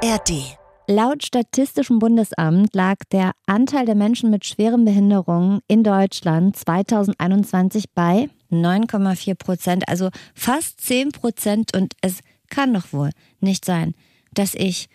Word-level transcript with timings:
ARD. 0.00 0.56
Laut 0.86 1.24
Statistischem 1.24 1.98
Bundesamt 1.98 2.72
lag 2.74 2.96
der 3.10 3.32
Anteil 3.46 3.84
der 3.84 3.96
Menschen 3.96 4.30
mit 4.30 4.46
schweren 4.46 4.84
Behinderungen 4.84 5.60
in 5.66 5.82
Deutschland 5.82 6.56
2021 6.56 7.90
bei 7.94 8.30
9,4 8.52 9.34
Prozent, 9.34 9.88
also 9.88 10.10
fast 10.34 10.80
10 10.82 11.10
Prozent. 11.10 11.76
Und 11.76 11.94
es 12.00 12.20
kann 12.48 12.72
doch 12.72 12.92
wohl 12.92 13.10
nicht 13.40 13.64
sein, 13.64 13.94
dass 14.32 14.54
ich 14.54 14.88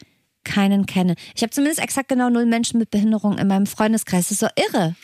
keinen 0.46 0.86
kenne. 0.86 1.16
Ich 1.36 1.42
habe 1.42 1.52
zumindest 1.52 1.82
exakt 1.82 2.08
genau 2.08 2.30
null 2.30 2.46
Menschen 2.46 2.80
mit 2.80 2.90
Behinderung 2.90 3.38
in 3.38 3.48
meinem 3.48 3.66
Freundeskreis. 3.66 4.30
Das 4.30 4.32
ist 4.32 4.40
so 4.40 4.48
irre. 4.56 4.96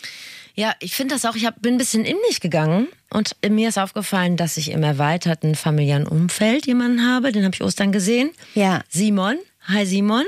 Ja, 0.55 0.73
ich 0.79 0.95
finde 0.95 1.13
das 1.15 1.25
auch. 1.25 1.35
Ich 1.35 1.45
hab, 1.45 1.61
bin 1.61 1.75
ein 1.75 1.77
bisschen 1.77 2.05
in 2.05 2.17
mich 2.27 2.39
gegangen 2.39 2.87
und 3.09 3.35
mir 3.47 3.69
ist 3.69 3.77
aufgefallen, 3.77 4.37
dass 4.37 4.57
ich 4.57 4.71
im 4.71 4.83
erweiterten 4.83 5.55
familiären 5.55 6.07
Umfeld 6.07 6.67
jemanden 6.67 7.05
habe. 7.05 7.31
Den 7.33 7.43
habe 7.43 7.55
ich 7.55 7.63
Ostern 7.63 7.91
gesehen. 7.91 8.31
Ja. 8.55 8.81
Simon. 8.87 9.37
Hi 9.67 9.85
Simon. 9.85 10.25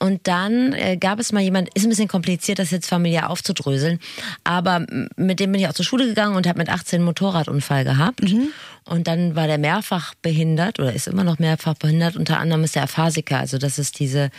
Und 0.00 0.26
dann 0.26 0.72
äh, 0.72 0.96
gab 0.96 1.20
es 1.20 1.32
mal 1.32 1.40
jemand, 1.40 1.68
ist 1.74 1.84
ein 1.84 1.88
bisschen 1.88 2.08
kompliziert, 2.08 2.58
das 2.58 2.72
jetzt 2.72 2.88
familiär 2.88 3.30
aufzudröseln, 3.30 4.00
aber 4.42 4.84
mit 5.16 5.38
dem 5.38 5.52
bin 5.52 5.60
ich 5.60 5.68
auch 5.68 5.72
zur 5.72 5.84
Schule 5.84 6.06
gegangen 6.06 6.34
und 6.34 6.46
habe 6.46 6.58
mit 6.58 6.68
18 6.68 6.98
einen 6.98 7.04
Motorradunfall 7.04 7.84
gehabt. 7.84 8.22
Mhm. 8.22 8.48
Und 8.84 9.06
dann 9.06 9.34
war 9.36 9.46
der 9.46 9.58
mehrfach 9.58 10.14
behindert 10.14 10.78
oder 10.78 10.92
ist 10.92 11.06
immer 11.06 11.24
noch 11.24 11.38
mehrfach 11.38 11.74
behindert. 11.74 12.16
Unter 12.16 12.38
anderem 12.38 12.64
ist 12.64 12.76
er 12.76 12.82
Aphasiker, 12.82 13.38
also 13.38 13.56
das 13.56 13.78
ist 13.78 13.98
diese 13.98 14.30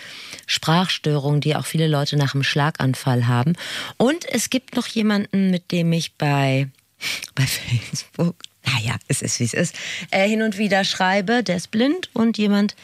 Sprachstörung, 0.46 1.40
die 1.40 1.56
auch 1.56 1.66
viele 1.66 1.88
Leute 1.88 2.18
nach 2.18 2.36
einem 2.36 2.44
Schlaganfall 2.44 3.28
haben. 3.28 3.54
Und 3.98 4.26
es 4.30 4.50
gibt 4.50 4.76
noch 4.76 4.88
jemanden, 4.88 5.50
mit 5.50 5.72
dem 5.72 5.92
ich 5.94 6.14
bei, 6.14 6.68
bei 7.36 7.46
Facebook 7.46 8.36
naja, 8.68 8.96
es 9.08 9.22
ist 9.22 9.40
wie 9.40 9.44
es 9.44 9.54
ist, 9.54 9.76
äh, 10.10 10.28
hin 10.28 10.42
und 10.42 10.58
wieder 10.58 10.84
schreibe, 10.84 11.44
der 11.44 11.58
ist 11.58 11.70
blind 11.70 12.10
und 12.14 12.38
jemand, 12.40 12.76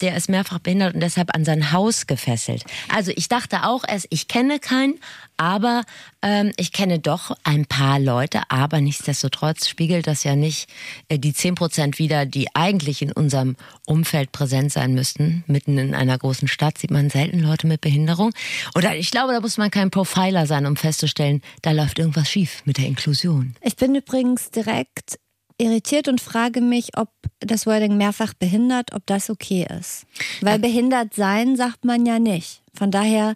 der 0.00 0.16
ist 0.16 0.28
mehrfach 0.28 0.58
behindert 0.58 0.94
und 0.94 1.00
deshalb 1.00 1.34
an 1.34 1.44
sein 1.44 1.72
Haus 1.72 2.06
gefesselt. 2.06 2.64
Also 2.88 3.12
ich 3.14 3.28
dachte 3.28 3.64
auch 3.64 3.84
erst, 3.86 4.06
ich 4.10 4.28
kenne 4.28 4.58
keinen, 4.58 4.98
aber 5.36 5.84
ähm, 6.22 6.52
ich 6.56 6.72
kenne 6.72 6.98
doch 6.98 7.36
ein 7.44 7.64
paar 7.66 7.98
Leute, 7.98 8.42
aber 8.48 8.80
nichtsdestotrotz 8.80 9.68
spiegelt 9.68 10.06
das 10.06 10.24
ja 10.24 10.36
nicht 10.36 10.68
äh, 11.08 11.18
die 11.18 11.32
zehn 11.32 11.54
Prozent 11.54 11.98
wider, 11.98 12.26
die 12.26 12.54
eigentlich 12.54 13.02
in 13.02 13.12
unserem 13.12 13.56
Umfeld 13.86 14.32
präsent 14.32 14.72
sein 14.72 14.94
müssten. 14.94 15.44
Mitten 15.46 15.78
in 15.78 15.94
einer 15.94 16.18
großen 16.18 16.48
Stadt 16.48 16.78
sieht 16.78 16.90
man 16.90 17.10
selten 17.10 17.40
Leute 17.40 17.66
mit 17.66 17.80
Behinderung. 17.80 18.32
Oder 18.74 18.96
ich 18.96 19.10
glaube, 19.10 19.32
da 19.32 19.40
muss 19.40 19.56
man 19.56 19.70
kein 19.70 19.90
Profiler 19.90 20.46
sein, 20.46 20.66
um 20.66 20.76
festzustellen, 20.76 21.40
da 21.62 21.72
läuft 21.72 21.98
irgendwas 21.98 22.30
schief 22.30 22.62
mit 22.64 22.78
der 22.78 22.86
Inklusion. 22.86 23.54
Ich 23.62 23.76
bin 23.76 23.94
übrigens 23.94 24.50
direkt 24.50 25.18
irritiert 25.60 26.08
und 26.08 26.20
frage 26.20 26.60
mich, 26.60 26.96
ob 26.96 27.08
das 27.40 27.66
Wording 27.66 27.96
mehrfach 27.96 28.34
behindert, 28.34 28.92
ob 28.94 29.06
das 29.06 29.30
okay 29.30 29.66
ist. 29.78 30.06
Weil 30.40 30.58
behindert 30.58 31.14
sein 31.14 31.56
sagt 31.56 31.84
man 31.84 32.06
ja 32.06 32.18
nicht. 32.18 32.62
Von 32.74 32.90
daher. 32.90 33.34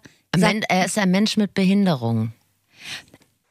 Er 0.67 0.85
ist 0.85 0.97
ein 0.97 1.11
Mensch 1.11 1.37
mit 1.37 1.53
Behinderung. 1.53 2.33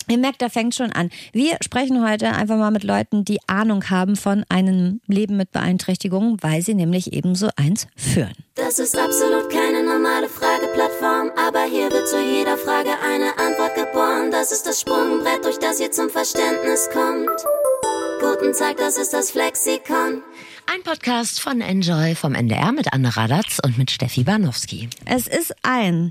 Ihr 0.06 0.19
merkt, 0.19 0.42
da 0.42 0.50
fängt 0.50 0.75
schon 0.75 0.92
an. 0.92 1.11
Wir 1.33 1.56
sprechen 1.62 2.06
heute 2.06 2.33
einfach 2.33 2.58
mal 2.58 2.70
mit 2.70 2.84
Leuten, 2.84 3.25
die 3.25 3.39
Ahnung 3.47 3.89
haben 3.89 4.16
von 4.16 4.44
einem 4.50 5.00
Leben 5.06 5.38
mit 5.38 5.50
Beeinträchtigungen, 5.50 6.36
weil 6.42 6.61
sie 6.61 6.75
nämlich 6.75 7.14
ebenso 7.14 7.48
eins 7.56 7.86
führen. 7.97 8.34
Das 8.55 8.78
ist 8.78 8.98
absolut 8.98 9.48
keine 9.50 9.83
normale 9.83 10.28
Frageplattform, 10.28 11.31
aber 11.38 11.64
hier 11.64 11.91
wird 11.91 12.06
zu 12.06 12.20
jeder 12.20 12.59
Frage 12.59 12.91
eine 13.03 13.38
Antwort 13.38 13.75
geboren. 13.77 14.31
Das 14.31 14.53
ist 14.53 14.66
das 14.66 14.81
Sprungbrett, 14.81 15.42
durch 15.42 15.59
das 15.59 15.81
ihr 15.81 15.91
zum 15.91 16.11
Verständnis 16.11 16.91
kommt. 16.92 17.31
Guten 18.25 18.55
Tag, 18.55 18.78
das 18.78 18.97
ist 18.97 19.12
das 19.12 19.33
Flexikon. 19.33 20.22
Ein 20.72 20.83
Podcast 20.83 21.41
von 21.41 21.61
Enjoy 21.61 22.14
vom 22.14 22.34
NDR 22.34 22.72
mit 22.72 22.91
Anne 22.94 23.14
Radatz 23.14 23.58
und 23.62 23.77
mit 23.77 23.91
Steffi 23.91 24.25
Barnowski. 24.25 24.89
Es 25.05 25.27
ist 25.27 25.55
ein 25.62 26.08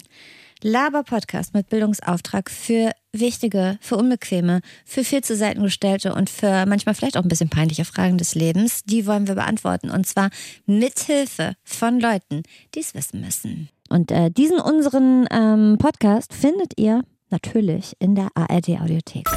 Laber-Podcast 0.62 1.56
mit 1.56 1.70
Bildungsauftrag 1.70 2.52
für 2.52 2.92
wichtige, 3.14 3.80
für 3.82 3.98
unbequeme, 3.98 4.62
für 4.86 5.04
viel 5.04 5.24
zu 5.24 5.36
selten 5.36 5.64
gestellte 5.64 6.14
und 6.14 6.30
für 6.30 6.68
manchmal 6.68 6.94
vielleicht 6.94 7.18
auch 7.18 7.24
ein 7.24 7.30
bisschen 7.30 7.50
peinliche 7.50 7.84
Fragen 7.84 8.20
des 8.20 8.36
Lebens. 8.36 8.84
Die 8.84 9.08
wollen 9.08 9.28
wir 9.28 9.34
beantworten 9.34 9.90
und 9.90 10.06
zwar 10.06 10.30
mit 10.68 11.00
Hilfe 11.00 11.56
von 11.64 12.00
Leuten, 12.00 12.44
die 12.76 12.82
es 12.82 12.94
wissen 12.94 13.22
müssen. 13.22 13.70
Und 13.90 14.12
äh, 14.12 14.30
diesen 14.30 14.60
unseren 14.60 15.28
ähm, 15.32 15.78
Podcast 15.80 16.32
findet 16.32 16.74
ihr 16.78 17.04
natürlich 17.32 17.96
in 17.98 18.14
der 18.14 18.28
ARD 18.36 18.80
Audiothek. 18.80 19.28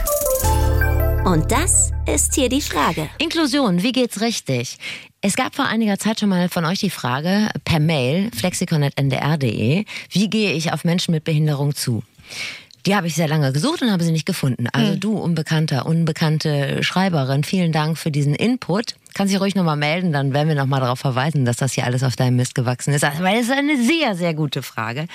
Und 1.26 1.50
das 1.50 1.90
ist 2.06 2.36
hier 2.36 2.48
die 2.48 2.60
Frage. 2.60 3.08
Inklusion, 3.18 3.82
wie 3.82 3.90
geht's 3.90 4.20
richtig? 4.20 4.78
Es 5.22 5.34
gab 5.34 5.56
vor 5.56 5.64
einiger 5.64 5.98
Zeit 5.98 6.20
schon 6.20 6.28
mal 6.28 6.48
von 6.48 6.64
euch 6.64 6.78
die 6.78 6.88
Frage 6.88 7.48
per 7.64 7.80
Mail 7.80 8.30
flexikon.ndr.de, 8.32 9.84
wie 10.10 10.30
gehe 10.30 10.52
ich 10.52 10.72
auf 10.72 10.84
Menschen 10.84 11.10
mit 11.10 11.24
Behinderung 11.24 11.74
zu? 11.74 12.04
Die 12.86 12.94
habe 12.94 13.08
ich 13.08 13.16
sehr 13.16 13.26
lange 13.26 13.52
gesucht 13.52 13.82
und 13.82 13.90
habe 13.90 14.04
sie 14.04 14.12
nicht 14.12 14.24
gefunden. 14.24 14.68
Also 14.72 14.92
hm. 14.92 15.00
du, 15.00 15.18
Unbekannter, 15.18 15.86
unbekannte 15.86 16.84
Schreiberin, 16.84 17.42
vielen 17.42 17.72
Dank 17.72 17.98
für 17.98 18.12
diesen 18.12 18.36
Input. 18.36 18.94
Kannst 19.12 19.34
dich 19.34 19.40
ruhig 19.40 19.56
nochmal 19.56 19.76
melden, 19.76 20.12
dann 20.12 20.32
werden 20.32 20.46
wir 20.46 20.54
nochmal 20.54 20.78
darauf 20.78 21.00
verweisen, 21.00 21.44
dass 21.44 21.56
das 21.56 21.72
hier 21.72 21.86
alles 21.86 22.04
auf 22.04 22.14
deinem 22.14 22.36
Mist 22.36 22.54
gewachsen 22.54 22.94
ist. 22.94 23.02
Weil 23.02 23.40
es 23.40 23.46
ist 23.46 23.52
eine 23.52 23.82
sehr, 23.82 24.14
sehr 24.14 24.34
gute 24.34 24.62
Frage. 24.62 25.06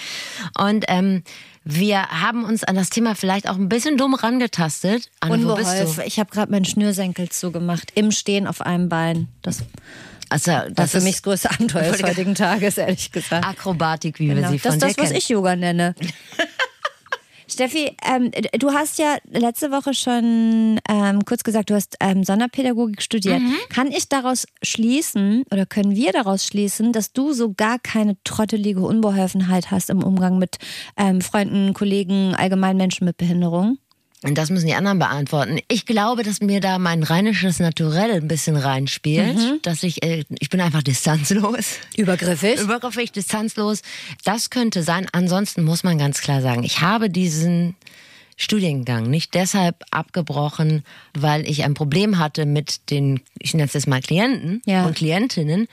Und 0.58 0.84
ähm, 0.90 1.24
wir 1.64 2.08
haben 2.10 2.44
uns 2.44 2.64
an 2.64 2.76
das 2.76 2.90
Thema 2.90 3.16
vielleicht 3.16 3.48
auch 3.48 3.56
ein 3.56 3.70
bisschen 3.70 3.98
dumm 3.98 4.16
rangetastet. 4.16 5.10
Anne, 5.20 5.34
Unbeholfen. 5.34 6.04
Ich 6.06 6.20
habe 6.20 6.32
gerade 6.32 6.52
meinen 6.52 6.66
Schnürsenkel 6.66 7.30
zugemacht, 7.30 7.92
im 7.96 8.12
Stehen 8.12 8.48
auf 8.48 8.62
einem 8.62 8.90
Bein. 8.90 9.28
Das 9.42 9.64
also, 10.32 10.52
das 10.70 10.78
war 10.78 10.88
für 10.88 11.02
mich 11.02 11.16
das 11.16 11.24
größte 11.24 11.52
Abenteuer 11.52 11.92
des 11.92 12.04
heutigen 12.08 12.36
Tages, 12.36 12.78
ehrlich 12.78 13.12
gesagt. 13.12 13.46
Akrobatik, 13.46 14.18
wie 14.18 14.28
genau. 14.28 14.44
wir 14.44 14.50
sie 14.50 14.60
von 14.60 14.80
Das 14.80 14.90
ist 14.92 14.98
das, 14.98 15.10
was 15.10 15.12
ich 15.12 15.28
Yoga 15.28 15.58
nenne. 15.58 15.94
Steffi, 17.52 17.96
ähm, 18.08 18.32
du 18.60 18.72
hast 18.72 18.98
ja 18.98 19.18
letzte 19.30 19.72
Woche 19.72 19.94
schon 19.94 20.80
ähm, 20.90 21.26
kurz 21.26 21.44
gesagt, 21.44 21.70
du 21.70 21.76
hast 21.76 21.98
ähm, 22.00 22.24
Sonderpädagogik 22.24 23.02
studiert. 23.02 23.42
Mhm. 23.42 23.56
Kann 23.70 23.92
ich 23.92 24.08
daraus 24.08 24.48
schließen 24.64 25.44
oder 25.52 25.66
können 25.66 25.96
wir 25.96 26.14
daraus 26.14 26.46
schließen, 26.46 26.94
dass 26.94 27.12
du 27.12 27.34
so 27.34 27.54
gar 27.54 27.78
keine 27.80 28.16
trottelige 28.24 28.82
Unbeholfenheit 28.82 29.70
hast 29.72 29.90
im 29.90 30.04
Umgang 30.04 30.38
mit 30.40 30.58
ähm, 30.98 31.22
Freunden, 31.22 31.74
Kollegen, 31.74 32.36
allgemein 32.36 32.78
Menschen 32.78 33.06
mit 33.06 33.18
Behinderung? 33.18 33.78
Und 34.24 34.38
das 34.38 34.52
müssen 34.52 34.68
die 34.68 34.76
anderen 34.76 35.00
beantworten. 35.00 35.60
Ich 35.68 35.88
glaube, 35.88 36.22
dass 36.22 36.42
mir 36.42 36.62
da 36.62 36.78
mein 36.78 37.02
rheinisches 37.02 37.60
Naturell 37.60 38.12
ein 38.12 38.28
bisschen 38.28 38.56
reinspielt, 38.56 39.36
mhm. 39.36 39.60
dass 39.64 39.82
ich, 39.82 40.04
äh, 40.04 40.26
ich 40.38 40.50
bin 40.50 40.62
einfach 40.62 40.84
distanzlos. 40.84 41.78
Übergriffig? 41.98 42.60
Übergriffig, 42.60 43.12
distanzlos. 43.12 43.82
Das 44.24 44.52
könnte 44.52 44.84
sein. 44.84 45.08
Ansonsten 45.12 45.64
muss 45.64 45.84
man 45.84 45.98
ganz 45.98 46.22
klar 46.22 46.42
sagen, 46.42 46.64
ich 46.64 46.82
habe 46.82 47.10
diesen 47.10 47.76
Studiengang 48.42 49.04
nicht 49.04 49.36
deshalb 49.36 49.84
abgebrochen, 49.92 50.84
weil 51.14 51.48
ich 51.48 51.64
ein 51.64 51.76
Problem 51.76 52.18
hatte 52.18 52.48
mit 52.48 52.90
den, 52.90 53.22
ich 53.38 53.54
nenne 53.54 53.68
es 53.68 53.74
jetzt 53.74 53.88
mal 53.88 54.02
Klienten 54.02 54.64
ja. 54.66 54.84
und 54.84 54.96
Klientinnen. 54.96 55.68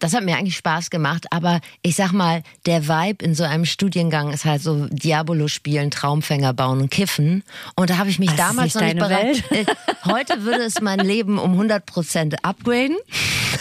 Das 0.00 0.14
hat 0.14 0.24
mir 0.24 0.36
eigentlich 0.36 0.56
Spaß 0.56 0.90
gemacht, 0.90 1.26
aber 1.30 1.60
ich 1.82 1.94
sag 1.94 2.10
mal, 2.10 2.42
der 2.66 2.88
Vibe 2.88 3.24
in 3.24 3.36
so 3.36 3.44
einem 3.44 3.64
Studiengang 3.64 4.32
ist 4.32 4.44
halt 4.44 4.62
so 4.62 4.88
Diabolo 4.88 5.46
spielen, 5.46 5.92
Traumfänger 5.92 6.54
bauen 6.54 6.80
und 6.80 6.90
kiffen. 6.90 7.44
Und 7.76 7.90
da 7.90 7.98
habe 7.98 8.10
ich 8.10 8.18
mich 8.18 8.30
das 8.30 8.36
damals 8.36 8.74
noch 8.74 8.82
nicht 8.82 8.98
bereit. 8.98 9.50
Welt? 9.50 9.68
Äh, 9.68 9.74
heute 10.04 10.42
würde 10.42 10.64
es 10.64 10.80
mein 10.80 10.98
Leben 10.98 11.38
um 11.38 11.52
100 11.52 11.86
Prozent 11.86 12.44
upgraden. 12.44 12.96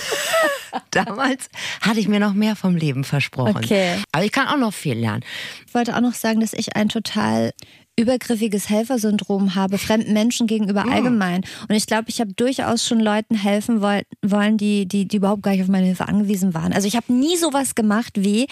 Damals 0.91 1.49
hatte 1.81 1.99
ich 1.99 2.07
mir 2.07 2.19
noch 2.19 2.33
mehr 2.33 2.55
vom 2.55 2.75
Leben 2.75 3.03
versprochen. 3.03 3.57
Okay. 3.57 4.01
Aber 4.11 4.25
ich 4.25 4.31
kann 4.31 4.47
auch 4.47 4.57
noch 4.57 4.73
viel 4.73 4.95
lernen. 4.97 5.23
Ich 5.67 5.73
wollte 5.73 5.95
auch 5.95 6.01
noch 6.01 6.13
sagen, 6.13 6.39
dass 6.39 6.53
ich 6.53 6.75
ein 6.75 6.89
total 6.89 7.53
übergriffiges 7.99 8.69
Helfersyndrom 8.69 9.55
habe, 9.55 9.77
fremden 9.77 10.13
Menschen 10.13 10.47
gegenüber 10.47 10.85
oh. 10.87 10.91
allgemein. 10.91 11.43
Und 11.67 11.75
ich 11.75 11.87
glaube, 11.87 12.05
ich 12.07 12.21
habe 12.21 12.31
durchaus 12.33 12.85
schon 12.85 12.99
Leuten 12.99 13.35
helfen 13.35 13.81
wollen, 13.81 14.57
die, 14.57 14.85
die, 14.85 15.07
die 15.07 15.17
überhaupt 15.17 15.43
gar 15.43 15.51
nicht 15.51 15.63
auf 15.63 15.67
meine 15.67 15.87
Hilfe 15.87 16.07
angewiesen 16.07 16.53
waren. 16.53 16.73
Also 16.73 16.87
ich 16.87 16.95
habe 16.95 17.11
nie 17.11 17.35
sowas 17.37 17.75
gemacht 17.75 18.13
wie, 18.15 18.47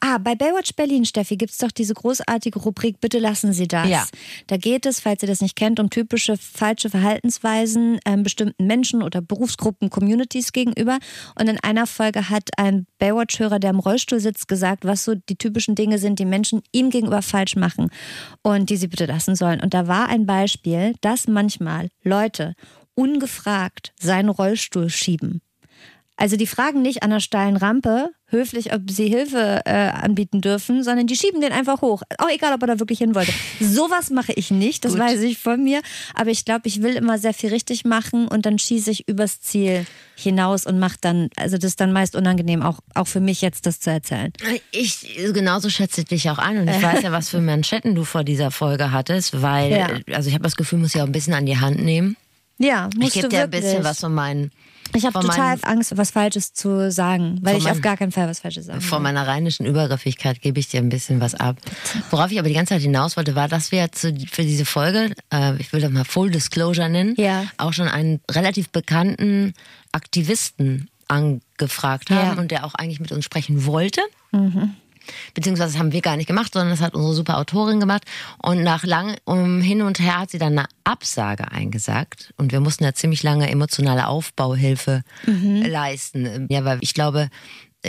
ah, 0.00 0.18
bei 0.18 0.34
Baywatch 0.34 0.74
Berlin, 0.74 1.04
Steffi, 1.04 1.36
gibt 1.36 1.52
es 1.52 1.58
doch 1.58 1.70
diese 1.70 1.94
großartige 1.94 2.58
Rubrik, 2.58 3.00
bitte 3.00 3.18
lassen 3.18 3.52
Sie 3.52 3.68
das. 3.68 3.88
Ja. 3.88 4.06
Da 4.46 4.56
geht 4.56 4.86
es, 4.86 5.00
falls 5.00 5.22
ihr 5.22 5.28
das 5.28 5.40
nicht 5.40 5.56
kennt, 5.56 5.80
um 5.80 5.90
typische 5.90 6.36
falsche 6.36 6.90
Verhaltensweisen 6.90 7.98
ähm, 8.04 8.22
bestimmten 8.22 8.66
Menschen 8.66 9.02
oder 9.02 9.20
Berufsgruppen, 9.20 9.90
Communities 9.90 10.52
gegenüber. 10.52 10.98
Und 11.38 11.48
in 11.48 11.58
einer 11.60 11.86
Folge 11.86 12.30
hat 12.30 12.50
ein 12.56 12.86
Baywatch-Hörer, 12.98 13.58
der 13.58 13.70
im 13.70 13.78
Rollstuhl 13.78 14.20
sitzt, 14.20 14.48
gesagt, 14.48 14.84
was 14.84 15.04
so 15.04 15.14
die 15.14 15.36
typischen 15.36 15.74
Dinge 15.74 15.98
sind, 15.98 16.18
die 16.18 16.24
Menschen 16.24 16.62
ihm 16.72 16.90
gegenüber 16.90 17.22
falsch 17.22 17.56
machen. 17.56 17.90
Und 18.42 18.70
die 18.70 18.76
sie 18.76 18.88
bitte 18.88 19.06
lassen 19.06 19.36
sollen. 19.36 19.60
Und 19.60 19.74
da 19.74 19.88
war 19.88 20.08
ein 20.08 20.26
Beispiel, 20.26 20.94
dass 21.00 21.28
manchmal 21.28 21.88
Leute 22.02 22.54
ungefragt 22.94 23.92
seinen 24.00 24.30
Rollstuhl 24.30 24.88
schieben. 24.88 25.42
Also 26.18 26.36
die 26.36 26.46
fragen 26.46 26.80
nicht 26.80 27.02
an 27.02 27.10
der 27.10 27.20
steilen 27.20 27.56
Rampe 27.58 28.08
höflich, 28.28 28.72
ob 28.74 28.90
sie 28.90 29.06
Hilfe 29.08 29.60
äh, 29.66 29.70
anbieten 29.70 30.40
dürfen, 30.40 30.82
sondern 30.82 31.06
die 31.06 31.14
schieben 31.14 31.40
den 31.42 31.52
einfach 31.52 31.82
hoch. 31.82 32.02
Auch 32.18 32.30
egal, 32.30 32.54
ob 32.54 32.62
er 32.62 32.68
da 32.68 32.78
wirklich 32.80 32.98
hin 32.98 33.14
wollte. 33.14 33.32
Sowas 33.60 34.08
mache 34.10 34.32
ich 34.32 34.50
nicht, 34.50 34.84
das 34.84 34.92
Gut. 34.92 35.00
weiß 35.02 35.20
ich 35.20 35.38
von 35.38 35.62
mir. 35.62 35.80
Aber 36.14 36.30
ich 36.30 36.44
glaube, 36.46 36.62
ich 36.68 36.82
will 36.82 36.96
immer 36.96 37.18
sehr 37.18 37.34
viel 37.34 37.50
richtig 37.50 37.84
machen 37.84 38.28
und 38.28 38.46
dann 38.46 38.58
schieße 38.58 38.90
ich 38.90 39.06
übers 39.08 39.40
Ziel 39.42 39.86
hinaus 40.16 40.64
und 40.66 40.78
mache 40.78 40.96
dann, 41.02 41.28
also 41.36 41.56
das 41.58 41.72
ist 41.72 41.80
dann 41.80 41.92
meist 41.92 42.16
unangenehm, 42.16 42.62
auch, 42.62 42.80
auch 42.94 43.06
für 43.06 43.20
mich 43.20 43.42
jetzt 43.42 43.66
das 43.66 43.78
zu 43.80 43.90
erzählen. 43.90 44.32
Ich 44.72 45.18
genauso 45.34 45.68
schätze 45.68 46.00
ich 46.00 46.06
dich 46.08 46.30
auch 46.30 46.38
ein 46.38 46.56
und 46.58 46.68
ich 46.68 46.82
weiß 46.82 47.02
ja, 47.02 47.12
was 47.12 47.28
für 47.28 47.40
Manschetten 47.42 47.94
du 47.94 48.04
vor 48.04 48.24
dieser 48.24 48.50
Folge 48.50 48.90
hattest, 48.90 49.42
weil 49.42 49.70
Ja. 49.70 49.88
also 50.14 50.28
ich 50.28 50.34
habe 50.34 50.44
das 50.44 50.56
Gefühl, 50.56 50.78
muss 50.78 50.94
ich 50.94 51.00
auch 51.02 51.06
ein 51.06 51.12
bisschen 51.12 51.34
an 51.34 51.44
die 51.46 51.58
Hand 51.58 51.78
nehmen. 51.84 52.16
Ja, 52.58 52.88
Ich 52.94 52.98
musst 52.98 53.12
gebe 53.14 53.28
du 53.28 53.36
dir 53.36 53.42
ein 53.42 53.50
bisschen 53.50 53.84
was 53.84 54.00
von 54.00 54.14
meinen 54.14 54.50
Ich 54.94 55.04
habe 55.04 55.18
total 55.20 55.58
Angst, 55.62 55.96
was 55.96 56.10
Falsches 56.10 56.52
zu 56.54 56.90
sagen, 56.90 57.38
weil 57.42 57.56
ich 57.58 57.64
meinen- 57.64 57.72
auf 57.76 57.80
gar 57.82 57.96
keinen 57.96 58.12
Fall 58.12 58.28
was 58.28 58.40
Falsches 58.40 58.66
sagen 58.66 58.80
Von 58.80 58.98
will. 58.98 59.02
meiner 59.04 59.26
rheinischen 59.26 59.66
Übergriffigkeit 59.66 60.40
gebe 60.40 60.58
ich 60.60 60.68
dir 60.68 60.80
ein 60.80 60.88
bisschen 60.88 61.20
was 61.20 61.34
ab. 61.34 61.56
Worauf 62.10 62.30
ich 62.30 62.38
aber 62.38 62.48
die 62.48 62.54
ganze 62.54 62.74
Zeit 62.74 62.82
hinaus 62.82 63.16
wollte, 63.16 63.34
war, 63.34 63.48
dass 63.48 63.72
wir 63.72 63.90
zu, 63.92 64.14
für 64.30 64.42
diese 64.42 64.64
Folge, 64.64 65.12
äh, 65.32 65.56
ich 65.58 65.72
will 65.72 65.80
das 65.80 65.90
mal 65.90 66.04
Full 66.04 66.30
Disclosure 66.30 66.88
nennen, 66.88 67.14
Ja. 67.18 67.44
auch 67.58 67.72
schon 67.72 67.88
einen 67.88 68.20
relativ 68.30 68.70
bekannten 68.70 69.52
Aktivisten 69.92 70.88
angefragt 71.08 72.10
haben 72.10 72.36
Ja. 72.36 72.40
und 72.42 72.50
der 72.50 72.64
auch 72.64 72.74
eigentlich 72.74 73.00
mit 73.00 73.12
uns 73.12 73.24
sprechen 73.24 73.66
wollte. 73.66 74.00
Beziehungsweise 75.34 75.72
das 75.72 75.78
haben 75.78 75.92
wir 75.92 76.00
gar 76.00 76.16
nicht 76.16 76.26
gemacht, 76.26 76.52
sondern 76.52 76.70
das 76.70 76.80
hat 76.80 76.94
unsere 76.94 77.14
super 77.14 77.38
Autorin 77.38 77.80
gemacht. 77.80 78.04
Und 78.42 78.62
nach 78.62 78.84
langem 78.84 79.16
um 79.24 79.60
Hin 79.60 79.82
und 79.82 79.98
Her 79.98 80.20
hat 80.20 80.30
sie 80.30 80.38
dann 80.38 80.58
eine 80.58 80.68
Absage 80.84 81.50
eingesagt. 81.50 82.32
Und 82.36 82.52
wir 82.52 82.60
mussten 82.60 82.84
ja 82.84 82.92
ziemlich 82.92 83.22
lange 83.22 83.50
emotionale 83.50 84.06
Aufbauhilfe 84.08 85.02
leisten. 85.26 86.46
Ja, 86.50 86.64
weil 86.64 86.78
ich 86.80 86.94
glaube, 86.94 87.28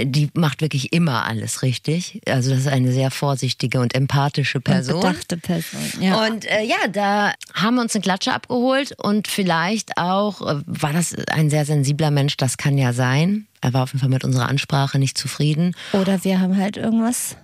die 0.06 0.30
macht 0.34 0.62
wirklich 0.62 0.94
immer 0.94 1.26
alles 1.26 1.62
richtig. 1.62 2.22
Also 2.28 2.52
das 2.52 2.60
ist 2.60 2.68
eine 2.68 2.92
sehr 2.92 3.12
vorsichtige 3.12 3.80
und 3.80 3.96
empathische 3.96 4.60
Person. 4.60 5.02
Bedachte 5.02 5.38
Person. 5.38 5.82
Ja. 6.00 6.26
Und 6.26 6.46
äh, 6.46 6.64
ja, 6.64 6.88
da 6.92 7.34
haben 7.54 7.76
wir 7.76 7.82
uns 7.82 7.96
eine 7.96 8.02
Klatsche 8.02 8.34
abgeholt 8.34 8.94
und 8.98 9.28
vielleicht 9.28 9.98
auch 9.98 10.42
äh, 10.42 10.62
war 10.66 10.94
das 10.94 11.16
ein 11.32 11.50
sehr 11.50 11.66
sensibler 11.66 12.12
Mensch, 12.12 12.38
das 12.38 12.58
kann 12.58 12.78
ja 12.78 12.94
sein. 12.94 13.48
Er 13.62 13.74
war 13.74 13.84
auf 13.84 13.90
jeden 13.90 14.00
Fall 14.00 14.10
mit 14.10 14.24
unserer 14.24 14.48
Ansprache 14.50 15.00
nicht 15.00 15.18
zufrieden. 15.18 15.76
Oder 15.94 16.24
wir 16.24 16.40
haben 16.40 16.58
halt 16.58 16.78
irgendwas. 16.78 17.38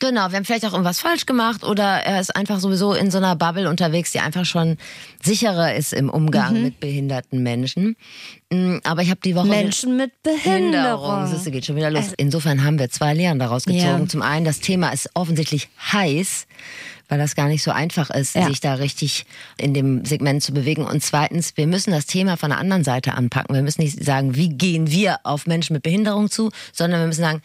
Genau, 0.00 0.30
wir 0.30 0.36
haben 0.36 0.44
vielleicht 0.44 0.64
auch 0.64 0.72
irgendwas 0.72 1.00
falsch 1.00 1.26
gemacht 1.26 1.64
oder 1.64 1.84
er 1.84 2.20
ist 2.20 2.34
einfach 2.34 2.60
sowieso 2.60 2.94
in 2.94 3.10
so 3.10 3.18
einer 3.18 3.34
Bubble 3.36 3.68
unterwegs, 3.68 4.12
die 4.12 4.20
einfach 4.20 4.44
schon 4.44 4.76
sicherer 5.22 5.74
ist 5.74 5.92
im 5.92 6.08
Umgang 6.08 6.62
mit 6.62 6.80
behinderten 6.80 7.42
Menschen. 7.42 7.96
Mm, 8.50 8.78
Aber 8.84 9.02
ich 9.02 9.10
habe 9.10 9.20
die 9.24 9.34
Woche 9.34 9.48
Menschen 9.48 9.96
mit 9.96 10.22
Behinderung. 10.22 11.30
Du, 11.44 11.50
geht 11.50 11.66
schon 11.66 11.76
wieder 11.76 11.90
los. 11.90 12.12
Insofern 12.16 12.64
haben 12.64 12.78
wir 12.78 12.90
zwei 12.90 13.12
Lehren 13.12 13.38
daraus 13.38 13.64
gezogen. 13.64 14.02
Ja. 14.02 14.08
Zum 14.08 14.22
einen, 14.22 14.44
das 14.44 14.60
Thema 14.60 14.90
ist 14.90 15.10
offensichtlich 15.14 15.68
heiß, 15.92 16.46
weil 17.08 17.18
das 17.18 17.34
gar 17.34 17.48
nicht 17.48 17.62
so 17.64 17.72
einfach 17.72 18.10
ist, 18.10 18.34
Ja. 18.36 18.46
sich 18.46 18.60
da 18.60 18.74
richtig 18.74 19.26
in 19.58 19.74
dem 19.74 20.04
Segment 20.04 20.42
zu 20.44 20.52
bewegen. 20.52 20.84
Und 20.86 21.02
zweitens, 21.02 21.56
wir 21.56 21.66
müssen 21.66 21.90
das 21.90 22.06
Thema 22.06 22.36
von 22.36 22.50
der 22.50 22.58
anderen 22.58 22.84
Seite 22.84 23.14
anpacken. 23.14 23.54
Wir 23.54 23.62
müssen 23.62 23.82
nicht 23.82 24.02
sagen, 24.02 24.36
wie 24.36 24.48
gehen 24.48 24.90
wir 24.90 25.18
auf 25.24 25.46
Menschen 25.46 25.74
mit 25.74 25.82
Behinderung 25.82 26.30
zu, 26.30 26.50
sondern 26.72 27.00
wir 27.00 27.06
müssen 27.08 27.22
sagen, 27.22 27.42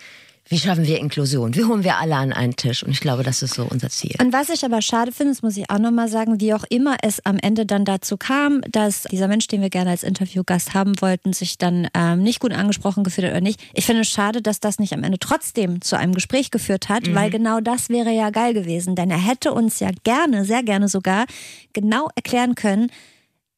wie 0.49 0.59
schaffen 0.59 0.85
wir 0.85 0.99
Inklusion? 0.99 1.55
Wie 1.55 1.65
holen 1.65 1.83
wir 1.83 1.97
alle 1.97 2.15
an 2.15 2.31
einen 2.31 2.55
Tisch? 2.55 2.83
Und 2.83 2.91
ich 2.91 3.01
glaube, 3.01 3.23
das 3.23 3.41
ist 3.41 3.55
so 3.55 3.65
unser 3.69 3.89
Ziel. 3.89 4.15
Und 4.21 4.31
was 4.31 4.49
ich 4.49 4.63
aber 4.63 4.81
schade 4.81 5.11
finde, 5.11 5.33
das 5.33 5.41
muss 5.41 5.57
ich 5.57 5.69
auch 5.69 5.79
nochmal 5.79 6.07
sagen, 6.07 6.39
wie 6.39 6.53
auch 6.53 6.63
immer 6.69 6.95
es 7.01 7.25
am 7.25 7.37
Ende 7.37 7.65
dann 7.65 7.83
dazu 7.83 8.17
kam, 8.17 8.61
dass 8.71 9.03
dieser 9.03 9.27
Mensch, 9.27 9.47
den 9.47 9.61
wir 9.61 9.69
gerne 9.69 9.89
als 9.89 10.03
Interviewgast 10.03 10.73
haben 10.73 10.99
wollten, 11.01 11.33
sich 11.33 11.57
dann 11.57 11.87
ähm, 11.93 12.23
nicht 12.23 12.39
gut 12.39 12.53
angesprochen 12.53 13.03
gefühlt 13.03 13.27
hat 13.27 13.33
oder 13.33 13.41
nicht. 13.41 13.61
Ich 13.73 13.85
finde 13.85 14.03
es 14.03 14.09
schade, 14.09 14.41
dass 14.41 14.59
das 14.59 14.79
nicht 14.79 14.93
am 14.93 15.03
Ende 15.03 15.19
trotzdem 15.19 15.81
zu 15.81 15.97
einem 15.97 16.13
Gespräch 16.13 16.51
geführt 16.51 16.87
hat, 16.87 17.13
weil 17.13 17.29
genau 17.29 17.59
das 17.59 17.89
wäre 17.89 18.11
ja 18.11 18.29
geil 18.29 18.53
gewesen. 18.53 18.95
Denn 18.95 19.11
er 19.11 19.23
hätte 19.23 19.53
uns 19.53 19.79
ja 19.79 19.89
gerne, 20.03 20.45
sehr 20.45 20.63
gerne 20.63 20.87
sogar, 20.87 21.25
genau 21.73 22.09
erklären 22.15 22.55
können, 22.55 22.89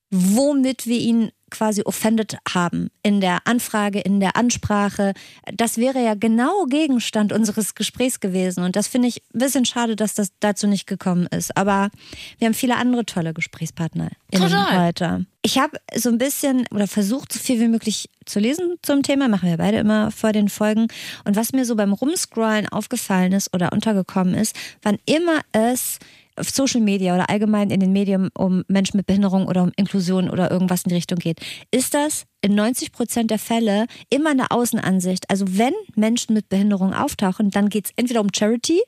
womit 0.10 0.88
wir 0.88 1.00
ihn 1.00 1.32
quasi 1.50 1.82
offended 1.84 2.38
haben 2.54 2.90
in 3.04 3.22
der 3.22 3.40
Anfrage, 3.46 4.00
in 4.00 4.20
der 4.20 4.36
Ansprache. 4.36 5.14
Das 5.54 5.78
wäre 5.78 6.04
ja 6.04 6.14
genau 6.14 6.66
Gegenstand 6.66 7.34
unseres 7.34 7.76
Gesprächs 7.76 8.20
gewesen. 8.20 8.64
Und 8.64 8.76
das 8.76 8.88
finde 8.88 9.08
ich 9.08 9.22
ein 9.34 9.40
bisschen 9.40 9.66
schade, 9.66 9.96
dass 9.96 10.14
das 10.14 10.30
dazu 10.40 10.68
nicht 10.68 10.88
gekommen 10.88 11.28
ist. 11.28 11.56
Aber 11.58 11.90
wir 12.38 12.48
haben 12.48 12.54
viele 12.54 12.78
andere 12.78 13.06
tolle 13.06 13.34
Gesprächspartner 13.34 14.10
Total. 14.32 14.88
heute. 14.88 15.26
Ich 15.42 15.58
habe 15.58 15.78
so 15.96 16.10
ein 16.10 16.18
bisschen 16.18 16.66
oder 16.72 16.88
versucht, 16.88 17.32
so 17.34 17.40
viel 17.40 17.60
wie 17.60 17.68
möglich 17.68 18.10
zu 18.26 18.40
lesen 18.40 18.76
zum 18.82 19.04
Thema. 19.04 19.28
Machen 19.28 19.50
wir 19.50 19.58
beide 19.58 19.78
immer 19.78 20.12
vor 20.12 20.32
den 20.32 20.50
Folgen. 20.50 20.88
Und 21.24 21.36
was 21.36 21.54
mir 21.54 21.66
so 21.66 21.76
beim 21.76 21.94
Rumscrollen 21.94 22.68
aufgefallen 22.68 23.32
ist 23.32 23.54
oder 23.54 23.72
untergekommen 23.72 24.36
ist, 24.36 24.56
wann 24.82 24.98
immer 25.06 25.42
es 25.54 26.00
auf 26.40 26.50
Social 26.50 26.82
Media 26.82 27.14
oder 27.16 27.30
allgemein 27.30 27.70
in 27.70 27.80
den 27.80 27.92
Medien 27.92 28.30
um 28.38 28.64
Menschen 28.68 28.98
mit 28.98 29.06
Behinderung 29.06 29.48
oder 29.48 29.64
um 29.64 29.72
Inklusion 29.76 30.30
oder 30.30 30.50
irgendwas 30.50 30.84
in 30.84 30.90
die 30.90 30.96
Richtung 30.96 31.20
geht, 31.20 31.40
ist 31.72 31.94
das 31.94 32.26
in 32.42 32.56
90 32.56 32.92
Prozent 32.92 33.32
der 33.32 33.40
Fälle 33.40 33.86
immer 34.10 34.32
eine 34.32 34.52
Außenansicht. 34.52 35.30
Also 35.30 35.46
wenn 35.58 35.74
Menschen 35.96 36.34
mit 36.34 36.50
Behinderung 36.50 36.94
auftauchen, 36.94 37.50
dann 37.52 37.70
geht 37.70 37.86
es 37.86 37.92
entweder 37.96 38.22
um 38.22 38.30
Charity 38.34 38.82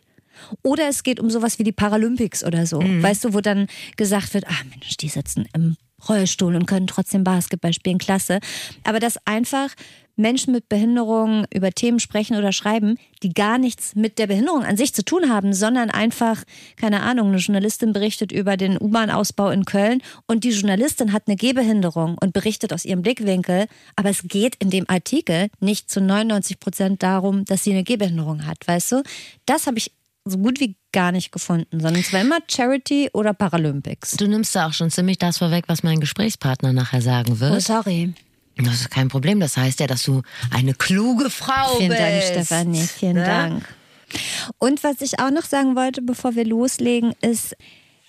oder 0.64 0.88
es 0.88 1.04
geht 1.04 1.20
um 1.20 1.30
sowas 1.30 1.60
wie 1.60 1.64
die 1.64 1.72
Paralympics 1.72 2.44
oder 2.44 2.66
so. 2.66 2.80
Weißt 2.80 3.26
du, 3.26 3.34
wo 3.34 3.42
dann 3.42 3.68
gesagt 3.98 4.34
wird, 4.34 4.48
ah 4.48 4.64
Mensch, 4.70 4.98
die 4.98 5.10
sitzen 5.10 5.48
im 5.54 5.76
Rollstuhl 6.08 6.56
und 6.56 6.66
können 6.66 6.88
trotzdem 6.88 7.24
Basketball 7.24 7.74
spielen, 7.74 7.98
klasse. 7.98 8.40
Aber 8.84 9.00
dass 9.00 9.18
einfach 9.26 9.70
Menschen 10.22 10.54
mit 10.54 10.70
Behinderung 10.70 11.46
über 11.54 11.72
Themen 11.72 12.00
sprechen 12.00 12.38
oder 12.38 12.52
schreiben, 12.52 12.98
die 13.24 13.34
gar 13.34 13.58
nichts 13.58 13.96
mit 13.96 14.18
der 14.20 14.28
Behinderung 14.28 14.64
an 14.64 14.78
sich 14.78 14.94
zu 14.94 15.04
tun 15.04 15.30
haben, 15.30 15.54
sondern 15.54 15.90
einfach, 15.90 16.44
keine 16.78 17.02
Ahnung, 17.02 17.30
eine 17.30 17.38
Journalistin 17.38 17.92
berichtet 17.94 18.32
über 18.32 18.56
den 18.58 18.78
U-Bahn-Ausbau 18.80 19.50
in 19.50 19.66
Köln 19.66 20.02
und 20.28 20.44
die 20.44 20.52
Journalistin 20.52 21.12
hat 21.14 21.24
eine 21.28 21.36
Gehbehinderung 21.36 22.18
und 22.22 22.34
berichtet 22.34 22.72
aus 22.74 22.86
ihrem 22.86 23.02
Blickwinkel, 23.02 23.66
aber 23.96 24.10
es 24.10 24.24
geht 24.24 24.56
in 24.58 24.70
dem 24.70 24.90
Artikel 24.90 25.50
nicht 25.60 25.90
zu 25.90 26.00
99 26.02 26.60
Prozent 26.60 27.04
darum, 27.04 27.44
dass 27.46 27.64
sie 27.64 27.72
eine 27.72 27.84
Gehbehinderung 27.84 28.46
hat, 28.46 28.68
weißt 28.68 28.92
du? 28.94 29.04
Das 29.46 29.68
habe 29.68 29.78
ich 29.80 29.92
so 30.24 30.38
gut 30.38 30.60
wie 30.60 30.76
gar 30.92 31.12
nicht 31.12 31.32
gefunden, 31.32 31.80
sondern 31.80 31.96
es 32.02 32.14
war 32.14 32.22
immer 32.22 32.38
Charity 32.48 33.10
oder 33.14 33.34
Paralympics. 33.34 34.18
Du 34.18 34.28
nimmst 34.28 34.56
da 34.56 34.68
auch 34.68 34.74
schon 34.74 34.92
ziemlich 34.92 35.18
das 35.18 35.40
vorweg, 35.40 35.64
was 35.68 35.82
mein 35.82 36.00
Gesprächspartner 36.00 36.74
nachher 36.74 37.02
sagen 37.02 37.34
Oh, 37.38 37.40
wird. 37.40 37.62
sorry. 37.64 38.14
Das 38.58 38.76
ist 38.76 38.92
kein 38.92 39.08
Problem. 39.08 39.40
Das 39.40 39.58
heißt 39.58 39.80
ja, 39.80 39.88
dass 39.88 40.04
du 40.04 40.22
eine 40.54 40.74
kluge 40.74 41.30
Frau 41.30 41.78
Vielen 41.78 41.90
bist. 41.90 42.02
Dank, 42.02 42.24
Stefanie. 42.24 42.82
Vielen 42.84 43.14
Ne? 43.16 43.24
Dank. 43.26 43.66
Und 44.58 44.84
was 44.84 45.00
ich 45.02 45.20
auch 45.20 45.32
noch 45.32 45.46
sagen 45.46 45.76
wollte, 45.76 46.02
bevor 46.02 46.36
wir 46.36 46.44
loslegen, 46.46 47.14
ist, 47.22 47.56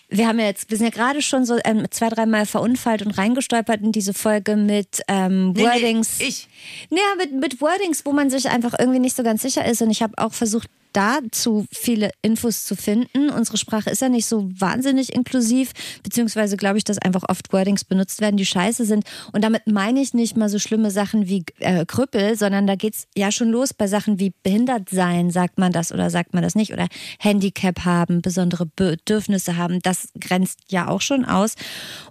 wir 0.08 0.26
haben 0.26 0.40
ja 0.40 0.46
jetzt, 0.46 0.68
wir 0.70 0.76
sind 0.76 0.86
ja 0.86 0.92
gerade 0.92 1.22
schon 1.22 1.44
so 1.44 1.58
ähm, 1.64 1.86
zwei, 1.90 2.08
dreimal 2.08 2.44
verunfallt 2.44 3.02
und 3.02 3.12
reingestolpert 3.12 3.80
in 3.80 3.92
diese 3.92 4.12
Folge 4.12 4.56
mit 4.56 5.00
ähm, 5.08 5.52
nee, 5.52 5.62
Wordings. 5.62 6.18
ich. 6.20 6.48
Naja, 6.90 7.02
mit, 7.18 7.32
mit 7.32 7.60
Wordings, 7.60 8.04
wo 8.04 8.12
man 8.12 8.30
sich 8.30 8.50
einfach 8.50 8.74
irgendwie 8.78 8.98
nicht 8.98 9.16
so 9.16 9.22
ganz 9.22 9.42
sicher 9.42 9.64
ist. 9.64 9.80
Und 9.80 9.90
ich 9.90 10.02
habe 10.02 10.14
auch 10.18 10.32
versucht, 10.32 10.68
dazu 10.92 11.66
viele 11.72 12.10
Infos 12.22 12.64
zu 12.64 12.76
finden. 12.76 13.30
Unsere 13.30 13.56
Sprache 13.56 13.90
ist 13.90 14.02
ja 14.02 14.08
nicht 14.08 14.26
so 14.26 14.48
wahnsinnig 14.58 15.12
inklusiv, 15.14 15.72
beziehungsweise 16.02 16.56
glaube 16.56 16.78
ich, 16.78 16.84
dass 16.84 16.98
einfach 16.98 17.24
oft 17.28 17.52
Wordings 17.52 17.84
benutzt 17.84 18.20
werden, 18.20 18.36
die 18.36 18.46
scheiße 18.46 18.84
sind. 18.84 19.04
Und 19.32 19.42
damit 19.42 19.66
meine 19.66 20.00
ich 20.00 20.14
nicht 20.14 20.36
mal 20.36 20.48
so 20.48 20.58
schlimme 20.58 20.90
Sachen 20.90 21.28
wie 21.28 21.44
äh, 21.60 21.84
Krüppel, 21.86 22.36
sondern 22.36 22.66
da 22.66 22.76
geht's 22.76 23.06
ja 23.16 23.32
schon 23.32 23.50
los 23.50 23.74
bei 23.74 23.86
Sachen 23.86 24.18
wie 24.18 24.32
behindert 24.42 24.88
sein, 24.90 25.30
sagt 25.30 25.58
man 25.58 25.72
das 25.72 25.92
oder 25.92 26.10
sagt 26.10 26.34
man 26.34 26.42
das 26.42 26.54
nicht, 26.54 26.72
oder 26.72 26.88
Handicap 27.18 27.84
haben, 27.84 28.22
besondere 28.22 28.66
Bedürfnisse 28.66 29.56
haben. 29.56 29.80
Das 29.82 30.08
grenzt 30.20 30.60
ja 30.68 30.88
auch 30.88 31.00
schon 31.00 31.24
aus. 31.24 31.54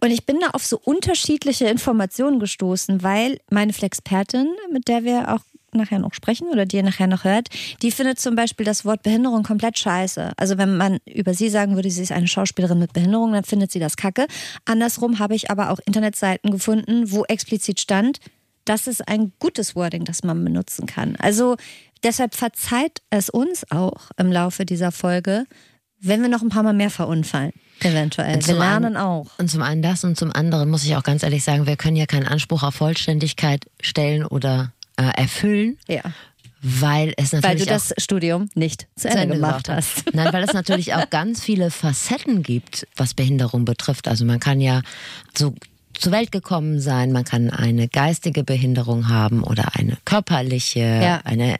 Und 0.02 0.12
ich 0.12 0.26
bin 0.26 0.40
da 0.40 0.48
auf 0.50 0.66
so 0.66 0.80
unterschiedliche 0.84 1.68
Informationen 1.68 2.40
gestoßen, 2.40 3.04
weil 3.04 3.40
meine 3.50 3.74
Flexpertin, 3.74 4.48
mit 4.72 4.88
der 4.88 5.04
wir 5.04 5.34
auch 5.34 5.42
nachher 5.76 6.00
noch 6.00 6.14
sprechen 6.14 6.48
oder 6.50 6.66
die 6.66 6.78
ihr 6.78 6.84
nachher 6.84 7.08
noch 7.08 7.24
hört, 7.24 7.48
die 7.82 7.92
findet 7.92 8.20
zum 8.20 8.36
Beispiel 8.36 8.66
das 8.66 8.86
Wort 8.86 9.04
Behinderung 9.04 9.44
komplett 9.44 9.78
scheiße. 9.78 10.32
Also 10.38 10.58
wenn 10.58 10.78
man 10.78 10.98
über 11.06 11.34
sie 11.34 11.50
sagen 11.50 11.76
würde, 11.76 11.90
sie 11.90 12.02
ist 12.04 12.12
eine 12.12 12.28
Schauspielerin 12.28 12.80
mit 12.80 12.94
Behinderung, 12.94 13.34
dann 13.34 13.44
findet 13.44 13.72
sie 13.72 13.80
das 13.80 13.96
kacke. 13.98 14.28
Andersrum 14.66 15.20
habe 15.20 15.36
ich 15.36 15.50
aber 15.52 15.70
auch 15.70 15.80
Internetseiten 15.86 16.52
gefunden, 16.52 17.12
wo 17.12 17.24
explizit 17.26 17.80
stand, 17.80 18.20
das 18.66 18.88
ist 18.88 19.08
ein 19.08 19.32
gutes 19.40 19.76
Wording, 19.76 20.06
das 20.06 20.24
man 20.24 20.44
benutzen 20.44 20.86
kann. 20.86 21.16
Also 21.18 21.56
deshalb 22.04 22.36
verzeiht 22.36 23.02
es 23.10 23.30
uns 23.30 23.70
auch 23.72 24.12
im 24.18 24.32
Laufe 24.32 24.66
dieser 24.66 24.92
Folge, 24.92 25.46
wenn 26.00 26.22
wir 26.22 26.30
noch 26.30 26.42
ein 26.42 26.50
paar 26.50 26.64
Mal 26.64 26.74
mehr 26.74 26.90
verunfallen. 26.90 27.52
Eventuell. 27.80 28.46
Wir 28.46 28.54
lernen 28.56 28.96
einen- 28.96 28.98
auch. 28.98 29.28
Und 29.40 29.50
zum 29.50 29.62
einen 29.64 29.82
das 29.82 30.04
und 30.04 30.16
zum 30.18 30.32
anderen 30.32 30.70
muss 30.70 30.84
ich 30.84 30.96
auch 30.96 31.04
ganz 31.04 31.24
ehrlich 31.24 31.44
sagen, 31.44 31.66
wir 31.66 31.76
können 31.78 31.96
ja 31.96 32.06
keinen 32.06 32.28
Anspruch 32.28 32.62
auf 32.64 32.76
Vollständigkeit 32.76 33.66
stellen 33.82 34.26
oder 34.26 34.74
äh, 35.10 35.22
erfüllen, 35.22 35.78
Ja. 35.88 36.02
weil 36.62 37.14
es 37.18 37.34
Weil 37.34 37.42
natürlich 37.42 37.64
du 37.64 37.70
das 37.74 37.94
Studium 37.98 38.50
nicht 38.56 38.88
zu 38.96 39.10
auch 39.10 39.16
Ende, 39.16 39.36
gemacht 39.36 39.68
hast. 39.70 40.14
Nein, 40.14 40.32
weil 40.34 40.44
es 40.44 40.54
natürlich 40.62 40.94
auch 40.94 41.10
ganz 41.10 41.44
viele 41.44 41.72
Facetten 41.72 42.44
gibt, 42.44 42.88
was 42.96 43.14
Behinderung 43.14 43.66
betrifft. 43.66 44.08
Also 44.08 44.26
man 44.26 44.40
kann 44.40 44.62
ja 44.62 44.82
so 45.36 45.54
zur 46.02 46.12
Welt 46.12 46.32
gekommen 46.32 46.80
sein, 46.80 47.12
man 47.12 47.24
kann 47.24 47.52
eine 47.52 47.88
geistige 47.88 48.44
Behinderung 48.44 49.08
haben 49.08 49.44
oder 49.44 49.76
eine 49.76 49.98
körperliche, 50.04 50.80
ja. 50.80 51.22
eine 51.26 51.58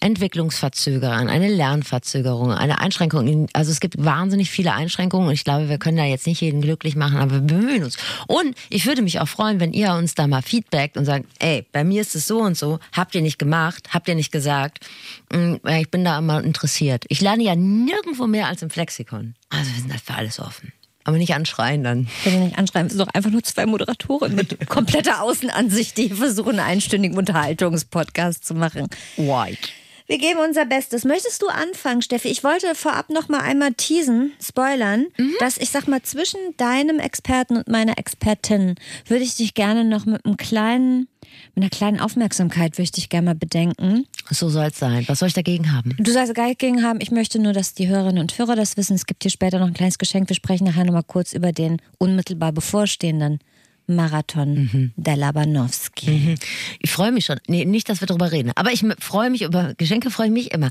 Entwicklungsverzögerung, 0.00 1.28
eine 1.28 1.48
Lernverzögerung, 1.48 2.52
eine 2.52 2.80
Einschränkung. 2.80 3.48
Also 3.52 3.70
es 3.70 3.80
gibt 3.80 4.02
wahnsinnig 4.02 4.50
viele 4.50 4.72
Einschränkungen 4.72 5.28
und 5.28 5.34
ich 5.34 5.44
glaube, 5.44 5.68
wir 5.68 5.78
können 5.78 5.98
da 5.98 6.04
jetzt 6.04 6.26
nicht 6.26 6.40
jeden 6.40 6.62
glücklich 6.62 6.96
machen, 6.96 7.18
aber 7.18 7.32
wir 7.32 7.40
bemühen 7.40 7.84
uns. 7.84 7.98
Und 8.26 8.56
ich 8.70 8.86
würde 8.86 9.02
mich 9.02 9.20
auch 9.20 9.28
freuen, 9.28 9.60
wenn 9.60 9.74
ihr 9.74 9.92
uns 9.92 10.14
da 10.14 10.26
mal 10.26 10.42
feedbackt 10.42 10.96
und 10.96 11.04
sagt, 11.04 11.26
ey, 11.38 11.66
bei 11.70 11.84
mir 11.84 12.00
ist 12.00 12.14
es 12.14 12.26
so 12.26 12.40
und 12.40 12.56
so, 12.56 12.78
habt 12.92 13.14
ihr 13.14 13.20
nicht 13.20 13.38
gemacht, 13.38 13.90
habt 13.92 14.08
ihr 14.08 14.14
nicht 14.14 14.32
gesagt. 14.32 14.86
Hm, 15.30 15.60
ich 15.68 15.90
bin 15.90 16.02
da 16.02 16.18
immer 16.18 16.42
interessiert. 16.42 17.04
Ich 17.08 17.20
lerne 17.20 17.42
ja 17.42 17.54
nirgendwo 17.54 18.26
mehr 18.26 18.46
als 18.46 18.62
im 18.62 18.70
Flexikon. 18.70 19.34
Also 19.50 19.70
wir 19.70 19.80
sind 19.82 19.92
halt 19.92 20.02
für 20.02 20.14
alles 20.14 20.40
offen. 20.40 20.72
Aber 21.04 21.18
nicht 21.18 21.34
anschreien 21.34 21.82
dann. 21.82 22.08
Bitte 22.24 22.36
nicht 22.36 22.58
anschreien. 22.58 22.86
Es 22.86 22.92
sind 22.92 23.00
doch 23.00 23.12
einfach 23.12 23.30
nur 23.30 23.42
zwei 23.42 23.66
Moderatoren 23.66 24.34
mit 24.34 24.68
kompletter 24.68 25.22
Außenansicht, 25.22 25.96
die 25.98 26.10
versuchen, 26.10 26.58
einen 26.58 26.60
einstündigen 26.60 27.18
Unterhaltungspodcast 27.18 28.44
zu 28.44 28.54
machen. 28.54 28.88
White. 29.16 29.68
Wir 30.06 30.18
geben 30.18 30.40
unser 30.40 30.66
Bestes. 30.66 31.04
Möchtest 31.04 31.42
du 31.42 31.48
anfangen, 31.48 32.02
Steffi? 32.02 32.28
Ich 32.28 32.44
wollte 32.44 32.74
vorab 32.74 33.08
noch 33.08 33.28
mal 33.28 33.40
einmal 33.40 33.72
teasen, 33.72 34.32
spoilern, 34.42 35.06
mhm. 35.16 35.34
dass 35.38 35.56
ich 35.56 35.70
sag 35.70 35.88
mal 35.88 36.02
zwischen 36.02 36.38
deinem 36.56 36.98
Experten 36.98 37.56
und 37.56 37.68
meiner 37.68 37.98
Expertin 37.98 38.74
würde 39.06 39.24
ich 39.24 39.36
dich 39.36 39.54
gerne 39.54 39.84
noch 39.84 40.04
mit 40.04 40.24
einem 40.24 40.36
kleinen 40.36 41.08
mit 41.54 41.64
einer 41.64 41.70
kleinen 41.70 42.00
Aufmerksamkeit 42.00 42.74
würde 42.74 42.84
ich 42.84 42.92
dich 42.92 43.08
gerne 43.08 43.26
mal 43.26 43.34
bedenken. 43.34 44.06
So 44.30 44.48
soll 44.48 44.66
es 44.66 44.78
sein. 44.78 45.04
Was 45.08 45.18
soll 45.18 45.28
ich 45.28 45.34
dagegen 45.34 45.72
haben? 45.72 45.96
Du 45.98 46.12
sollst 46.12 46.34
gar 46.34 46.48
dagegen 46.48 46.82
haben. 46.82 47.00
Ich 47.00 47.10
möchte 47.10 47.38
nur, 47.38 47.52
dass 47.52 47.74
die 47.74 47.88
Hörerinnen 47.88 48.20
und 48.20 48.38
Hörer 48.38 48.56
das 48.56 48.76
wissen. 48.76 48.94
Es 48.94 49.06
gibt 49.06 49.22
hier 49.22 49.30
später 49.30 49.58
noch 49.58 49.66
ein 49.66 49.74
kleines 49.74 49.98
Geschenk. 49.98 50.28
Wir 50.28 50.36
sprechen 50.36 50.64
nachher 50.64 50.84
noch 50.84 50.92
mal 50.92 51.02
kurz 51.02 51.32
über 51.32 51.52
den 51.52 51.80
unmittelbar 51.98 52.52
bevorstehenden 52.52 53.38
Marathon 53.86 54.54
mhm. 54.54 54.92
der 54.96 55.16
Labanowski. 55.16 56.10
Mhm. 56.10 56.34
Ich 56.80 56.90
freue 56.90 57.12
mich 57.12 57.24
schon. 57.24 57.38
Nee, 57.48 57.64
nicht, 57.64 57.88
dass 57.88 58.00
wir 58.00 58.06
darüber 58.06 58.32
reden. 58.32 58.52
Aber 58.54 58.72
ich 58.72 58.84
freue 58.98 59.30
mich 59.30 59.42
über 59.42 59.74
Geschenke, 59.76 60.10
freue 60.10 60.26
ich 60.26 60.32
mich 60.32 60.52
immer. 60.52 60.70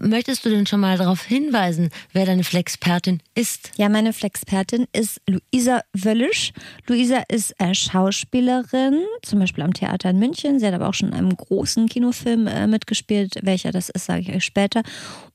Möchtest 0.00 0.44
du 0.44 0.50
denn 0.50 0.64
schon 0.64 0.78
mal 0.78 0.96
darauf 0.96 1.24
hinweisen, 1.24 1.90
wer 2.12 2.24
deine 2.24 2.44
Flexpertin 2.44 3.20
ist? 3.34 3.72
Ja, 3.76 3.88
meine 3.88 4.12
Flexpertin 4.12 4.86
ist 4.92 5.20
Luisa 5.26 5.82
Wöllisch. 5.92 6.52
Luisa 6.86 7.24
ist 7.28 7.54
äh, 7.58 7.74
Schauspielerin, 7.74 9.04
zum 9.22 9.40
Beispiel 9.40 9.64
am 9.64 9.74
Theater 9.74 10.10
in 10.10 10.20
München. 10.20 10.60
Sie 10.60 10.66
hat 10.66 10.74
aber 10.74 10.88
auch 10.88 10.94
schon 10.94 11.08
in 11.08 11.14
einem 11.14 11.36
großen 11.36 11.88
Kinofilm 11.88 12.46
äh, 12.46 12.68
mitgespielt. 12.68 13.40
Welcher 13.42 13.72
das 13.72 13.88
ist, 13.88 14.06
sage 14.06 14.20
ich 14.20 14.32
euch 14.32 14.44
später. 14.44 14.82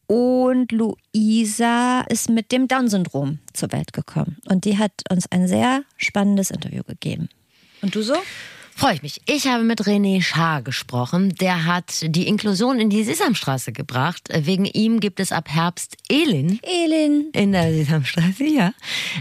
Und 0.08 0.72
Luisa 0.72 2.02
ist 2.10 2.30
mit 2.30 2.54
dem 2.54 2.70
Down-Syndrom 2.70 3.40
zur 3.52 3.72
Welt 3.74 3.92
gekommen. 3.92 4.38
Und 4.48 4.64
die 4.64 4.78
hat 4.78 4.94
uns 5.10 5.30
ein 5.30 5.48
sehr 5.48 5.84
spannendes 5.98 6.52
Interview 6.52 6.84
gegeben. 6.84 7.28
Und 7.82 7.96
du 7.96 8.02
so? 8.02 8.16
Freue 8.76 8.96
ich 8.96 9.04
mich. 9.04 9.22
Ich 9.28 9.48
habe 9.48 9.64
mit 9.64 9.84
René 9.84 10.22
Schaar 10.22 10.62
gesprochen. 10.62 11.36
Der 11.36 11.66
hat 11.66 12.02
die 12.04 12.28
Inklusion 12.28 12.80
in 12.80 12.90
die 12.90 13.04
Sesamstraße 13.04 13.72
gebracht. 13.72 14.30
Wegen 14.34 14.66
ihm 14.66 15.00
gibt 15.00 15.20
es 15.20 15.32
ab 15.32 15.48
Herbst 15.50 15.96
Elin. 16.10 16.60
Elin. 16.64 17.30
In 17.34 17.52
der 17.52 17.72
Sesamstraße, 17.72 18.46
ja. 18.46 18.74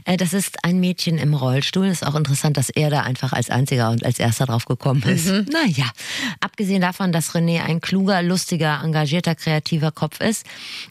Äh, 0.04 0.16
das 0.16 0.32
ist 0.32 0.64
ein 0.64 0.80
Mädchen 0.80 1.18
im 1.18 1.34
Rollstuhl. 1.34 1.86
Ist 1.86 2.06
auch 2.06 2.14
interessant, 2.14 2.56
dass 2.56 2.70
er 2.70 2.88
da 2.90 3.02
einfach 3.02 3.32
als 3.32 3.50
einziger 3.50 3.90
und 3.90 4.04
als 4.04 4.18
erster 4.18 4.46
drauf 4.46 4.64
gekommen 4.64 5.02
ist. 5.02 5.26
Mhm. 5.26 5.46
Naja, 5.52 5.90
abgesehen 6.40 6.80
davon, 6.80 7.12
dass 7.12 7.34
René 7.34 7.62
ein 7.62 7.80
kluger, 7.80 8.22
lustiger, 8.22 8.80
engagierter, 8.82 9.34
kreativer 9.34 9.92
Kopf 9.92 10.20
ist. 10.20 10.46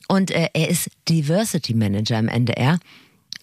Und 0.08 0.30
äh, 0.30 0.50
er 0.54 0.70
ist 0.70 0.90
Diversity 1.10 1.74
Manager 1.74 2.20
im 2.20 2.28
NDR. 2.28 2.80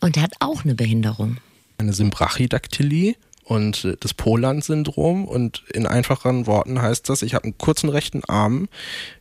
Und 0.00 0.16
er 0.16 0.22
hat 0.22 0.34
auch 0.38 0.64
eine 0.64 0.76
Behinderung. 0.76 1.38
Eine 1.76 1.92
Symbrachydaktylie 1.92 3.16
und 3.48 3.96
das 4.00 4.12
Poland-Syndrom. 4.12 5.24
Und 5.24 5.64
in 5.72 5.86
einfacheren 5.86 6.46
Worten 6.46 6.82
heißt 6.82 7.08
das, 7.08 7.22
ich 7.22 7.34
habe 7.34 7.44
einen 7.44 7.58
kurzen 7.58 7.88
rechten 7.88 8.22
Arm, 8.24 8.68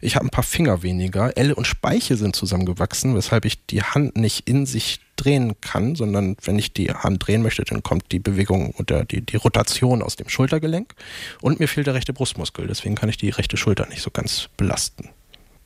ich 0.01 0.15
habe 0.15 0.25
ein 0.25 0.31
paar 0.31 0.43
Finger 0.43 0.83
weniger, 0.83 1.35
Elle 1.37 1.55
und 1.55 1.65
Speiche 1.65 2.17
sind 2.17 2.35
zusammengewachsen, 2.35 3.15
weshalb 3.15 3.45
ich 3.45 3.65
die 3.65 3.83
Hand 3.83 4.17
nicht 4.17 4.47
in 4.47 4.65
sich 4.65 4.99
drehen 5.15 5.59
kann, 5.61 5.95
sondern 5.95 6.35
wenn 6.43 6.59
ich 6.59 6.73
die 6.73 6.91
Hand 6.91 7.25
drehen 7.25 7.41
möchte, 7.41 7.63
dann 7.63 7.83
kommt 7.83 8.11
die 8.11 8.19
Bewegung 8.19 8.71
oder 8.77 9.05
die, 9.05 9.21
die 9.21 9.37
Rotation 9.37 10.03
aus 10.03 10.17
dem 10.17 10.27
Schultergelenk. 10.27 10.93
Und 11.41 11.59
mir 11.59 11.67
fehlt 11.67 11.87
der 11.87 11.93
rechte 11.93 12.13
Brustmuskel, 12.13 12.67
deswegen 12.67 12.95
kann 12.95 13.09
ich 13.09 13.17
die 13.17 13.29
rechte 13.29 13.55
Schulter 13.55 13.87
nicht 13.87 14.01
so 14.01 14.11
ganz 14.11 14.49
belasten. 14.57 15.09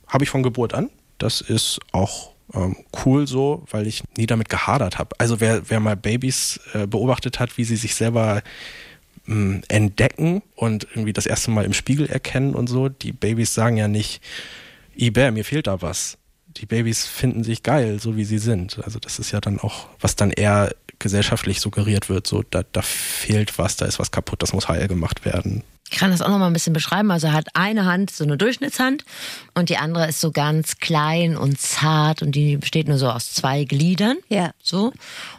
Habe 0.06 0.24
ich 0.24 0.30
von 0.30 0.42
Geburt 0.44 0.72
an. 0.72 0.88
Das 1.18 1.40
ist 1.40 1.80
auch 1.90 2.31
ähm, 2.54 2.76
cool 3.04 3.26
so, 3.26 3.64
weil 3.70 3.86
ich 3.86 4.02
nie 4.16 4.26
damit 4.26 4.48
gehadert 4.48 4.98
habe. 4.98 5.14
Also 5.18 5.40
wer, 5.40 5.68
wer 5.70 5.80
mal 5.80 5.96
Babys 5.96 6.60
äh, 6.74 6.86
beobachtet 6.86 7.40
hat, 7.40 7.56
wie 7.58 7.64
sie 7.64 7.76
sich 7.76 7.94
selber 7.94 8.42
mh, 9.26 9.34
hm, 9.34 9.62
entdecken 9.68 10.42
und 10.56 10.86
irgendwie 10.90 11.12
das 11.12 11.26
erste 11.26 11.50
Mal 11.50 11.64
im 11.64 11.72
Spiegel 11.72 12.06
erkennen 12.06 12.54
und 12.54 12.68
so, 12.68 12.88
die 12.88 13.12
Babys 13.12 13.54
sagen 13.54 13.76
ja 13.76 13.88
nicht, 13.88 14.22
Iber, 14.94 15.30
mir 15.30 15.44
fehlt 15.44 15.66
da 15.66 15.80
was. 15.80 16.18
Die 16.48 16.66
Babys 16.66 17.06
finden 17.06 17.44
sich 17.44 17.62
geil, 17.62 17.98
so 17.98 18.16
wie 18.16 18.24
sie 18.24 18.38
sind. 18.38 18.78
Also 18.84 18.98
das 18.98 19.18
ist 19.18 19.32
ja 19.32 19.40
dann 19.40 19.58
auch, 19.58 19.86
was 20.00 20.16
dann 20.16 20.30
eher 20.30 20.74
gesellschaftlich 20.98 21.60
suggeriert 21.60 22.08
wird, 22.08 22.26
so 22.26 22.44
da, 22.48 22.62
da 22.72 22.82
fehlt 22.82 23.58
was, 23.58 23.76
da 23.76 23.86
ist 23.86 23.98
was 23.98 24.10
kaputt, 24.10 24.42
das 24.42 24.52
muss 24.52 24.68
heil 24.68 24.86
gemacht 24.86 25.24
werden. 25.24 25.64
Ich 25.92 25.98
kann 25.98 26.10
das 26.10 26.22
auch 26.22 26.30
noch 26.30 26.38
mal 26.38 26.46
ein 26.46 26.54
bisschen 26.54 26.72
beschreiben. 26.72 27.10
Also 27.10 27.26
er 27.26 27.34
hat 27.34 27.48
eine 27.52 27.84
Hand, 27.84 28.10
so 28.10 28.24
eine 28.24 28.38
Durchschnittshand, 28.38 29.04
und 29.54 29.68
die 29.68 29.76
andere 29.76 30.08
ist 30.08 30.20
so 30.20 30.32
ganz 30.32 30.78
klein 30.78 31.36
und 31.36 31.60
zart 31.60 32.22
und 32.22 32.32
die 32.32 32.56
besteht 32.56 32.88
nur 32.88 32.96
so 32.96 33.10
aus 33.10 33.34
zwei 33.34 33.64
Gliedern. 33.64 34.16
Ja. 34.30 34.52
So. 34.62 34.92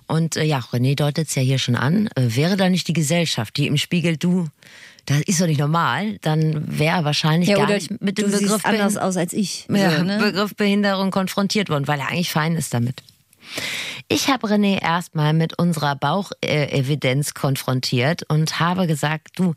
Und 0.06 0.38
äh, 0.38 0.44
ja, 0.44 0.60
René 0.60 0.96
deutet 0.96 1.28
es 1.28 1.36
ja 1.36 1.42
hier 1.42 1.58
schon 1.58 1.76
an. 1.76 2.08
Äh, 2.16 2.36
wäre 2.36 2.56
da 2.56 2.70
nicht 2.70 2.88
die 2.88 2.94
Gesellschaft, 2.94 3.58
die 3.58 3.66
im 3.66 3.78
Spiegel 3.78 4.16
du 4.16 4.48
das 5.06 5.20
ist 5.24 5.42
doch 5.42 5.48
nicht 5.48 5.60
normal, 5.60 6.18
dann 6.22 6.80
wäre 6.80 7.00
er 7.00 7.04
wahrscheinlich 7.04 7.50
ja, 7.50 7.58
gar 7.58 7.68
nicht 7.68 8.02
mit 8.02 8.18
dem 8.18 8.32
Begriff 8.32 8.64
anders 8.64 8.96
aus 8.96 9.18
als 9.18 9.34
ich. 9.34 9.68
Ja, 9.70 9.98
so, 9.98 10.04
ne? 10.04 10.18
Begriff 10.18 10.56
Behinderung 10.56 11.12
konfrontiert 11.12 11.68
worden, 11.70 11.90
weil 11.90 12.00
er 12.00 12.08
eigentlich 12.08 12.32
fein 12.32 12.56
ist 12.56 12.74
damit. 12.74 13.04
Ich 14.08 14.30
habe 14.30 14.48
René 14.48 14.82
erstmal 14.82 15.34
mit 15.34 15.58
unserer 15.58 15.96
Bauchevidenz 15.96 17.34
konfrontiert 17.34 18.24
und 18.30 18.60
habe 18.60 18.88
gesagt, 18.88 19.30
du, 19.36 19.54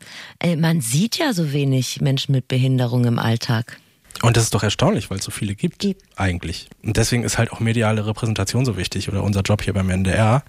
man 0.57 0.81
sieht 0.81 1.17
ja 1.17 1.33
so 1.33 1.51
wenig 1.53 2.01
Menschen 2.01 2.31
mit 2.31 2.47
Behinderung 2.47 3.05
im 3.05 3.19
Alltag. 3.19 3.79
Und 4.21 4.35
das 4.35 4.45
ist 4.45 4.53
doch 4.53 4.63
erstaunlich, 4.63 5.09
weil 5.09 5.19
es 5.19 5.25
so 5.25 5.31
viele 5.31 5.53
gibt, 5.53 5.79
gibt, 5.79 6.03
eigentlich. 6.15 6.69
Und 6.83 6.97
deswegen 6.97 7.23
ist 7.23 7.37
halt 7.37 7.51
auch 7.51 7.59
mediale 7.59 8.05
Repräsentation 8.05 8.65
so 8.65 8.77
wichtig 8.77 9.09
oder 9.09 9.23
unser 9.23 9.41
Job 9.41 9.61
hier 9.61 9.73
beim 9.73 9.89
NDR. 9.89 10.43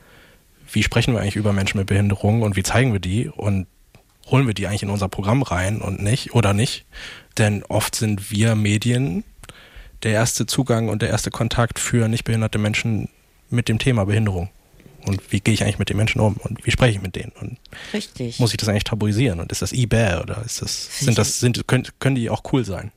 Wie 0.72 0.82
sprechen 0.82 1.14
wir 1.14 1.20
eigentlich 1.20 1.36
über 1.36 1.52
Menschen 1.52 1.78
mit 1.78 1.86
Behinderung 1.86 2.42
und 2.42 2.56
wie 2.56 2.62
zeigen 2.62 2.92
wir 2.92 3.00
die 3.00 3.28
und 3.28 3.66
holen 4.30 4.46
wir 4.46 4.54
die 4.54 4.66
eigentlich 4.66 4.82
in 4.82 4.90
unser 4.90 5.08
Programm 5.08 5.42
rein 5.42 5.80
und 5.80 6.02
nicht 6.02 6.34
oder 6.34 6.54
nicht? 6.54 6.86
Denn 7.36 7.62
oft 7.64 7.94
sind 7.94 8.30
wir 8.30 8.54
Medien 8.54 9.24
der 10.02 10.12
erste 10.12 10.46
Zugang 10.46 10.88
und 10.88 11.02
der 11.02 11.10
erste 11.10 11.30
Kontakt 11.30 11.78
für 11.78 12.08
nicht 12.08 12.24
behinderte 12.24 12.58
Menschen 12.58 13.08
mit 13.50 13.68
dem 13.68 13.78
Thema 13.78 14.04
Behinderung. 14.04 14.50
Und 15.06 15.32
wie 15.32 15.40
gehe 15.40 15.54
ich 15.54 15.62
eigentlich 15.62 15.78
mit 15.78 15.88
den 15.88 15.96
Menschen 15.96 16.20
um 16.20 16.36
und 16.36 16.66
wie 16.66 16.70
spreche 16.70 16.96
ich 16.96 17.02
mit 17.02 17.16
denen? 17.16 17.32
Und 17.40 17.56
Richtig. 17.92 18.38
Muss 18.40 18.50
ich 18.50 18.56
das 18.56 18.68
eigentlich 18.68 18.84
tabuisieren? 18.84 19.40
Und 19.40 19.52
ist 19.52 19.62
das 19.62 19.72
eBay 19.72 20.20
oder 20.20 20.42
ist 20.44 20.60
das, 20.60 21.00
sind 21.00 21.16
das, 21.16 21.40
sind, 21.40 21.66
können, 21.66 21.86
können 21.98 22.16
die 22.16 22.30
auch 22.30 22.42
cool 22.52 22.64
sein? 22.64 22.90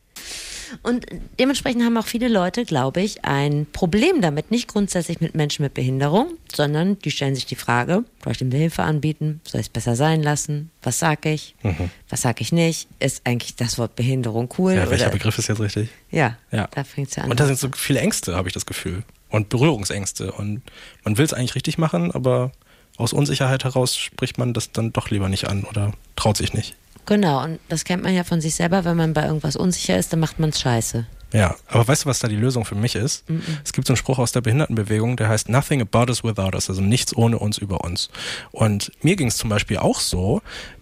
Und 0.84 1.06
dementsprechend 1.40 1.84
haben 1.84 1.98
auch 1.98 2.06
viele 2.06 2.30
Leute, 2.30 2.64
glaube 2.64 3.02
ich, 3.02 3.26
ein 3.26 3.68
Problem 3.72 4.22
damit, 4.22 4.52
nicht 4.52 4.68
grundsätzlich 4.68 5.20
mit 5.20 5.36
Menschen 5.36 5.64
mit 5.64 5.74
Behinderung, 5.74 6.28
sondern 6.54 6.98
die 7.00 7.12
stellen 7.12 7.36
sich 7.36 7.46
die 7.46 7.56
Frage, 7.56 8.06
soll 8.24 8.32
ich 8.32 8.38
dem 8.38 8.52
Hilfe 8.52 8.84
anbieten? 8.84 9.42
Soll 9.46 9.60
ich 9.60 9.68
es 9.68 9.70
besser 9.70 9.96
sein 9.96 10.24
lassen? 10.24 10.72
Was 10.82 11.00
sage 11.00 11.32
ich? 11.32 11.56
Mhm. 11.64 11.92
Was 12.10 12.22
sage 12.22 12.42
ich 12.42 12.52
nicht? 12.52 12.88
Ist 13.00 13.22
eigentlich 13.26 13.56
das 13.56 13.78
Wort 13.78 13.96
Behinderung 13.96 14.50
cool? 14.58 14.74
Ja, 14.74 14.90
welcher? 14.90 15.10
Begriff 15.10 15.38
ist 15.38 15.50
jetzt 15.50 15.60
richtig? 15.60 15.90
Ja, 16.10 16.38
ja. 16.52 16.70
da 16.72 16.84
fängt 16.84 17.10
es 17.10 17.18
ja 17.18 17.24
an. 17.24 17.32
Und 17.32 17.40
da 17.40 17.46
sind 17.46 17.60
so 17.60 17.70
viele 17.76 18.00
Ängste, 18.00 18.36
habe 18.36 18.48
ich 18.48 18.54
das 18.54 18.66
Gefühl 18.66 19.04
und 19.32 19.50
Berührungsängste. 19.50 20.32
Und 20.32 20.62
man 21.04 21.18
will 21.18 21.26
es 21.26 21.34
eigentlich 21.34 21.56
richtig 21.56 21.78
machen, 21.78 22.12
aber 22.12 22.52
aus 22.98 23.14
Unsicherheit 23.14 23.64
heraus 23.64 23.98
spricht 23.98 24.38
man 24.38 24.54
das 24.54 24.72
dann 24.72 24.94
doch 24.94 25.10
lieber 25.10 25.30
nicht 25.30 25.48
an 25.48 25.64
oder 25.64 25.94
traut 26.16 26.38
sich 26.38 26.54
nicht. 26.54 26.76
Genau, 27.06 27.44
und 27.44 27.60
das 27.68 27.84
kennt 27.84 28.04
man 28.04 28.14
ja 28.14 28.24
von 28.24 28.42
sich 28.42 28.54
selber, 28.56 28.86
wenn 28.86 28.96
man 28.96 29.14
bei 29.14 29.26
irgendwas 29.26 29.56
unsicher 29.56 29.98
ist, 29.98 30.14
dann 30.14 30.20
macht 30.20 30.40
man 30.40 30.50
es 30.50 30.60
scheiße. 30.62 31.08
Ja, 31.34 31.56
aber 31.68 31.88
weißt 31.88 32.04
du, 32.04 32.10
was 32.10 32.20
da 32.20 32.28
die 32.28 32.36
Lösung 32.36 32.66
für 32.66 32.76
mich 32.76 32.96
ist? 32.96 33.28
Mm 33.30 33.38
-mm. 33.38 33.42
Es 33.64 33.72
gibt 33.72 33.88
so 33.88 33.94
einen 33.94 33.98
Spruch 33.98 34.20
aus 34.20 34.34
der 34.34 34.42
Behindertenbewegung, 34.42 35.16
der 35.16 35.30
heißt 35.30 35.50
Nothing 35.50 35.82
about 35.82 36.10
us 36.10 36.24
without 36.24 36.54
us, 36.54 36.70
also 36.70 36.82
nichts 36.82 37.16
ohne 37.16 37.40
uns 37.40 37.58
über 37.58 37.82
uns. 37.84 38.10
Und 38.52 38.92
mir 39.02 39.16
ging 39.16 39.28
es 39.28 39.38
zum 39.38 39.50
Beispiel 39.50 39.78
auch 39.78 40.00
so, 40.02 40.42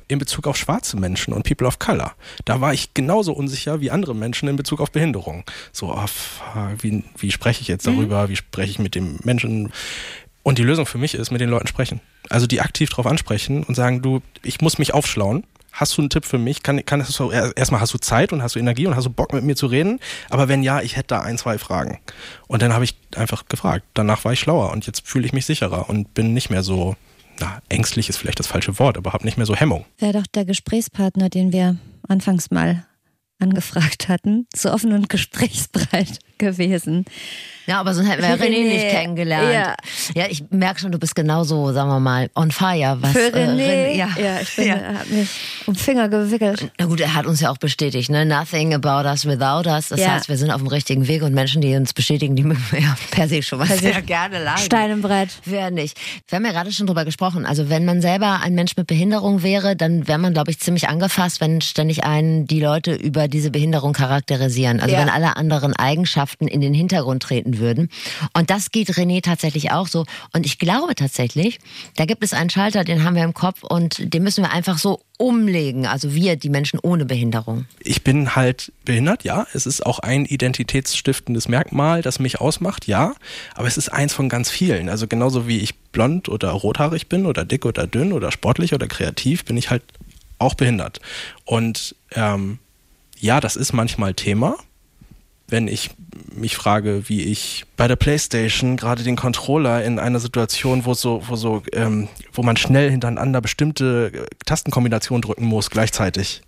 in 0.09 0.19
Bezug 0.19 0.47
auf 0.47 0.57
schwarze 0.57 0.97
Menschen 0.97 1.33
und 1.33 1.43
People 1.43 1.67
of 1.67 1.79
Color. 1.79 2.13
Da 2.43 2.59
war 2.59 2.73
ich 2.73 2.93
genauso 2.93 3.31
unsicher 3.31 3.79
wie 3.79 3.91
andere 3.91 4.15
Menschen 4.15 4.49
in 4.49 4.55
Bezug 4.55 4.81
auf 4.81 4.91
Behinderung. 4.91 5.45
So, 5.71 5.93
oh, 5.93 6.05
wie, 6.81 7.03
wie 7.17 7.31
spreche 7.31 7.61
ich 7.61 7.67
jetzt 7.67 7.87
mhm. 7.87 7.95
darüber? 7.95 8.23
Mhm. 8.25 8.29
Wie 8.29 8.35
spreche 8.35 8.71
ich 8.71 8.79
mit 8.79 8.95
dem 8.95 9.19
Menschen? 9.23 9.71
Und 10.43 10.57
die 10.57 10.63
Lösung 10.63 10.85
für 10.85 10.97
mich 10.97 11.13
ist, 11.13 11.31
mit 11.31 11.41
den 11.41 11.49
Leuten 11.49 11.67
sprechen. 11.67 12.01
Also 12.29 12.47
die 12.47 12.59
aktiv 12.59 12.89
darauf 12.89 13.05
ansprechen 13.05 13.63
und 13.63 13.75
sagen, 13.75 14.01
du, 14.01 14.21
ich 14.43 14.61
muss 14.61 14.79
mich 14.79 14.93
aufschlauen. 14.93 15.43
Hast 15.71 15.95
du 15.95 16.01
einen 16.01 16.09
Tipp 16.09 16.25
für 16.25 16.39
mich? 16.39 16.63
Kann, 16.63 16.83
kann 16.83 16.99
das 16.99 17.19
erstmal 17.55 17.79
hast 17.79 17.93
du 17.93 17.99
Zeit 17.99 18.33
und 18.33 18.41
hast 18.41 18.55
du 18.55 18.59
Energie 18.59 18.87
und 18.87 18.95
hast 18.95 19.05
du 19.05 19.11
Bock 19.11 19.33
mit 19.33 19.43
mir 19.43 19.55
zu 19.55 19.67
reden? 19.67 19.99
Aber 20.31 20.47
wenn 20.47 20.63
ja, 20.63 20.81
ich 20.81 20.95
hätte 20.95 21.09
da 21.09 21.21
ein, 21.21 21.37
zwei 21.37 21.59
Fragen. 21.59 21.99
Und 22.47 22.63
dann 22.63 22.73
habe 22.73 22.83
ich 22.83 22.95
einfach 23.15 23.45
gefragt. 23.45 23.85
Danach 23.93 24.25
war 24.25 24.33
ich 24.33 24.39
schlauer 24.39 24.71
und 24.71 24.87
jetzt 24.87 25.07
fühle 25.07 25.27
ich 25.27 25.33
mich 25.33 25.45
sicherer 25.45 25.87
und 25.87 26.15
bin 26.15 26.33
nicht 26.33 26.49
mehr 26.49 26.63
so 26.63 26.95
na, 27.39 27.61
ängstlich 27.69 28.09
ist 28.09 28.17
vielleicht 28.17 28.39
das 28.39 28.47
falsche 28.47 28.79
Wort, 28.79 28.97
aber 28.97 29.13
habe 29.13 29.25
nicht 29.25 29.37
mehr 29.37 29.45
so 29.45 29.55
Hemmung. 29.55 29.85
Wäre 29.97 30.13
doch 30.13 30.27
der 30.27 30.45
Gesprächspartner, 30.45 31.29
den 31.29 31.51
wir 31.51 31.77
anfangs 32.07 32.51
mal 32.51 32.85
angefragt 33.39 34.09
hatten, 34.09 34.47
so 34.53 34.71
offen 34.71 34.93
und 34.93 35.09
gesprächsbereit 35.09 36.19
gewesen. 36.39 37.05
Ja, 37.69 37.79
aber 37.79 37.93
sonst 37.93 38.09
hätten 38.09 38.23
wir 38.23 38.29
René, 38.29 38.49
René 38.49 38.67
nicht 38.67 38.89
kennengelernt. 38.89 39.53
Ja. 39.53 39.75
ja, 40.23 40.27
ich 40.27 40.43
merke 40.49 40.79
schon, 40.79 40.91
du 40.91 40.97
bist 40.97 41.15
genauso, 41.15 41.71
sagen 41.71 41.89
wir 41.89 41.99
mal, 41.99 42.31
on 42.33 42.49
fire. 42.49 42.97
Was, 42.99 43.11
Für 43.11 43.31
äh, 43.31 43.45
René, 43.45 43.59
äh, 43.59 43.93
René 43.93 43.95
ja. 43.95 44.09
ja, 44.19 44.41
ich 44.41 44.55
bin, 44.55 44.67
ja. 44.67 44.73
er 44.73 44.99
hat 44.99 45.09
mich 45.11 45.29
um 45.67 45.75
Finger 45.75 46.09
gewickelt. 46.09 46.71
Na 46.79 46.87
gut, 46.87 46.99
er 46.99 47.13
hat 47.13 47.27
uns 47.27 47.41
ja 47.41 47.51
auch 47.51 47.59
bestätigt, 47.59 48.09
ne? 48.09 48.25
Nothing 48.25 48.73
about 48.73 49.07
us 49.07 49.27
without 49.27 49.69
us. 49.69 49.89
Das 49.89 49.99
ja. 49.99 50.13
heißt, 50.13 50.29
wir 50.29 50.37
sind 50.37 50.49
auf 50.49 50.57
dem 50.57 50.67
richtigen 50.67 51.07
Weg 51.07 51.21
und 51.21 51.35
Menschen, 51.35 51.61
die 51.61 51.75
uns 51.75 51.93
bestätigen, 51.93 52.35
die 52.35 52.43
mögen 52.49 52.65
wir 52.71 52.79
ja 52.79 52.97
per 53.11 53.27
se 53.27 53.43
schon 53.43 53.59
mal 53.59 53.67
sehr 53.67 54.01
gerne 54.01 54.43
leiden. 54.43 54.63
Stein 54.63 54.89
im 54.89 55.01
Brett. 55.03 55.29
Wer 55.45 55.69
nicht. 55.69 55.95
Wir 56.27 56.37
haben 56.37 56.45
ja 56.45 56.51
gerade 56.51 56.71
schon 56.71 56.87
drüber 56.87 57.05
gesprochen. 57.05 57.45
Also 57.45 57.69
wenn 57.69 57.85
man 57.85 58.01
selber 58.01 58.39
ein 58.41 58.55
Mensch 58.55 58.77
mit 58.77 58.87
Behinderung 58.87 59.43
wäre, 59.43 59.75
dann 59.75 60.07
wäre 60.07 60.17
man, 60.17 60.33
glaube 60.33 60.49
ich, 60.49 60.59
ziemlich 60.59 60.89
angefasst, 60.89 61.39
wenn 61.39 61.61
ständig 61.61 62.03
einen 62.03 62.47
die 62.47 62.61
Leute 62.61 62.95
über 62.95 63.27
diese 63.27 63.51
Behinderung 63.51 63.93
charakterisieren. 63.93 64.79
Also 64.79 64.95
wenn 64.95 65.09
alle 65.09 65.37
anderen 65.37 65.75
Eigenschaften 65.75 66.28
in 66.39 66.61
den 66.61 66.73
Hintergrund 66.73 67.23
treten 67.23 67.59
würden. 67.59 67.89
Und 68.33 68.49
das 68.49 68.71
geht 68.71 68.89
René 68.89 69.21
tatsächlich 69.21 69.71
auch 69.71 69.87
so. 69.87 70.05
Und 70.33 70.45
ich 70.45 70.59
glaube 70.59 70.95
tatsächlich, 70.95 71.59
da 71.95 72.05
gibt 72.05 72.23
es 72.23 72.33
einen 72.33 72.49
Schalter, 72.49 72.83
den 72.83 73.03
haben 73.03 73.15
wir 73.15 73.23
im 73.23 73.33
Kopf 73.33 73.63
und 73.63 74.13
den 74.13 74.23
müssen 74.23 74.43
wir 74.43 74.51
einfach 74.51 74.77
so 74.77 75.01
umlegen. 75.17 75.85
Also 75.85 76.13
wir, 76.13 76.37
die 76.37 76.49
Menschen 76.49 76.79
ohne 76.81 77.05
Behinderung. 77.05 77.65
Ich 77.81 78.03
bin 78.03 78.35
halt 78.35 78.71
behindert, 78.85 79.25
ja. 79.25 79.45
Es 79.53 79.65
ist 79.65 79.85
auch 79.85 79.99
ein 79.99 80.25
identitätsstiftendes 80.25 81.49
Merkmal, 81.49 82.01
das 82.01 82.19
mich 82.19 82.39
ausmacht, 82.39 82.87
ja. 82.87 83.13
Aber 83.53 83.67
es 83.67 83.77
ist 83.77 83.89
eins 83.89 84.13
von 84.13 84.29
ganz 84.29 84.49
vielen. 84.49 84.87
Also 84.87 85.07
genauso 85.07 85.47
wie 85.47 85.57
ich 85.57 85.77
blond 85.91 86.29
oder 86.29 86.51
rothaarig 86.51 87.09
bin 87.09 87.25
oder 87.25 87.43
dick 87.43 87.65
oder 87.65 87.85
dünn 87.85 88.13
oder 88.13 88.31
sportlich 88.31 88.73
oder 88.73 88.87
kreativ, 88.87 89.43
bin 89.43 89.57
ich 89.57 89.69
halt 89.69 89.83
auch 90.37 90.53
behindert. 90.53 91.01
Und 91.43 91.95
ähm, 92.13 92.59
ja, 93.19 93.41
das 93.41 93.57
ist 93.57 93.73
manchmal 93.73 94.13
Thema 94.13 94.55
wenn 95.51 95.67
ich 95.67 95.91
mich 96.33 96.55
frage, 96.55 97.09
wie 97.09 97.23
ich 97.23 97.65
bei 97.77 97.87
der 97.87 97.95
PlayStation 97.95 98.77
gerade 98.77 99.03
den 99.03 99.15
Controller 99.15 99.83
in 99.83 99.99
einer 99.99 100.19
Situation, 100.19 100.85
wo 100.85 100.93
so, 100.93 101.23
wo 101.27 101.35
so, 101.35 101.63
ähm, 101.73 102.07
wo 102.33 102.43
man 102.43 102.57
schnell 102.57 102.89
hintereinander 102.89 103.41
bestimmte 103.41 104.11
äh, 104.13 104.25
Tastenkombinationen 104.45 105.21
drücken 105.21 105.45
muss 105.45 105.69
gleichzeitig. 105.69 106.41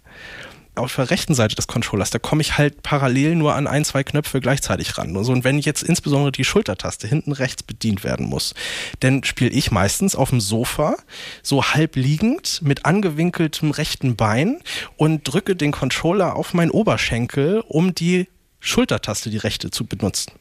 Auf 0.74 0.96
der 0.96 1.10
rechten 1.10 1.34
Seite 1.34 1.55
des 1.55 1.67
Controllers, 1.67 2.12
da 2.12 2.20
komme 2.20 2.41
ich 2.41 2.58
halt 2.58 2.81
parallel 2.81 3.36
nur 3.36 3.55
an 3.55 3.67
ein, 3.67 3.84
zwei 3.84 4.03
Knöpfe 4.03 4.39
gleichzeitig 4.39 4.98
ran. 4.98 5.17
Und, 5.17 5.25
so, 5.25 5.34
und 5.34 5.43
wenn 5.43 5.60
jetzt 5.60 5.84
insbesondere 5.84 6.31
die 6.31 6.46
Schultertaste 6.46 7.10
hinten 7.10 7.34
rechts 7.34 7.62
bedient 7.62 8.05
werden 8.05 8.25
muss, 8.25 8.53
dann 9.01 9.25
spiele 9.25 9.51
ich 9.51 9.72
meistens 9.72 10.15
auf 10.15 10.29
dem 10.29 10.39
Sofa 10.39 10.96
so 11.43 11.65
halb 11.65 11.98
liegend 11.98 12.62
mit 12.63 12.86
angewinkeltem 12.86 13.72
rechten 13.72 14.15
Bein 14.15 14.62
und 14.96 15.27
drücke 15.27 15.58
den 15.58 15.74
Controller 15.74 16.38
auf 16.38 16.53
meinen 16.53 16.72
Oberschenkel, 16.72 17.62
um 17.67 17.93
die 17.93 18.27
Schultertaste, 18.62 19.30
die 19.30 19.38
rechte, 19.38 19.72
zu 19.72 19.86
benutzen. 19.86 20.32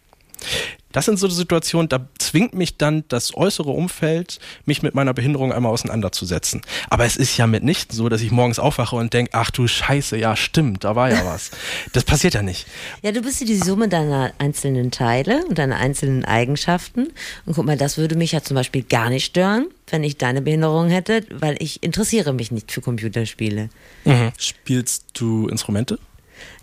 Das 0.92 1.04
sind 1.04 1.18
so 1.18 1.28
Situationen, 1.28 1.88
da 1.88 2.08
zwingt 2.18 2.52
mich 2.52 2.76
dann 2.76 3.04
das 3.06 3.36
äußere 3.36 3.70
Umfeld, 3.70 4.40
mich 4.64 4.82
mit 4.82 4.94
meiner 4.94 5.14
Behinderung 5.14 5.52
einmal 5.52 5.70
auseinanderzusetzen. 5.70 6.62
Aber 6.88 7.04
es 7.04 7.16
ist 7.16 7.36
ja 7.36 7.46
mitnichten 7.46 7.96
so, 7.96 8.08
dass 8.08 8.22
ich 8.22 8.32
morgens 8.32 8.58
aufwache 8.58 8.96
und 8.96 9.12
denke, 9.12 9.30
ach 9.32 9.52
du 9.52 9.68
Scheiße, 9.68 10.16
ja 10.16 10.34
stimmt, 10.34 10.82
da 10.82 10.96
war 10.96 11.10
ja 11.10 11.24
was. 11.32 11.52
Das 11.92 12.02
passiert 12.02 12.34
ja 12.34 12.42
nicht. 12.42 12.66
Ja, 13.02 13.12
du 13.12 13.22
bist 13.22 13.40
ja 13.40 13.46
die 13.46 13.56
Summe 13.56 13.88
deiner 13.88 14.32
einzelnen 14.38 14.90
Teile 14.90 15.44
und 15.48 15.58
deiner 15.58 15.76
einzelnen 15.76 16.24
Eigenschaften. 16.24 17.08
Und 17.46 17.54
guck 17.54 17.66
mal, 17.66 17.76
das 17.76 17.96
würde 17.96 18.16
mich 18.16 18.32
ja 18.32 18.42
zum 18.42 18.56
Beispiel 18.56 18.82
gar 18.82 19.10
nicht 19.10 19.26
stören, 19.26 19.68
wenn 19.88 20.02
ich 20.02 20.18
deine 20.18 20.42
Behinderung 20.42 20.88
hätte, 20.88 21.24
weil 21.30 21.56
ich 21.60 21.84
interessiere 21.84 22.32
mich 22.32 22.50
nicht 22.50 22.72
für 22.72 22.80
Computerspiele. 22.80 23.68
Mhm. 24.04 24.32
Spielst 24.38 25.06
du 25.14 25.46
Instrumente? 25.46 26.00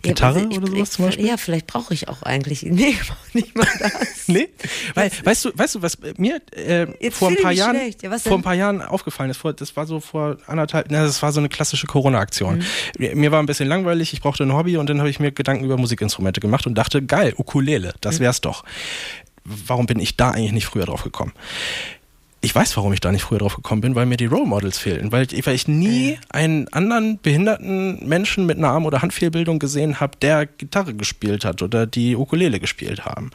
Gitarre 0.02 0.40
ja, 0.40 0.48
ich, 0.50 0.58
oder 0.58 0.66
sowas 0.68 0.88
ich, 0.88 0.90
zum 0.90 1.04
Beispiel? 1.06 1.26
Ja, 1.26 1.36
vielleicht 1.36 1.66
brauche 1.66 1.94
ich 1.94 2.08
auch 2.08 2.22
eigentlich. 2.22 2.62
Nee, 2.78 2.90
ich 2.90 3.00
brauche 3.00 3.18
nicht 3.32 3.56
mal 3.56 3.66
das. 3.78 3.92
nee? 4.28 4.48
Weil, 4.94 5.10
weißt 5.24 5.46
du, 5.46 5.50
weißt 5.54 5.76
du, 5.76 5.82
was 5.82 5.98
mir 6.16 6.40
äh, 6.52 7.10
vor 7.10 7.28
ein 7.28 7.36
paar 7.36 7.52
Jahren 7.52 7.76
ja, 8.00 8.18
vor 8.18 8.34
ein 8.34 8.42
paar 8.42 8.54
Jahren 8.54 8.82
aufgefallen 8.82 9.30
ist, 9.30 9.38
vor, 9.38 9.52
das 9.52 9.74
war 9.76 9.86
so 9.86 9.98
vor 10.00 10.36
anderthalb, 10.46 10.86
na, 10.90 11.02
das 11.02 11.22
war 11.22 11.32
so 11.32 11.40
eine 11.40 11.48
klassische 11.48 11.86
Corona-Aktion. 11.86 12.62
Mhm. 12.98 13.20
Mir 13.20 13.32
war 13.32 13.42
ein 13.42 13.46
bisschen 13.46 13.68
langweilig, 13.68 14.12
ich 14.12 14.20
brauchte 14.20 14.44
ein 14.44 14.52
Hobby 14.52 14.76
und 14.76 14.88
dann 14.88 14.98
habe 15.00 15.10
ich 15.10 15.18
mir 15.18 15.32
Gedanken 15.32 15.64
über 15.64 15.76
Musikinstrumente 15.76 16.40
gemacht 16.40 16.66
und 16.66 16.74
dachte, 16.76 17.02
geil, 17.02 17.34
Ukulele, 17.36 17.94
das 18.00 18.18
mhm. 18.18 18.24
wär's 18.24 18.40
doch. 18.40 18.64
Warum 19.44 19.86
bin 19.86 19.98
ich 19.98 20.16
da 20.16 20.30
eigentlich 20.30 20.52
nicht 20.52 20.66
früher 20.66 20.84
drauf 20.84 21.02
gekommen? 21.02 21.32
Ich 22.40 22.54
weiß, 22.54 22.76
warum 22.76 22.92
ich 22.92 23.00
da 23.00 23.10
nicht 23.10 23.22
früher 23.22 23.38
drauf 23.38 23.56
gekommen 23.56 23.80
bin, 23.80 23.94
weil 23.94 24.06
mir 24.06 24.16
die 24.16 24.26
Role 24.26 24.46
Models 24.46 24.78
fehlten, 24.78 25.10
weil 25.10 25.26
ich, 25.32 25.46
weil 25.46 25.54
ich 25.54 25.66
nie 25.66 26.18
einen 26.28 26.68
anderen 26.68 27.18
behinderten 27.20 28.06
Menschen 28.06 28.46
mit 28.46 28.58
einer 28.58 28.68
Arm- 28.68 28.86
oder 28.86 29.02
Handfehlbildung 29.02 29.58
gesehen 29.58 29.98
habe, 30.00 30.16
der 30.20 30.46
Gitarre 30.46 30.94
gespielt 30.94 31.44
hat 31.44 31.62
oder 31.62 31.86
die 31.86 32.16
Ukulele 32.16 32.60
gespielt 32.60 33.04
haben. 33.04 33.30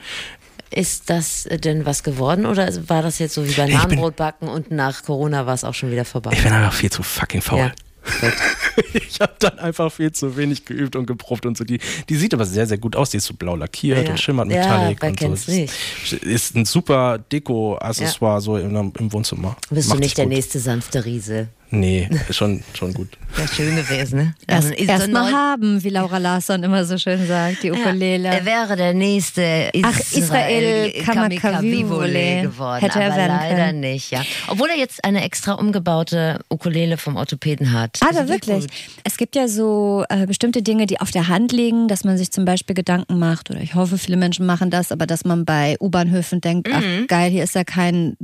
Ist 0.70 1.10
das 1.10 1.48
denn 1.64 1.86
was 1.86 2.04
geworden 2.04 2.46
oder 2.46 2.68
war 2.90 3.04
das 3.04 3.20
jetzt 3.20 3.36
so 3.36 3.48
wie 3.48 3.54
bei 3.54 3.68
Namenbrotbacken 3.68 4.48
und 4.48 4.72
nach 4.72 5.04
Corona 5.04 5.46
war 5.46 5.54
es 5.54 5.64
auch 5.64 5.74
schon 5.74 5.92
wieder 5.92 6.06
vorbei? 6.06 6.32
Ich 6.34 6.42
bin 6.42 6.52
einfach 6.52 6.74
viel 6.74 6.92
zu 6.92 7.04
fucking 7.04 7.42
faul. 7.42 7.60
Ja. 7.60 7.72
ich 8.94 9.20
habe 9.20 9.34
dann 9.40 9.60
einfach 9.60 9.92
viel 9.92 10.12
zu 10.12 10.36
wenig 10.36 10.66
geübt 10.66 10.96
und 10.96 11.06
geprobt 11.06 11.46
und 11.46 11.58
so. 11.58 11.64
Die, 11.64 11.80
die 12.10 12.16
sieht 12.16 12.34
aber 12.34 12.46
sehr, 12.46 12.68
sehr 12.68 12.78
gut 12.78 12.96
aus. 12.96 13.12
Die 13.12 13.18
ist 13.18 13.26
so 13.26 13.34
blau 13.34 13.56
lackiert 13.56 14.06
ja. 14.06 14.12
und 14.12 14.20
schimmert 14.20 14.48
metallic 14.48 15.02
ja, 15.02 15.28
und 15.28 15.38
so. 15.38 15.52
Nicht. 15.52 15.74
Ist 16.22 16.56
ein 16.56 16.66
super 16.66 17.18
Deko-Accessoire 17.18 18.36
ja. 18.36 18.42
so 18.42 18.58
im, 18.58 18.94
im 18.98 19.14
Wohnzimmer. 19.14 19.56
Bist 19.70 19.90
Macht 19.90 20.00
du 20.00 20.04
nicht 20.04 20.18
der 20.18 20.26
gut. 20.26 20.34
nächste 20.34 20.60
sanfte 20.60 21.06
Riese? 21.06 21.50
Nee, 21.76 22.08
schon, 22.30 22.64
schon 22.78 22.94
gut. 22.94 23.10
Ja, 23.36 23.48
schön 23.48 23.76
gewesen, 23.76 24.18
ne? 24.18 24.36
Erst, 24.48 24.72
also, 24.72 24.84
erst 24.84 25.12
mal 25.12 25.32
haben, 25.32 25.84
wie 25.84 25.90
Laura 25.90 26.20
Larsson 26.20 26.62
immer 26.62 26.86
so 26.86 27.00
schön 27.00 27.26
sagt, 27.26 27.64
die 27.64 27.72
Ukulele. 27.72 28.28
Ja, 28.28 28.34
er 28.36 28.46
wäre 28.46 28.76
der 28.76 28.94
nächste 28.94 29.72
Israel, 29.74 29.84
Ach, 29.84 30.00
Israel 30.00 30.92
Kamikavivole 31.04 32.42
geworden, 32.44 32.82
Hätte 32.82 33.00
er 33.00 33.12
aber 33.12 33.28
leider 33.28 33.66
können. 33.66 33.80
nicht, 33.80 34.12
ja. 34.12 34.22
Obwohl 34.50 34.70
er 34.70 34.78
jetzt 34.78 35.04
eine 35.04 35.24
extra 35.24 35.54
umgebaute 35.54 36.42
Ukulele 36.48 36.98
vom 36.98 37.16
Orthopäden 37.16 37.72
hat. 37.72 37.98
Ah, 38.02 38.10
aber 38.12 38.28
wirklich. 38.28 38.68
Es 39.04 39.18
gibt 39.18 39.36
ja 39.36 39.48
so 39.48 40.06
äh, 40.10 40.28
bestimmte 40.28 40.62
Dinge, 40.62 40.86
die 40.86 41.02
auf 41.02 41.10
der 41.10 41.28
Hand 41.28 41.52
liegen, 41.52 41.88
dass 41.88 42.04
man 42.04 42.20
sich 42.20 42.32
zum 42.32 42.46
Beispiel 42.46 42.76
Gedanken 42.76 43.18
macht, 43.18 43.50
oder 43.50 43.62
ich 43.62 43.74
hoffe, 43.74 43.98
viele 43.98 44.18
Menschen 44.18 44.46
machen 44.46 44.70
das, 44.70 44.92
aber 44.92 45.08
dass 45.08 45.26
man 45.26 45.44
bei 45.44 45.76
U-Bahnhöfen 45.80 46.40
denkt, 46.40 46.68
mhm. 46.68 46.74
ach 46.76 47.08
geil, 47.08 47.32
hier 47.32 47.44
ist 47.44 47.56
ja 47.56 47.64
kein, 47.64 48.16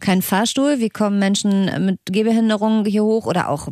kein 0.00 0.22
Fahrstuhl, 0.22 0.78
wie 0.78 0.88
kommen 0.88 1.18
Menschen 1.18 1.84
mit 1.84 1.98
Gehbehinderungen 2.06 2.85
hier 2.88 3.04
hoch 3.04 3.26
oder 3.26 3.48
auch 3.48 3.68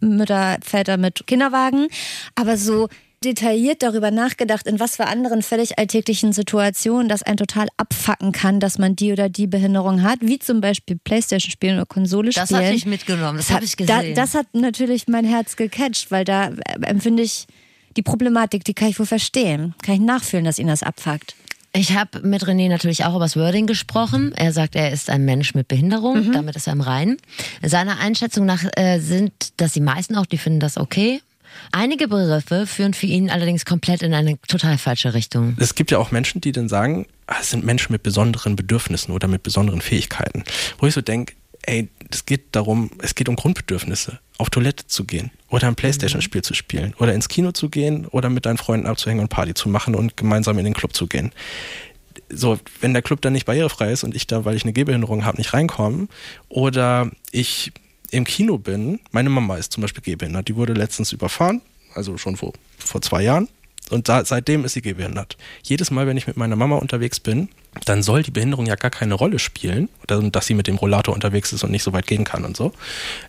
Mütter, 0.00 0.58
Väter 0.62 0.96
mit 0.96 1.26
Kinderwagen. 1.26 1.88
Aber 2.34 2.56
so 2.56 2.88
detailliert 3.24 3.82
darüber 3.82 4.10
nachgedacht, 4.10 4.66
in 4.66 4.78
was 4.78 4.96
für 4.96 5.06
anderen 5.06 5.42
völlig 5.42 5.78
alltäglichen 5.78 6.32
Situationen 6.32 7.08
das 7.08 7.22
ein 7.22 7.36
total 7.36 7.68
abfacken 7.76 8.32
kann, 8.32 8.60
dass 8.60 8.78
man 8.78 8.96
die 8.96 9.12
oder 9.12 9.28
die 9.28 9.46
Behinderung 9.46 10.02
hat, 10.02 10.18
wie 10.20 10.38
zum 10.38 10.60
Beispiel 10.60 10.98
Playstation 11.02 11.50
spielen 11.50 11.76
oder 11.76 11.86
Konsole 11.86 12.32
spielen. 12.32 12.46
Das 12.48 12.56
habe 12.56 12.74
ich 12.74 12.86
mitgenommen, 12.86 13.38
das, 13.38 13.46
das 13.46 13.54
habe 13.56 13.64
ich 13.64 13.76
gesehen. 13.76 14.14
Da, 14.14 14.22
das 14.22 14.34
hat 14.34 14.46
natürlich 14.52 15.08
mein 15.08 15.24
Herz 15.24 15.56
gecatcht, 15.56 16.10
weil 16.10 16.24
da 16.24 16.52
empfinde 16.82 17.22
ich 17.22 17.46
die 17.96 18.02
Problematik, 18.02 18.64
die 18.64 18.74
kann 18.74 18.88
ich 18.88 18.98
wohl 18.98 19.06
verstehen, 19.06 19.74
kann 19.82 19.94
ich 19.94 20.00
nachfühlen, 20.00 20.44
dass 20.44 20.58
ihn 20.58 20.66
das 20.66 20.82
abfuckt. 20.82 21.34
Ich 21.76 21.96
habe 21.96 22.20
mit 22.20 22.44
René 22.44 22.68
natürlich 22.68 23.04
auch 23.04 23.16
über 23.16 23.24
das 23.24 23.36
Wording 23.36 23.66
gesprochen. 23.66 24.32
Er 24.36 24.52
sagt, 24.52 24.76
er 24.76 24.92
ist 24.92 25.10
ein 25.10 25.24
Mensch 25.24 25.54
mit 25.54 25.66
Behinderung, 25.66 26.28
mhm. 26.28 26.32
damit 26.32 26.54
ist 26.54 26.68
er 26.68 26.72
im 26.72 26.80
Reinen. 26.80 27.16
Seiner 27.62 27.98
Einschätzung 27.98 28.46
nach 28.46 28.64
äh, 28.76 29.00
sind 29.00 29.32
das 29.56 29.72
die 29.72 29.80
meisten 29.80 30.14
auch, 30.14 30.26
die 30.26 30.38
finden 30.38 30.60
das 30.60 30.78
okay. 30.78 31.20
Einige 31.72 32.06
Begriffe 32.06 32.68
führen 32.68 32.94
für 32.94 33.06
ihn 33.06 33.28
allerdings 33.28 33.64
komplett 33.64 34.02
in 34.02 34.14
eine 34.14 34.38
total 34.46 34.78
falsche 34.78 35.14
Richtung. 35.14 35.56
Es 35.58 35.74
gibt 35.74 35.90
ja 35.90 35.98
auch 35.98 36.12
Menschen, 36.12 36.40
die 36.40 36.52
dann 36.52 36.68
sagen, 36.68 37.06
ah, 37.26 37.36
es 37.40 37.50
sind 37.50 37.64
Menschen 37.64 37.92
mit 37.92 38.04
besonderen 38.04 38.54
Bedürfnissen 38.54 39.12
oder 39.12 39.26
mit 39.26 39.42
besonderen 39.42 39.80
Fähigkeiten. 39.80 40.44
Wo 40.78 40.86
ich 40.86 40.94
so 40.94 41.00
denke, 41.00 41.34
ey, 41.62 41.88
es 42.08 42.24
geht 42.24 42.54
darum, 42.54 42.90
es 43.02 43.16
geht 43.16 43.28
um 43.28 43.34
Grundbedürfnisse. 43.34 44.20
Auf 44.38 44.50
Toilette 44.50 44.86
zu 44.86 45.04
gehen 45.04 45.32
oder 45.54 45.68
ein 45.68 45.76
Playstation-Spiel 45.76 46.42
zu 46.42 46.52
spielen. 46.52 46.94
Oder 46.98 47.14
ins 47.14 47.28
Kino 47.28 47.52
zu 47.52 47.68
gehen. 47.68 48.06
Oder 48.06 48.28
mit 48.28 48.44
deinen 48.44 48.58
Freunden 48.58 48.88
abzuhängen 48.88 49.22
und 49.22 49.28
Party 49.28 49.54
zu 49.54 49.68
machen 49.68 49.94
und 49.94 50.16
gemeinsam 50.16 50.58
in 50.58 50.64
den 50.64 50.74
Club 50.74 50.96
zu 50.96 51.06
gehen. 51.06 51.30
So, 52.28 52.58
wenn 52.80 52.92
der 52.92 53.02
Club 53.02 53.20
dann 53.20 53.34
nicht 53.34 53.46
barrierefrei 53.46 53.92
ist 53.92 54.02
und 54.02 54.16
ich 54.16 54.26
da, 54.26 54.44
weil 54.44 54.56
ich 54.56 54.64
eine 54.64 54.72
Gehbehinderung 54.72 55.24
habe, 55.24 55.38
nicht 55.38 55.54
reinkomme. 55.54 56.08
Oder 56.48 57.08
ich 57.30 57.70
im 58.10 58.24
Kino 58.24 58.58
bin, 58.58 58.98
meine 59.12 59.30
Mama 59.30 59.56
ist 59.56 59.72
zum 59.72 59.82
Beispiel 59.82 60.02
gehbehindert, 60.02 60.48
die 60.48 60.56
wurde 60.56 60.72
letztens 60.72 61.12
überfahren, 61.12 61.60
also 61.94 62.18
schon 62.18 62.36
vor, 62.36 62.52
vor 62.78 63.00
zwei 63.00 63.22
Jahren 63.22 63.48
Und 63.90 64.08
da, 64.08 64.24
seitdem 64.24 64.64
ist 64.64 64.72
sie 64.72 64.82
gehbehindert. 64.82 65.36
Jedes 65.62 65.90
Mal, 65.90 66.06
wenn 66.06 66.16
ich 66.16 66.26
mit 66.26 66.36
meiner 66.36 66.56
Mama 66.56 66.76
unterwegs 66.76 67.20
bin, 67.20 67.48
dann 67.84 68.02
soll 68.02 68.22
die 68.22 68.30
Behinderung 68.30 68.66
ja 68.66 68.76
gar 68.76 68.90
keine 68.90 69.14
Rolle 69.14 69.38
spielen, 69.38 69.88
dass 70.06 70.46
sie 70.46 70.54
mit 70.54 70.66
dem 70.66 70.76
Rollator 70.76 71.12
unterwegs 71.12 71.52
ist 71.52 71.64
und 71.64 71.70
nicht 71.70 71.82
so 71.82 71.92
weit 71.92 72.06
gehen 72.06 72.24
kann 72.24 72.44
und 72.44 72.56
so. 72.56 72.72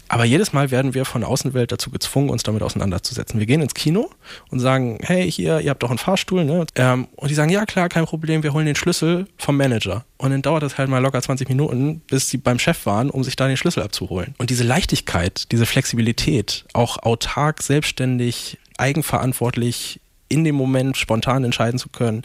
Aber 0.08 0.24
jedes 0.24 0.54
Mal 0.54 0.72
werden 0.72 0.94
wir 0.94 1.06
von 1.06 1.22
der 1.22 1.30
Außenwelt 1.30 1.72
dazu 1.72 1.90
gezwungen, 1.90 2.30
uns 2.30 2.44
damit 2.44 2.62
auseinanderzusetzen. 2.62 3.40
Wir 3.40 3.48
gehen 3.48 3.62
ins 3.62 3.74
Kino 3.74 4.10
und 4.50 4.60
sagen, 4.60 5.00
hey, 5.02 5.30
hier, 5.30 5.60
ihr 5.62 5.72
habt 5.72 5.82
doch 5.84 5.90
einen 5.90 5.98
Fahrstuhl, 5.98 6.46
ne? 6.46 6.66
Ähm, 6.76 7.08
und 7.16 7.32
die 7.32 7.36
sagen, 7.36 7.50
ja 7.50 7.66
klar, 7.66 7.90
kein 7.90 8.06
Problem, 8.06 8.44
wir 8.44 8.54
holen 8.54 8.66
den 8.66 8.76
Schlüssel 8.76 9.28
vom 9.38 9.58
Manager. 9.58 10.06
Und 10.18 10.32
dann 10.32 10.42
dauert 10.42 10.64
es 10.64 10.78
halt 10.78 10.90
mal 10.90 11.00
locker 11.00 11.22
20 11.22 11.50
Minuten, 11.50 12.02
bis 12.08 12.30
sie 12.30 12.38
beim 12.38 12.60
Chef 12.60 12.86
waren, 12.86 13.10
um 13.10 13.24
sich 13.24 13.36
da 13.36 13.48
den 13.48 13.58
Schlüssel 13.58 13.84
abzuholen. 13.84 14.36
Und 14.38 14.50
diese 14.52 14.64
Leichtigkeit, 14.64 15.52
diese 15.52 15.66
Flexibilität, 15.66 16.66
auch 16.74 17.02
autark, 17.02 17.64
selbstständig, 17.64 18.58
eigenverantwortlich 18.78 20.00
in 20.30 20.44
dem 20.44 20.56
Moment 20.56 20.98
spontan 20.98 21.44
entscheiden 21.44 21.80
zu 21.80 21.90
können, 21.90 22.24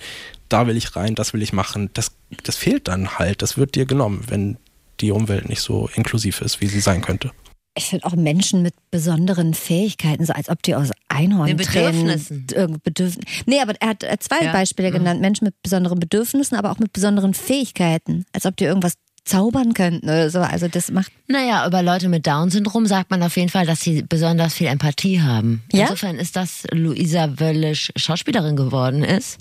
da 0.49 0.67
will 0.67 0.77
ich 0.77 0.97
rein, 0.97 1.15
das 1.15 1.33
will 1.33 1.43
ich 1.43 1.53
machen, 1.53 1.91
das, 1.95 2.13
das 2.45 2.57
fehlt 2.57 2.89
dann 2.89 3.19
halt, 3.19 3.43
das 3.43 3.57
wird 3.57 3.75
dir 3.75 3.87
genommen, 3.87 4.25
wenn 4.29 4.57
die 5.01 5.13
Umwelt 5.13 5.49
nicht 5.49 5.61
so 5.63 5.89
inklusiv 5.95 6.41
ist, 6.41 6.61
wie 6.61 6.67
sie 6.67 6.81
sein 6.81 7.03
könnte. 7.03 7.31
Ich 7.77 7.85
finde 7.85 8.05
auch 8.07 8.17
Menschen 8.17 8.63
mit 8.63 8.75
besonderen 8.91 9.55
Fähigkeiten, 9.55 10.25
so 10.27 10.33
als 10.33 10.49
ob 10.49 10.61
die 10.63 10.75
aus 10.75 10.91
Einhorntränen... 11.09 11.57
Bedürfnissen. 11.57 12.47
Bedürfnissen. 12.83 13.23
Nee, 13.47 13.61
aber 13.61 13.75
er 13.81 13.91
hat 13.91 14.05
zwei 14.21 14.45
Ja. 14.45 14.53
Beispiele 14.53 14.91
Mhm. 14.91 14.95
genannt. 14.95 15.21
Menschen 15.21 15.45
mit 15.45 15.55
besonderen 15.63 16.01
Bedürfnissen, 16.01 16.57
aber 16.59 16.73
auch 16.73 16.79
mit 16.79 16.93
besonderen 16.93 17.33
Fähigkeiten. 17.33 18.25
Als 18.33 18.45
ob 18.45 18.57
die 18.57 18.65
irgendwas 18.65 18.95
zaubern 19.25 19.75
könnten 19.75 20.07
oder 20.07 20.31
so. 20.31 20.41
Also 20.41 20.69
das 20.69 20.91
macht... 20.91 21.13
Naja, 21.29 21.67
über 21.67 21.83
Leute 21.83 22.09
mit 22.09 22.27
Down-Syndrom 22.27 22.87
sagt 22.87 23.11
man 23.11 23.23
auf 23.23 23.37
jeden 23.37 23.49
Fall, 23.49 23.67
dass 23.67 23.81
sie 23.81 24.03
besonders 24.03 24.55
viel 24.55 24.67
Empathie 24.67 25.21
haben. 25.21 25.63
Ja? 25.73 25.83
Insofern 25.83 26.17
ist 26.17 26.37
das 26.37 26.65
Luisa 26.73 27.39
Wöllisch 27.39 27.93
Schauspielerin 27.97 28.57
geworden 28.57 29.05
ist, 29.05 29.39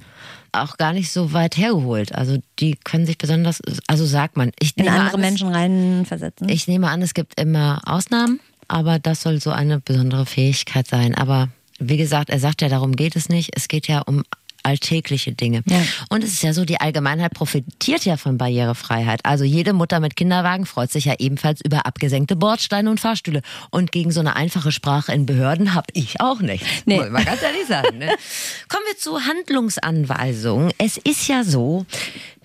auch 0.51 0.77
gar 0.77 0.93
nicht 0.93 1.11
so 1.11 1.33
weit 1.33 1.57
hergeholt. 1.57 2.13
Also 2.13 2.37
die 2.59 2.75
können 2.83 3.05
sich 3.05 3.17
besonders, 3.17 3.61
also 3.87 4.05
sagt 4.05 4.37
man. 4.37 4.51
Ich 4.59 4.77
in 4.77 4.89
andere 4.89 5.15
an, 5.15 5.21
Menschen 5.21 5.49
reinversetzen. 5.49 6.49
Ich 6.49 6.67
nehme 6.67 6.89
an, 6.89 7.01
es 7.01 7.13
gibt 7.13 7.39
immer 7.39 7.81
Ausnahmen, 7.85 8.39
aber 8.67 8.99
das 8.99 9.21
soll 9.21 9.39
so 9.39 9.51
eine 9.51 9.79
besondere 9.79 10.25
Fähigkeit 10.25 10.87
sein. 10.87 11.15
Aber 11.15 11.49
wie 11.79 11.97
gesagt, 11.97 12.29
er 12.29 12.39
sagt 12.39 12.61
ja, 12.61 12.69
darum 12.69 12.95
geht 12.95 13.15
es 13.15 13.29
nicht. 13.29 13.51
Es 13.55 13.67
geht 13.67 13.87
ja 13.87 14.01
um 14.01 14.23
alltägliche 14.63 15.33
Dinge. 15.33 15.61
Ja. 15.67 15.81
Und 16.09 16.23
es 16.23 16.33
ist 16.33 16.43
ja 16.43 16.53
so, 16.53 16.65
die 16.65 16.79
Allgemeinheit 16.79 17.33
profitiert 17.33 18.05
ja 18.05 18.17
von 18.17 18.37
Barrierefreiheit. 18.37 19.21
Also 19.23 19.43
jede 19.43 19.73
Mutter 19.73 19.99
mit 19.99 20.15
Kinderwagen 20.15 20.65
freut 20.65 20.91
sich 20.91 21.05
ja 21.05 21.15
ebenfalls 21.19 21.61
über 21.61 21.85
abgesenkte 21.85 22.35
Bordsteine 22.35 22.89
und 22.89 22.99
Fahrstühle. 22.99 23.41
Und 23.71 23.91
gegen 23.91 24.11
so 24.11 24.19
eine 24.19 24.35
einfache 24.35 24.71
Sprache 24.71 25.13
in 25.13 25.25
Behörden 25.25 25.73
hab 25.73 25.87
ich 25.93 26.21
auch 26.21 26.41
nicht. 26.41 26.65
Nee. 26.85 27.01
Ich 27.01 27.09
mal 27.09 27.23
ganz 27.23 27.41
ehrlich 27.41 27.67
sagen. 27.67 27.97
Ne? 27.97 28.07
Kommen 28.67 28.83
wir 28.87 28.97
zu 28.97 29.25
Handlungsanweisungen. 29.25 30.71
Es 30.77 30.97
ist 30.97 31.27
ja 31.27 31.43
so, 31.43 31.85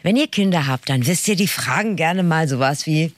wenn 0.02 0.16
ihr 0.16 0.28
Kinder 0.28 0.66
habt, 0.66 0.90
dann 0.90 1.06
wisst 1.06 1.28
ihr, 1.28 1.36
die 1.36 1.48
fragen 1.48 1.96
gerne 1.96 2.22
mal 2.22 2.46
sowas 2.46 2.86
wie, 2.86 3.12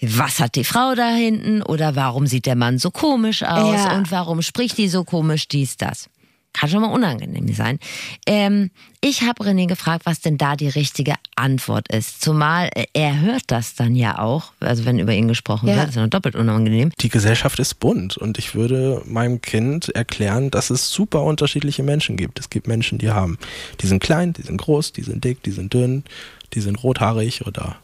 was 0.00 0.40
hat 0.40 0.56
die 0.56 0.64
Frau 0.64 0.96
da 0.96 1.08
hinten? 1.10 1.62
Oder 1.62 1.94
warum 1.94 2.26
sieht 2.26 2.46
der 2.46 2.56
Mann 2.56 2.78
so 2.78 2.90
komisch 2.90 3.44
aus? 3.44 3.76
Ja. 3.76 3.96
Und 3.96 4.10
warum 4.10 4.42
spricht 4.42 4.76
die 4.76 4.88
so 4.88 5.04
komisch? 5.04 5.46
Dies, 5.46 5.76
das. 5.76 6.08
Kann 6.52 6.68
schon 6.68 6.82
mal 6.82 6.92
unangenehm 6.92 7.52
sein. 7.54 7.78
Ähm, 8.26 8.70
ich 9.00 9.22
habe 9.22 9.42
René 9.42 9.66
gefragt, 9.66 10.04
was 10.04 10.20
denn 10.20 10.36
da 10.36 10.54
die 10.54 10.68
richtige 10.68 11.14
Antwort 11.34 11.88
ist. 11.88 12.20
Zumal 12.20 12.68
äh, 12.74 12.84
er 12.92 13.20
hört 13.20 13.44
das 13.46 13.74
dann 13.74 13.96
ja 13.96 14.18
auch, 14.18 14.52
also 14.60 14.84
wenn 14.84 14.98
über 14.98 15.12
ihn 15.14 15.28
gesprochen 15.28 15.68
Ja. 15.68 15.76
wird, 15.76 15.88
ist 15.88 15.94
ja 15.96 16.02
noch 16.02 16.10
doppelt 16.10 16.36
unangenehm. 16.36 16.92
Die 17.00 17.08
Gesellschaft 17.08 17.58
ist 17.58 17.80
bunt 17.80 18.16
und 18.18 18.38
ich 18.38 18.54
würde 18.54 19.02
meinem 19.06 19.40
Kind 19.40 19.88
erklären, 19.94 20.50
dass 20.50 20.70
es 20.70 20.90
super 20.90 21.22
unterschiedliche 21.22 21.82
Menschen 21.82 22.16
gibt. 22.16 22.38
Es 22.38 22.50
gibt 22.50 22.68
Menschen, 22.68 22.98
die 22.98 23.10
haben, 23.10 23.38
die 23.80 23.86
sind 23.86 24.00
klein, 24.02 24.34
die 24.34 24.42
sind 24.42 24.58
groß, 24.58 24.92
die 24.92 25.02
sind 25.02 25.24
dick, 25.24 25.42
die 25.42 25.52
sind 25.52 25.72
dünn, 25.72 26.04
die 26.52 26.60
sind 26.60 26.82
rothaarig 26.82 27.46
oder 27.46 27.76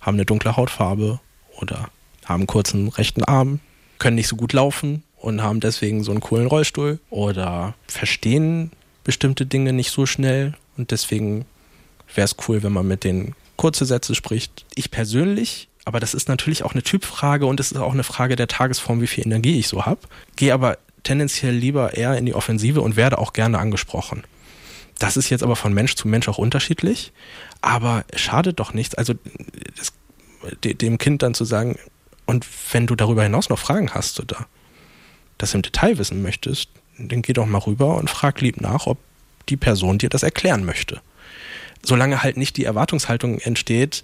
haben 0.00 0.14
eine 0.14 0.24
dunkle 0.24 0.56
Hautfarbe 0.56 1.18
oder 1.60 1.88
haben 2.24 2.42
einen 2.42 2.46
kurzen 2.46 2.88
rechten 2.88 3.24
Arm, 3.24 3.58
können 3.98 4.14
nicht 4.16 4.28
so 4.28 4.36
gut 4.36 4.52
laufen 4.52 5.02
und 5.24 5.42
haben 5.42 5.60
deswegen 5.60 6.04
so 6.04 6.10
einen 6.12 6.20
coolen 6.20 6.46
Rollstuhl 6.46 6.98
oder 7.10 7.74
verstehen 7.88 8.70
bestimmte 9.04 9.46
Dinge 9.46 9.72
nicht 9.72 9.90
so 9.90 10.06
schnell 10.06 10.54
und 10.76 10.90
deswegen 10.90 11.44
wäre 12.14 12.26
es 12.26 12.36
cool, 12.46 12.62
wenn 12.62 12.72
man 12.72 12.86
mit 12.86 13.04
denen 13.04 13.34
kurze 13.56 13.84
Sätze 13.86 14.14
spricht. 14.14 14.64
Ich 14.74 14.90
persönlich, 14.90 15.68
aber 15.84 16.00
das 16.00 16.14
ist 16.14 16.28
natürlich 16.28 16.62
auch 16.62 16.72
eine 16.72 16.82
Typfrage 16.82 17.46
und 17.46 17.58
es 17.60 17.72
ist 17.72 17.78
auch 17.78 17.92
eine 17.92 18.04
Frage 18.04 18.36
der 18.36 18.48
Tagesform, 18.48 19.00
wie 19.00 19.06
viel 19.06 19.24
Energie 19.26 19.58
ich 19.58 19.68
so 19.68 19.86
habe, 19.86 20.00
gehe 20.36 20.52
aber 20.54 20.78
tendenziell 21.02 21.54
lieber 21.54 21.94
eher 21.94 22.16
in 22.16 22.26
die 22.26 22.34
Offensive 22.34 22.80
und 22.80 22.96
werde 22.96 23.18
auch 23.18 23.32
gerne 23.32 23.58
angesprochen. 23.58 24.24
Das 24.98 25.16
ist 25.16 25.28
jetzt 25.30 25.42
aber 25.42 25.56
von 25.56 25.74
Mensch 25.74 25.94
zu 25.96 26.06
Mensch 26.08 26.28
auch 26.28 26.38
unterschiedlich, 26.38 27.12
aber 27.60 28.04
schadet 28.14 28.60
doch 28.60 28.72
nichts. 28.74 28.94
Also 28.94 29.14
das, 29.76 29.92
de- 30.62 30.74
dem 30.74 30.98
Kind 30.98 31.22
dann 31.22 31.34
zu 31.34 31.44
sagen, 31.44 31.78
und 32.26 32.46
wenn 32.72 32.86
du 32.86 32.94
darüber 32.94 33.22
hinaus 33.22 33.48
noch 33.50 33.58
Fragen 33.58 33.90
hast 33.92 34.18
oder 34.20 34.46
das 35.44 35.54
im 35.54 35.62
Detail 35.62 35.98
wissen 35.98 36.22
möchtest, 36.22 36.68
dann 36.98 37.22
geh 37.22 37.32
doch 37.32 37.46
mal 37.46 37.58
rüber 37.58 37.96
und 37.96 38.10
frag 38.10 38.40
lieb 38.40 38.60
nach, 38.60 38.86
ob 38.86 38.98
die 39.48 39.56
Person 39.56 39.98
dir 39.98 40.08
das 40.08 40.22
erklären 40.22 40.64
möchte. 40.64 41.00
Solange 41.82 42.22
halt 42.22 42.36
nicht 42.36 42.56
die 42.56 42.64
Erwartungshaltung 42.64 43.38
entsteht, 43.40 44.02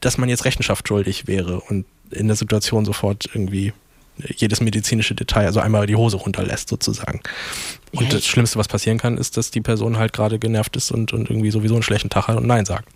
dass 0.00 0.18
man 0.18 0.28
jetzt 0.28 0.44
Rechenschaft 0.44 0.88
schuldig 0.88 1.26
wäre 1.26 1.60
und 1.60 1.86
in 2.10 2.26
der 2.26 2.36
Situation 2.36 2.84
sofort 2.84 3.26
irgendwie 3.32 3.72
jedes 4.36 4.60
medizinische 4.60 5.14
Detail, 5.14 5.46
also 5.46 5.60
einmal 5.60 5.86
die 5.86 5.96
Hose 5.96 6.16
runterlässt 6.16 6.68
sozusagen. 6.68 7.20
Und 7.92 8.04
Ja, 8.04 8.08
das 8.10 8.26
Schlimmste, 8.26 8.58
was 8.58 8.68
passieren 8.68 8.98
kann, 8.98 9.18
ist, 9.18 9.36
dass 9.36 9.50
die 9.50 9.60
Person 9.60 9.98
halt 9.98 10.12
gerade 10.12 10.38
genervt 10.38 10.76
ist 10.76 10.90
und, 10.90 11.12
und 11.12 11.28
irgendwie 11.30 11.50
sowieso 11.50 11.74
einen 11.74 11.82
schlechten 11.82 12.08
Tag 12.08 12.28
hat 12.28 12.36
und 12.36 12.46
Nein 12.46 12.64
sagt. 12.64 12.88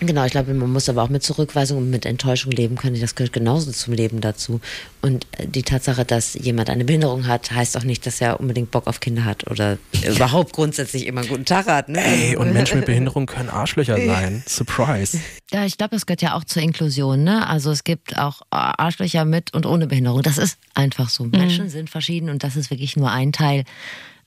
Genau, 0.00 0.24
ich 0.24 0.30
glaube, 0.30 0.54
man 0.54 0.72
muss 0.72 0.88
aber 0.88 1.02
auch 1.02 1.08
mit 1.08 1.24
Zurückweisung 1.24 1.78
und 1.78 1.90
mit 1.90 2.06
Enttäuschung 2.06 2.52
leben 2.52 2.76
können. 2.76 3.00
Das 3.00 3.16
gehört 3.16 3.32
genauso 3.32 3.72
zum 3.72 3.94
Leben 3.94 4.20
dazu. 4.20 4.60
Und 5.02 5.26
äh, 5.32 5.46
die 5.48 5.62
Tatsache, 5.62 6.04
dass 6.04 6.34
jemand 6.34 6.70
eine 6.70 6.84
Behinderung 6.84 7.26
hat, 7.26 7.50
heißt 7.50 7.76
auch 7.76 7.82
nicht, 7.82 8.06
dass 8.06 8.20
er 8.20 8.38
unbedingt 8.38 8.70
Bock 8.70 8.86
auf 8.86 9.00
Kinder 9.00 9.24
hat 9.24 9.50
oder 9.50 9.78
überhaupt 10.06 10.52
grundsätzlich 10.52 11.06
immer 11.06 11.22
einen 11.22 11.30
guten 11.30 11.44
Tag 11.44 11.66
hat. 11.66 11.88
Ne? 11.88 12.04
Ey, 12.04 12.36
und 12.36 12.52
Menschen 12.52 12.78
mit 12.78 12.86
Behinderung 12.86 13.26
können 13.26 13.48
Arschlöcher 13.48 13.96
sein. 14.06 14.44
Surprise. 14.46 15.18
Ja, 15.52 15.64
ich 15.64 15.76
glaube, 15.76 15.96
das 15.96 16.06
gehört 16.06 16.22
ja 16.22 16.34
auch 16.34 16.44
zur 16.44 16.62
Inklusion. 16.62 17.24
Ne? 17.24 17.46
Also 17.48 17.72
es 17.72 17.82
gibt 17.82 18.16
auch 18.18 18.42
Arschlöcher 18.50 19.24
mit 19.24 19.52
und 19.52 19.66
ohne 19.66 19.88
Behinderung. 19.88 20.22
Das 20.22 20.38
ist 20.38 20.58
einfach 20.74 21.08
so. 21.08 21.24
Menschen 21.24 21.68
sind 21.70 21.90
verschieden 21.90 22.30
und 22.30 22.44
das 22.44 22.54
ist 22.54 22.70
wirklich 22.70 22.96
nur 22.96 23.10
ein 23.10 23.32
Teil 23.32 23.64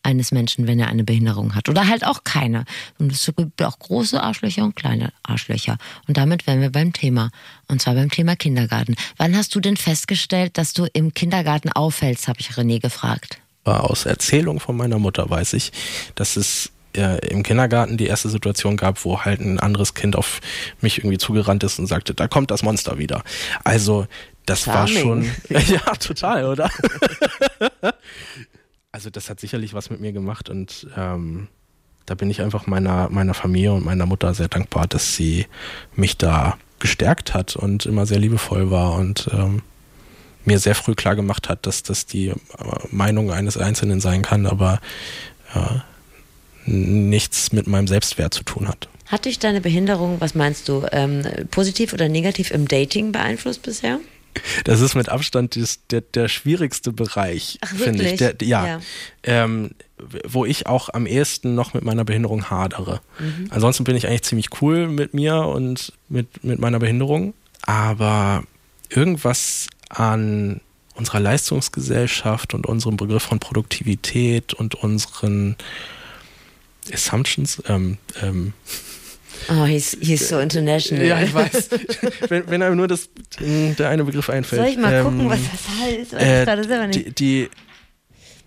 eines 0.04 0.32
Menschen, 0.32 0.68
wenn 0.68 0.80
er 0.80 0.88
eine 0.88 1.04
Behinderung 1.04 1.56
hat. 1.56 1.70
Oder 1.70 1.88
halt 1.88 2.06
auch 2.06 2.24
keine. 2.24 2.66
Und 2.98 3.12
es 3.12 3.32
gibt 3.36 3.62
auch 3.64 3.80
große 3.80 4.22
Arschlöcher 4.22 4.64
und 4.64 4.76
kleine 4.76 5.14
Arschlöcher. 5.24 5.78
Und 6.08 6.18
damit 6.18 6.48
wären 6.48 6.62
wir 6.62 6.72
beim 6.72 6.94
Thema. 6.94 7.30
Und 7.68 7.82
zwar 7.82 7.96
beim 7.96 8.10
Thema 8.10 8.36
Kindergarten. 8.36 8.96
Wann 9.18 9.36
hast 9.36 9.54
du 9.56 9.60
denn 9.60 9.78
festgestellt, 9.78 10.58
dass 10.58 10.74
du 10.74 10.88
im 10.94 11.14
Kindergarten 11.14 11.72
auffällst, 11.72 12.28
habe 12.28 12.40
ich 12.40 12.50
René 12.52 12.80
gefragt. 12.80 13.40
Aber 13.64 13.90
aus 13.90 14.06
Erzählung 14.06 14.60
von 14.60 14.76
meiner 14.76 14.98
Mutter 14.98 15.30
weiß 15.30 15.54
ich, 15.54 15.72
dass 16.16 16.36
es 16.36 16.72
äh, 16.96 17.26
im 17.28 17.44
Kindergarten 17.44 17.98
die 17.98 18.08
erste 18.08 18.30
Situation 18.30 18.78
gab, 18.78 19.06
wo 19.06 19.22
halt 19.22 19.40
ein 19.40 19.60
anderes 19.60 19.94
Kind 19.94 20.16
auf 20.16 20.42
mich 20.82 20.98
irgendwie 20.98 21.18
zugerannt 21.18 21.64
ist 21.64 21.80
und 21.80 21.88
sagte, 21.88 22.14
da 22.14 22.28
kommt 22.28 22.52
das 22.52 22.64
Monster 22.64 22.98
wieder. 22.98 23.24
Also 23.64 24.08
das 24.46 24.68
war 24.68 24.88
Charming. 24.88 25.32
schon, 25.48 25.58
ja, 25.68 25.96
total, 25.96 26.46
oder? 26.46 26.70
also 28.92 29.10
das 29.10 29.30
hat 29.30 29.40
sicherlich 29.40 29.74
was 29.74 29.90
mit 29.90 30.00
mir 30.02 30.12
gemacht 30.12 30.50
und 30.50 30.88
ähm, 30.98 31.48
da 32.06 32.16
bin 32.16 32.30
ich 32.30 32.42
einfach 32.42 32.68
meiner, 32.68 33.10
meiner 33.10 33.34
Familie 33.34 33.74
und 33.74 33.86
meiner 33.86 34.06
Mutter 34.06 34.34
sehr 34.34 34.48
dankbar, 34.50 34.88
dass 34.88 35.16
sie 35.16 35.46
mich 35.96 36.18
da 36.18 36.58
gestärkt 36.80 37.34
hat 37.34 37.56
und 37.56 37.86
immer 37.86 38.06
sehr 38.06 38.20
liebevoll 38.20 38.72
war 38.72 38.96
und 38.96 39.30
ähm, 39.34 39.62
mir 40.46 40.58
sehr 40.60 40.74
früh 40.76 40.96
klar 40.96 41.16
gemacht 41.16 41.48
hat, 41.48 41.68
dass 41.68 41.84
das 41.84 42.08
die 42.08 42.30
äh, 42.30 42.36
Meinung 42.90 43.32
eines 43.32 43.58
Einzelnen 43.58 44.02
sein 44.02 44.24
kann, 44.24 44.46
aber 44.48 44.82
n- 46.66 47.10
nichts 47.10 47.52
mit 47.52 47.68
meinem 47.68 47.88
Selbstwert 47.88 48.34
zu 48.34 48.44
tun 48.44 48.68
hat. 48.68 48.88
Hat 49.08 49.26
dich 49.26 49.40
deine 49.40 49.62
Behinderung, 49.62 50.20
was 50.20 50.36
meinst 50.36 50.68
du, 50.70 50.86
ähm, 50.92 51.24
positiv 51.52 51.94
oder 51.94 52.10
negativ 52.10 52.50
im 52.52 52.68
Dating 52.68 53.12
beeinflusst 53.12 53.62
bisher? 53.62 54.00
Das 54.64 54.82
ist 54.82 54.96
mit 54.96 55.10
Abstand 55.10 55.56
des, 55.56 55.80
der, 55.88 56.02
der 56.02 56.28
schwierigste 56.28 56.92
Bereich, 56.92 57.60
finde 57.64 58.04
ich. 58.10 58.18
Der, 58.18 58.36
ja. 58.42 58.66
Ja. 58.66 58.82
Ähm, 59.24 59.72
wo 60.26 60.46
ich 60.46 60.68
auch 60.68 60.90
am 60.90 61.06
ehesten 61.06 61.54
noch 61.54 61.74
mit 61.74 61.84
meiner 61.84 62.04
Behinderung 62.06 62.50
hadere. 62.50 63.02
Mhm. 63.20 63.48
Ansonsten 63.50 63.84
bin 63.84 63.96
ich 63.96 64.08
eigentlich 64.08 64.24
ziemlich 64.24 64.62
cool 64.62 64.88
mit 64.88 65.14
mir 65.14 65.36
und 65.36 65.94
mit, 66.10 66.44
mit 66.44 66.60
meiner 66.60 66.80
Behinderung. 66.80 67.34
Aber 67.62 68.44
irgendwas 68.90 69.68
an 69.90 70.62
unserer 70.96 71.20
Leistungsgesellschaft 71.20 72.54
und 72.54 72.66
unserem 72.66 72.98
Begriff 72.98 73.24
von 73.24 73.40
Produktivität 73.40 74.54
und 74.54 74.76
unseren 74.76 75.56
Assumptions, 76.92 77.62
ähm, 77.68 77.98
ähm, 78.22 78.54
Oh, 79.50 79.66
he's, 79.66 79.98
he's 80.02 80.28
so 80.30 80.40
international. 80.40 81.06
ja, 81.06 81.22
ich 81.22 81.34
weiß. 81.34 81.70
wenn, 82.30 82.50
wenn 82.50 82.62
einem 82.62 82.78
nur 82.78 82.88
das, 82.88 83.10
der 83.40 83.90
eine 83.90 84.04
Begriff 84.04 84.30
einfällt. 84.30 84.62
Soll 84.62 84.70
ich 84.72 84.78
mal 84.78 84.94
Ähm, 84.94 85.04
gucken, 85.06 85.30
was 85.30 85.40
das 85.52 85.80
heißt? 85.82 86.14
Weiß 86.14 86.22
Äh, 86.24 86.46
gerade 86.46 86.64
selber 86.64 86.88
nicht. 86.88 87.06
die, 87.06 87.12
die 87.16 87.50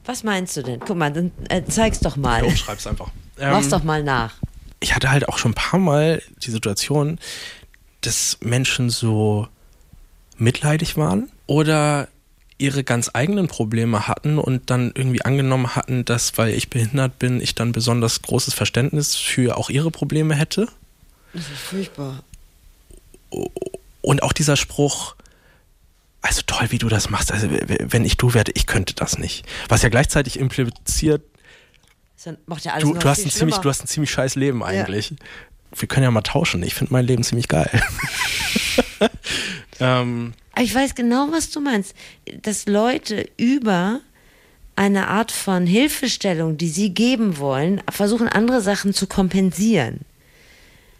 Was 0.04 0.22
meinst 0.22 0.56
du 0.56 0.62
denn? 0.62 0.80
Guck 0.80 0.96
mal, 0.96 1.12
dann 1.12 1.32
äh, 1.48 1.62
zeig's 1.68 2.00
doch 2.00 2.16
mal. 2.16 2.42
Jo, 2.44 2.50
schreib's 2.50 2.86
einfach. 2.86 3.10
Mach's 3.38 3.68
doch 3.68 3.82
mal 3.82 4.02
nach. 4.02 4.34
Ich 4.80 4.94
hatte 4.94 5.10
halt 5.10 5.28
auch 5.28 5.38
schon 5.38 5.52
ein 5.52 5.54
paar 5.54 5.80
Mal 5.80 6.22
die 6.42 6.50
Situation, 6.50 7.18
dass 8.02 8.38
Menschen 8.40 8.90
so 8.90 9.48
mitleidig 10.36 10.96
waren 10.96 11.30
oder 11.46 12.08
ihre 12.58 12.84
ganz 12.84 13.10
eigenen 13.14 13.48
Probleme 13.48 14.06
hatten 14.06 14.38
und 14.38 14.70
dann 14.70 14.92
irgendwie 14.94 15.24
angenommen 15.24 15.74
hatten, 15.74 16.04
dass, 16.04 16.38
weil 16.38 16.54
ich 16.54 16.70
behindert 16.70 17.18
bin, 17.18 17.40
ich 17.40 17.54
dann 17.54 17.72
besonders 17.72 18.22
großes 18.22 18.54
Verständnis 18.54 19.16
für 19.16 19.56
auch 19.56 19.70
ihre 19.70 19.90
Probleme 19.90 20.34
hätte. 20.36 20.68
Das 21.34 21.42
ist 21.42 21.58
furchtbar. 21.58 22.22
Und 24.00 24.22
auch 24.22 24.32
dieser 24.32 24.56
Spruch, 24.56 25.16
also 26.22 26.42
toll, 26.46 26.68
wie 26.70 26.78
du 26.78 26.88
das 26.88 27.10
machst. 27.10 27.32
Also 27.32 27.48
wenn 27.50 28.04
ich 28.04 28.16
du 28.16 28.32
werde, 28.32 28.52
ich 28.54 28.66
könnte 28.66 28.94
das 28.94 29.18
nicht. 29.18 29.44
Was 29.68 29.82
ja 29.82 29.88
gleichzeitig 29.88 30.38
impliziert, 30.38 31.22
macht 32.46 32.64
ja 32.64 32.72
alles 32.72 32.84
du, 32.84 32.94
du 32.94 33.08
hast 33.08 33.24
ein 33.24 33.30
ziemlich, 33.30 33.56
du 33.58 33.68
hast 33.68 33.84
ein 33.84 33.86
ziemlich 33.88 34.10
scheiß 34.10 34.36
Leben 34.36 34.62
eigentlich. 34.62 35.10
Ja. 35.10 35.16
Wir 35.76 35.88
können 35.88 36.04
ja 36.04 36.10
mal 36.10 36.22
tauschen. 36.22 36.62
Ich 36.62 36.74
finde 36.74 36.92
mein 36.92 37.04
Leben 37.04 37.24
ziemlich 37.24 37.48
geil. 37.48 37.82
ähm, 39.80 40.32
ich 40.56 40.72
weiß 40.72 40.94
genau, 40.94 41.28
was 41.32 41.50
du 41.50 41.60
meinst. 41.60 41.94
Dass 42.42 42.66
Leute 42.66 43.28
über 43.36 44.00
eine 44.76 45.08
Art 45.08 45.32
von 45.32 45.66
Hilfestellung, 45.66 46.56
die 46.56 46.68
sie 46.68 46.94
geben 46.94 47.38
wollen, 47.38 47.82
versuchen 47.90 48.28
andere 48.28 48.60
Sachen 48.60 48.94
zu 48.94 49.08
kompensieren. 49.08 50.00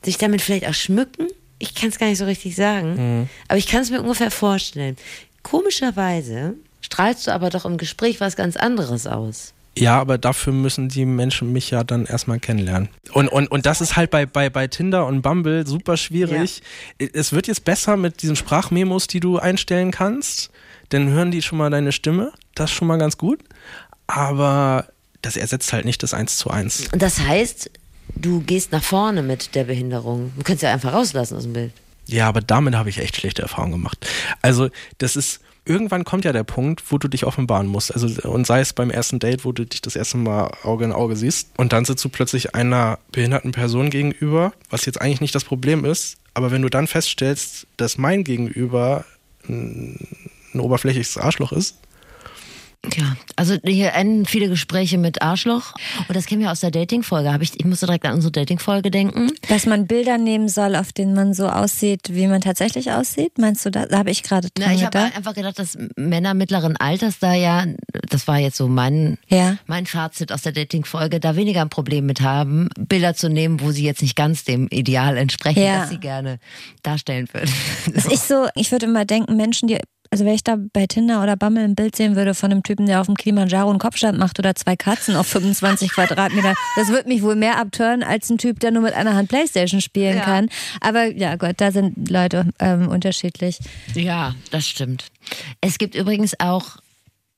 Sich 0.05 0.19
damit 0.19 0.43
vielleicht 0.43 0.67
auch 0.67 0.75
schmücken 0.75 1.29
ich 1.59 1.75
kann 1.75 1.89
es 1.89 1.99
gar 1.99 2.09
nicht 2.09 2.19
so 2.19 2.25
richtig 2.25 2.57
sagen, 2.57 2.95
mhm. 2.97 3.29
aber 3.49 3.59
ich 3.59 3.67
kann 3.67 3.83
es 3.83 3.91
mir 3.91 4.03
ungefähr 4.03 4.31
vorstellen. 4.31 4.97
Komischerweise 5.43 6.55
strahlst 6.81 7.27
du 7.27 7.33
aber 7.33 7.51
doch 7.51 7.65
im 7.65 7.79
Gespräch 7.79 8.21
was 8.21 8.37
ganz 8.37 8.57
anderes 8.57 9.07
aus. 9.07 9.53
Ja, 9.77 10.01
aber 10.01 10.19
dafür 10.19 10.53
müssen 10.53 10.89
die 10.89 11.05
Menschen 11.05 11.53
mich 11.53 11.71
ja 11.71 11.83
dann 11.83 12.07
erstmal 12.07 12.39
kennenlernen. 12.39 12.89
Und, 13.13 13.29
und, 13.29 13.51
und 13.51 13.67
das 13.67 13.81
ist 13.81 13.97
halt 13.97 14.11
bei, 14.11 14.25
bei, 14.25 14.49
bei 14.49 14.69
Tinder 14.69 15.07
und 15.07 15.23
Bumble 15.23 15.67
super 15.67 15.97
schwierig. 15.97 16.63
Ja. 17.01 17.09
Es 17.13 17.33
wird 17.33 17.49
jetzt 17.49 17.65
besser 17.65 17.97
mit 17.97 18.23
diesen 18.23 18.37
Sprachmemos, 18.37 19.09
die 19.09 19.19
du 19.19 19.39
einstellen 19.39 19.91
kannst. 19.91 20.51
Dann 20.91 21.09
hören 21.09 21.33
die 21.33 21.43
schon 21.43 21.59
mal 21.59 21.71
deine 21.71 21.91
Stimme. 21.91 22.33
Das 22.55 22.71
ist 22.71 22.77
schon 22.77 22.87
mal 22.87 22.99
ganz 22.99 23.19
gut. 23.19 23.41
Aber 24.07 24.87
das 25.23 25.37
ersetzt 25.37 25.73
halt 25.73 25.87
nicht 25.87 26.05
das 26.05 26.15
Eins 26.15 26.37
zu 26.37 26.51
eins. 26.51 26.89
Und 26.93 27.03
das 27.03 27.19
heißt, 27.19 27.69
du 28.15 28.41
gehst 28.41 28.73
nach 28.73 28.83
vorne 28.83 29.23
mit 29.23 29.55
der 29.55 29.65
Behinderung. 29.65 30.33
Du 30.37 30.43
kannst 30.43 30.63
ja 30.63 30.73
einfach 30.73 30.93
rauslassen 30.93 31.37
aus 31.37 31.45
dem 31.45 31.53
Bild. 31.53 31.73
Ja, 32.07 32.29
aber 32.29 32.41
damit 32.41 32.75
habe 32.75 32.91
ich 32.91 32.99
echt 32.99 33.17
schlechte 33.17 33.43
Erfahrungen 33.43 33.73
gemacht. 33.73 34.07
Also, 34.43 34.69
das 34.99 35.17
ist, 35.17 35.41
irgendwann 35.65 36.05
kommt 36.05 36.25
ja 36.25 36.33
der 36.33 36.45
Punkt, 36.45 36.83
wo 36.91 36.99
du 36.99 37.09
dich 37.09 37.25
offenbaren 37.25 37.67
musst. 37.67 37.93
Also, 37.93 38.09
und 38.29 38.47
sei 38.47 38.61
es 38.61 38.73
beim 38.73 38.91
ersten 38.91 39.19
Date, 39.19 39.45
wo 39.45 39.53
du 39.53 39.65
dich 39.65 39.81
das 39.81 39.97
erste 39.97 40.19
Mal 40.19 40.51
Auge 40.63 40.85
in 40.85 40.93
Auge 40.93 41.17
siehst 41.17 41.49
und 41.57 41.73
dann 41.73 41.85
sitzt 41.85 42.05
du 42.05 42.09
plötzlich 42.11 42.55
einer 42.55 42.99
behinderten 43.13 43.53
Person 43.53 43.91
gegenüber, 43.91 44.53
was 44.69 44.85
jetzt 44.85 45.01
eigentlich 45.01 45.23
nicht 45.23 45.35
das 45.35 45.45
Problem 45.45 45.85
ist. 45.85 46.19
Aber 46.35 46.51
wenn 46.51 46.63
du 46.63 46.69
dann 46.69 46.87
feststellst, 46.87 47.67
dass 47.77 47.97
mein 47.97 48.25
Gegenüber 48.25 49.05
ein 49.49 49.99
oberflächliches 50.55 51.17
Arschloch 51.17 51.53
ist, 51.53 51.79
ja, 52.97 53.17
also 53.37 53.57
hier 53.65 53.93
enden 53.95 54.27
viele 54.27 54.49
Gespräche 54.49 54.99
mit 54.99 55.23
Arschloch. 55.23 55.75
Und 56.09 56.15
das 56.15 56.27
kennen 56.27 56.41
wir 56.43 56.51
aus 56.51 56.61
der 56.61 56.71
Dating-Folge. 56.71 57.37
Ich, 57.41 57.59
ich 57.59 57.65
musste 57.65 57.87
direkt 57.87 58.05
an 58.05 58.15
unsere 58.15 58.33
Dating-Folge 58.33 58.91
denken. 58.91 59.31
Dass 59.49 59.67
man 59.67 59.87
Bilder 59.87 60.19
nehmen 60.19 60.49
soll, 60.49 60.77
auf 60.77 60.93
denen 60.93 61.15
man 61.15 61.35
so 61.35 61.49
aussieht, 61.49 62.01
wie 62.11 62.27
man 62.27 62.41
tatsächlich 62.41 62.93
aussieht. 62.93 63.39
Meinst 63.39 63.65
du, 63.65 63.71
da, 63.71 63.87
da 63.87 63.99
habe 63.99 64.11
ich 64.11 64.23
gerade 64.23 64.49
dran 64.51 64.69
Na, 64.69 64.75
Ich 64.75 64.85
habe 64.85 64.99
einfach 64.99 65.35
gedacht, 65.35 65.59
dass 65.59 65.77
Männer 65.97 66.35
mittleren 66.35 66.77
Alters 66.77 67.19
da 67.19 67.35
ja, 67.35 67.65
das 68.09 68.29
war 68.29 68.39
jetzt 68.39 68.57
so 68.57 68.69
mein, 68.69 69.19
ja. 69.29 69.57
mein 69.67 69.87
Fazit 69.87 70.33
aus 70.33 70.43
der 70.43 70.53
Dating-Folge, 70.53 71.21
da 71.21 71.37
weniger 71.37 71.63
ein 71.63 71.71
Problem 71.71 72.07
mit 72.07 72.21
haben, 72.21 72.69
Bilder 72.79 73.15
zu 73.15 73.29
nehmen, 73.29 73.61
wo 73.61 73.71
sie 73.71 73.85
jetzt 73.85 74.03
nicht 74.03 74.17
ganz 74.17 74.45
dem 74.45 74.69
Ideal 74.69 75.17
entsprechen, 75.17 75.63
ja. 75.63 75.81
das 75.81 75.91
sie 75.91 75.99
gerne 75.99 76.39
darstellen 76.83 77.29
würden. 77.33 77.53
So. 77.95 78.11
Ich 78.11 78.21
so, 78.21 78.49
ich 78.55 78.73
würde 78.73 78.87
immer 78.87 79.05
denken, 79.05 79.37
Menschen, 79.37 79.69
die 79.69 79.79
also 80.11 80.25
wenn 80.25 80.35
ich 80.35 80.45
da 80.45 80.57
bei 80.73 80.87
Tinder 80.87 81.23
oder 81.23 81.37
Bumble 81.37 81.65
ein 81.65 81.75
Bild 81.75 81.97
sehen 81.97 82.17
würde 82.17 82.35
von 82.35 82.51
einem 82.51 82.63
Typen, 82.63 82.87
der 82.87 83.01
auf 83.01 83.07
dem 83.07 83.17
Kilimanjaro 83.17 83.71
einen 83.71 83.79
Kopfstand 83.79 84.19
macht 84.19 84.39
oder 84.39 84.55
zwei 84.55 84.77
Katzen 84.77 85.17
auf 85.17 85.27
25 85.27 85.91
Quadratmeter, 85.95 86.55
das 86.77 86.89
würde 86.89 87.09
mich 87.09 87.23
wohl 87.23 87.37
mehr 87.37 87.59
abtören 87.59 88.03
als 88.03 88.31
ein 88.31 88.39
Typ, 88.39 88.61
der 88.61 88.71
nur 88.71 88.83
mit 88.83 88.95
einer 88.95 89.15
Hand 89.15 89.29
Playstation 89.29 89.81
spielen 89.81 90.19
ja. 90.19 90.25
kann. 90.25 90.49
Aber 90.81 91.07
ja 91.07 91.37
Gott, 91.37 91.57
da 91.59 91.73
sind 91.73 92.11
Leute 92.11 92.49
ähm, 92.59 92.89
unterschiedlich. 92.89 93.59
Ja, 93.95 94.35
das 94.51 94.67
stimmt. 94.67 95.07
Es 95.61 95.79
gibt 95.79 95.95
übrigens 95.95 96.39
auch 96.39 96.77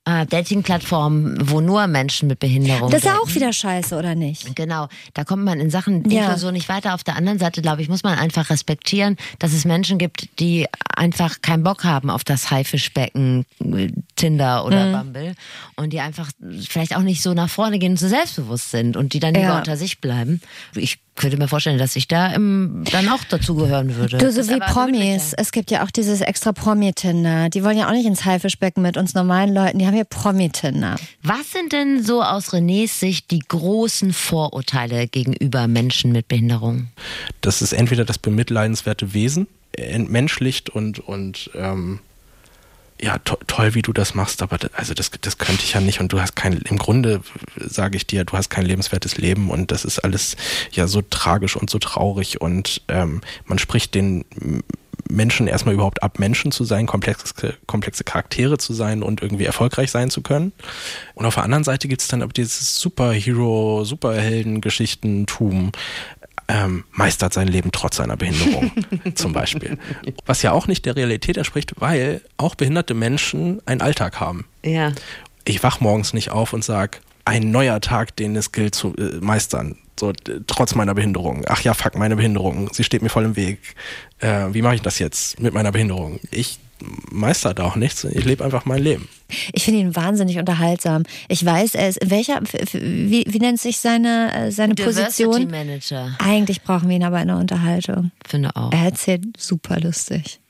äh, 0.06 0.24
Dating-Plattformen, 0.26 1.50
wo 1.50 1.60
nur 1.60 1.86
Menschen 1.88 2.28
mit 2.28 2.38
Behinderung. 2.38 2.90
Das 2.90 3.00
ist 3.00 3.06
ja 3.06 3.18
auch 3.18 3.34
wieder 3.34 3.52
scheiße, 3.52 3.96
oder 3.96 4.14
nicht? 4.14 4.54
Genau. 4.54 4.88
Da 5.14 5.24
kommt 5.24 5.44
man 5.44 5.58
in 5.58 5.68
Sachen 5.68 6.08
ja. 6.08 6.22
Inklusion 6.22 6.54
nicht 6.54 6.68
weiter. 6.68 6.94
Auf 6.94 7.04
der 7.04 7.16
anderen 7.16 7.38
Seite, 7.38 7.60
glaube 7.60 7.82
ich, 7.82 7.88
muss 7.88 8.04
man 8.04 8.16
einfach 8.18 8.48
respektieren, 8.48 9.16
dass 9.40 9.52
es 9.52 9.64
Menschen 9.64 9.98
gibt, 9.98 10.28
die 10.38 10.66
einfach 10.96 11.42
keinen 11.42 11.64
Bock 11.64 11.84
haben 11.84 12.08
auf 12.08 12.24
das 12.24 12.50
Haifischbecken, 12.50 13.44
Tinder 14.14 14.64
oder 14.64 14.86
mhm. 14.86 14.92
Bumble 14.92 15.34
und 15.74 15.92
die 15.92 16.00
einfach 16.00 16.30
vielleicht 16.66 16.96
auch 16.96 17.02
nicht 17.02 17.22
so 17.22 17.34
nach 17.34 17.50
vorne 17.50 17.78
gehen 17.78 17.92
und 17.92 17.98
so 17.98 18.08
selbstbewusst 18.08 18.70
sind 18.70 18.96
und 18.96 19.12
die 19.12 19.18
dann 19.18 19.34
lieber 19.34 19.46
ja. 19.46 19.58
unter 19.58 19.76
sich 19.76 20.00
bleiben. 20.00 20.40
Ich 20.74 20.98
könnte 21.16 21.38
mir 21.38 21.48
vorstellen, 21.48 21.78
dass 21.78 21.96
ich 21.96 22.08
da 22.08 22.28
im, 22.28 22.84
dann 22.92 23.08
auch 23.08 23.24
dazugehören 23.24 23.96
würde. 23.96 24.18
Du, 24.18 24.30
so 24.30 24.48
wie 24.48 24.58
Promis. 24.58 25.32
Es 25.32 25.50
gibt 25.50 25.70
ja 25.70 25.82
auch 25.82 25.90
dieses 25.90 26.20
extra 26.20 26.52
Promi-Tinder. 26.52 27.48
Die 27.48 27.64
wollen 27.64 27.78
ja 27.78 27.88
auch 27.88 27.92
nicht 27.92 28.06
ins 28.06 28.24
Haifischbecken 28.24 28.82
mit 28.82 28.96
uns 28.96 29.14
normalen 29.14 29.52
Leuten. 29.52 29.78
Die 29.78 29.86
haben 29.86 29.95
ja 29.96 30.04
Promi-Tinder. 30.04 30.96
Was 31.22 31.52
sind 31.52 31.72
denn 31.72 32.02
so 32.02 32.22
aus 32.22 32.52
Renés 32.52 32.98
Sicht 32.98 33.30
die 33.30 33.40
großen 33.40 34.12
Vorurteile 34.12 35.06
gegenüber 35.08 35.66
Menschen 35.66 36.12
mit 36.12 36.28
Behinderung? 36.28 36.88
Das 37.40 37.62
ist 37.62 37.72
entweder 37.72 38.04
das 38.04 38.18
bemitleidenswerte 38.18 39.14
Wesen, 39.14 39.46
entmenschlicht 39.72 40.70
und, 40.70 41.00
und 41.00 41.50
ähm, 41.54 42.00
ja, 43.00 43.18
to 43.18 43.36
toll, 43.46 43.74
wie 43.74 43.82
du 43.82 43.92
das 43.92 44.14
machst, 44.14 44.42
aber 44.42 44.56
das, 44.56 44.72
also 44.72 44.94
das, 44.94 45.10
das 45.20 45.36
könnte 45.38 45.64
ich 45.64 45.74
ja 45.74 45.80
nicht 45.80 46.00
und 46.00 46.12
du 46.12 46.20
hast 46.20 46.34
kein, 46.34 46.54
im 46.54 46.78
Grunde 46.78 47.20
sage 47.56 47.96
ich 47.96 48.06
dir, 48.06 48.24
du 48.24 48.32
hast 48.32 48.48
kein 48.48 48.64
lebenswertes 48.64 49.18
Leben 49.18 49.50
und 49.50 49.70
das 49.70 49.84
ist 49.84 49.98
alles 49.98 50.36
ja 50.72 50.86
so 50.86 51.02
tragisch 51.02 51.56
und 51.56 51.68
so 51.68 51.78
traurig 51.78 52.40
und 52.40 52.82
ähm, 52.88 53.20
man 53.44 53.58
spricht 53.58 53.94
den 53.94 54.24
Menschen 55.08 55.46
erstmal 55.46 55.74
überhaupt 55.74 56.02
ab, 56.02 56.18
Menschen 56.18 56.52
zu 56.52 56.64
sein, 56.64 56.86
komplexe, 56.86 57.54
komplexe 57.66 58.04
Charaktere 58.04 58.58
zu 58.58 58.72
sein 58.74 59.02
und 59.02 59.22
irgendwie 59.22 59.44
erfolgreich 59.44 59.90
sein 59.90 60.10
zu 60.10 60.22
können. 60.22 60.52
Und 61.14 61.26
auf 61.26 61.34
der 61.34 61.44
anderen 61.44 61.64
Seite 61.64 61.88
gibt 61.88 62.02
es 62.02 62.08
dann 62.08 62.22
aber 62.22 62.32
dieses 62.32 62.78
Superhero, 62.78 63.84
Superhelden-Geschichtentum, 63.84 65.72
ähm, 66.48 66.84
meistert 66.92 67.32
sein 67.32 67.48
Leben 67.48 67.72
trotz 67.72 67.96
seiner 67.96 68.16
Behinderung 68.16 68.70
zum 69.14 69.32
Beispiel. 69.32 69.78
Was 70.26 70.42
ja 70.42 70.52
auch 70.52 70.66
nicht 70.66 70.86
der 70.86 70.96
Realität 70.96 71.36
entspricht, 71.36 71.72
weil 71.78 72.20
auch 72.36 72.54
behinderte 72.54 72.94
Menschen 72.94 73.60
einen 73.66 73.80
Alltag 73.80 74.20
haben. 74.20 74.46
Ja. 74.64 74.92
Ich 75.44 75.62
wach 75.62 75.80
morgens 75.80 76.12
nicht 76.12 76.30
auf 76.30 76.52
und 76.52 76.64
sage, 76.64 76.98
ein 77.24 77.50
neuer 77.50 77.80
Tag, 77.80 78.14
den 78.16 78.36
es 78.36 78.52
gilt 78.52 78.74
zu 78.74 78.94
äh, 78.96 79.16
meistern. 79.20 79.76
So, 79.98 80.12
trotz 80.46 80.74
meiner 80.74 80.94
Behinderung. 80.94 81.44
Ach 81.48 81.60
ja, 81.62 81.74
fuck, 81.74 81.96
meine 81.96 82.16
Behinderung. 82.16 82.70
Sie 82.72 82.84
steht 82.84 83.02
mir 83.02 83.08
voll 83.08 83.24
im 83.24 83.36
Weg. 83.36 83.60
Äh, 84.18 84.46
wie 84.52 84.62
mache 84.62 84.74
ich 84.74 84.82
das 84.82 84.98
jetzt 84.98 85.40
mit 85.40 85.54
meiner 85.54 85.72
Behinderung? 85.72 86.20
Ich 86.30 86.58
meister 87.10 87.54
da 87.54 87.64
auch 87.64 87.76
nichts. 87.76 88.04
Ich 88.04 88.24
lebe 88.24 88.44
einfach 88.44 88.66
mein 88.66 88.82
Leben. 88.82 89.08
Ich 89.52 89.64
finde 89.64 89.80
ihn 89.80 89.96
wahnsinnig 89.96 90.38
unterhaltsam. 90.38 91.04
Ich 91.28 91.44
weiß, 91.44 91.74
er 91.74 91.88
ist, 91.88 91.98
welcher, 92.04 92.40
wie, 92.42 93.24
wie 93.26 93.38
nennt 93.38 93.60
sich 93.60 93.78
seine, 93.78 94.34
äh, 94.34 94.50
seine 94.50 94.74
Diversity 94.74 95.24
Position? 95.24 95.50
Manager. 95.50 96.16
Eigentlich 96.18 96.62
brauchen 96.62 96.88
wir 96.88 96.96
ihn 96.96 97.04
aber 97.04 97.20
in 97.20 97.28
der 97.28 97.38
Unterhaltung. 97.38 98.10
Finde 98.26 98.54
auch. 98.54 98.72
Er 98.72 98.84
erzählt 98.84 99.24
super 99.38 99.80
lustig. 99.80 100.40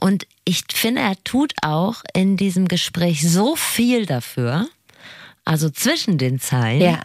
Und 0.00 0.26
ich 0.44 0.62
finde, 0.72 1.02
er 1.02 1.22
tut 1.24 1.52
auch 1.62 2.02
in 2.14 2.38
diesem 2.38 2.66
Gespräch 2.68 3.28
so 3.28 3.56
viel 3.56 4.06
dafür, 4.06 4.68
also 5.44 5.68
zwischen 5.68 6.16
den 6.16 6.40
Zeilen, 6.40 6.80
ja 6.80 7.00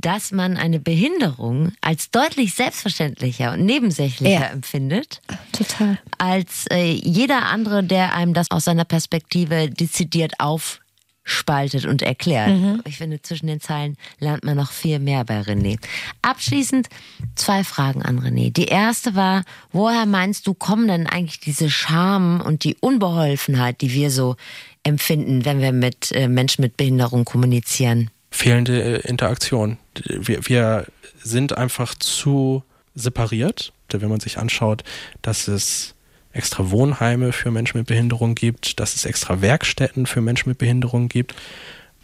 dass 0.00 0.32
man 0.32 0.56
eine 0.56 0.80
Behinderung 0.80 1.72
als 1.80 2.10
deutlich 2.10 2.54
selbstverständlicher 2.54 3.52
und 3.52 3.64
nebensächlicher 3.64 4.30
ja. 4.30 4.46
empfindet. 4.46 5.20
Total. 5.52 5.98
Als 6.18 6.66
äh, 6.70 6.92
jeder 6.92 7.46
andere, 7.46 7.82
der 7.82 8.14
einem 8.14 8.34
das 8.34 8.50
aus 8.50 8.64
seiner 8.64 8.84
Perspektive 8.84 9.70
dezidiert 9.70 10.34
aufspaltet 10.38 11.86
und 11.86 12.02
erklärt. 12.02 12.50
Mhm. 12.50 12.82
Ich 12.84 12.98
finde, 12.98 13.22
zwischen 13.22 13.46
den 13.46 13.60
Zeilen 13.60 13.96
lernt 14.18 14.44
man 14.44 14.56
noch 14.56 14.72
viel 14.72 14.98
mehr 14.98 15.24
bei 15.24 15.40
René. 15.40 15.78
Abschließend 16.22 16.88
zwei 17.34 17.64
Fragen 17.64 18.02
an 18.02 18.20
René. 18.20 18.52
Die 18.52 18.66
erste 18.66 19.14
war, 19.14 19.44
woher 19.72 20.06
meinst 20.06 20.46
du, 20.46 20.54
kommen 20.54 20.88
denn 20.88 21.06
eigentlich 21.06 21.40
diese 21.40 21.70
Scham 21.70 22.40
und 22.40 22.64
die 22.64 22.76
Unbeholfenheit, 22.80 23.80
die 23.80 23.92
wir 23.92 24.10
so 24.10 24.36
empfinden, 24.82 25.44
wenn 25.44 25.60
wir 25.60 25.72
mit 25.72 26.12
äh, 26.12 26.28
Menschen 26.28 26.62
mit 26.62 26.76
Behinderung 26.76 27.24
kommunizieren? 27.24 28.10
Fehlende 28.36 28.82
äh, 28.82 29.08
Interaktion. 29.08 29.78
Wir, 30.04 30.46
wir 30.46 30.86
sind 31.22 31.56
einfach 31.56 31.94
zu 31.94 32.62
separiert. 32.94 33.72
Wenn 33.90 34.08
man 34.10 34.20
sich 34.20 34.38
anschaut, 34.38 34.82
dass 35.22 35.48
es 35.48 35.94
extra 36.32 36.70
Wohnheime 36.70 37.32
für 37.32 37.50
Menschen 37.50 37.78
mit 37.78 37.86
Behinderung 37.86 38.34
gibt, 38.34 38.78
dass 38.78 38.94
es 38.94 39.04
extra 39.06 39.40
Werkstätten 39.40 40.06
für 40.06 40.20
Menschen 40.20 40.50
mit 40.50 40.58
Behinderung 40.58 41.08
gibt. 41.08 41.34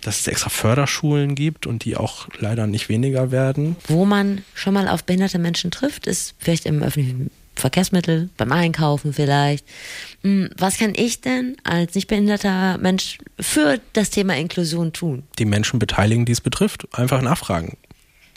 dass 0.01 0.19
es 0.19 0.27
extra 0.27 0.51
Förderschulen 0.51 1.37
gibt 1.37 1.65
und 1.65 1.85
die 1.85 1.97
auch 1.97 2.27
leider 2.41 2.67
nicht 2.67 2.89
weniger 2.89 3.31
werden. 3.31 3.77
Wo 3.87 4.05
man 4.05 4.43
schon 4.53 4.75
mal 4.75 4.89
auf 4.89 5.05
behinderte 5.05 5.39
Menschen 5.39 5.71
trifft, 5.71 6.09
ist 6.09 6.35
vielleicht 6.39 6.67
im 6.67 6.83
öffentlichen 6.83 7.31
Verkehrsmittel, 7.63 8.29
beim 8.37 8.53
Einkaufen 8.53 9.13
vielleicht. 9.13 9.65
Hm, 10.23 10.51
was 10.59 10.79
kann 10.79 10.93
ich 10.95 11.21
denn 11.21 11.57
als 11.65 11.95
nicht 11.95 12.09
behinderter 12.09 12.77
Mensch 12.79 13.19
für 13.41 13.81
das 13.95 14.11
Thema 14.11 14.37
Inklusion 14.37 14.93
tun? 14.93 15.23
Die 15.39 15.47
Menschen 15.47 15.79
beteiligen, 15.79 16.27
die 16.27 16.33
es 16.33 16.41
betrifft, 16.41 16.87
einfach 16.93 17.23
nachfragen. 17.23 17.79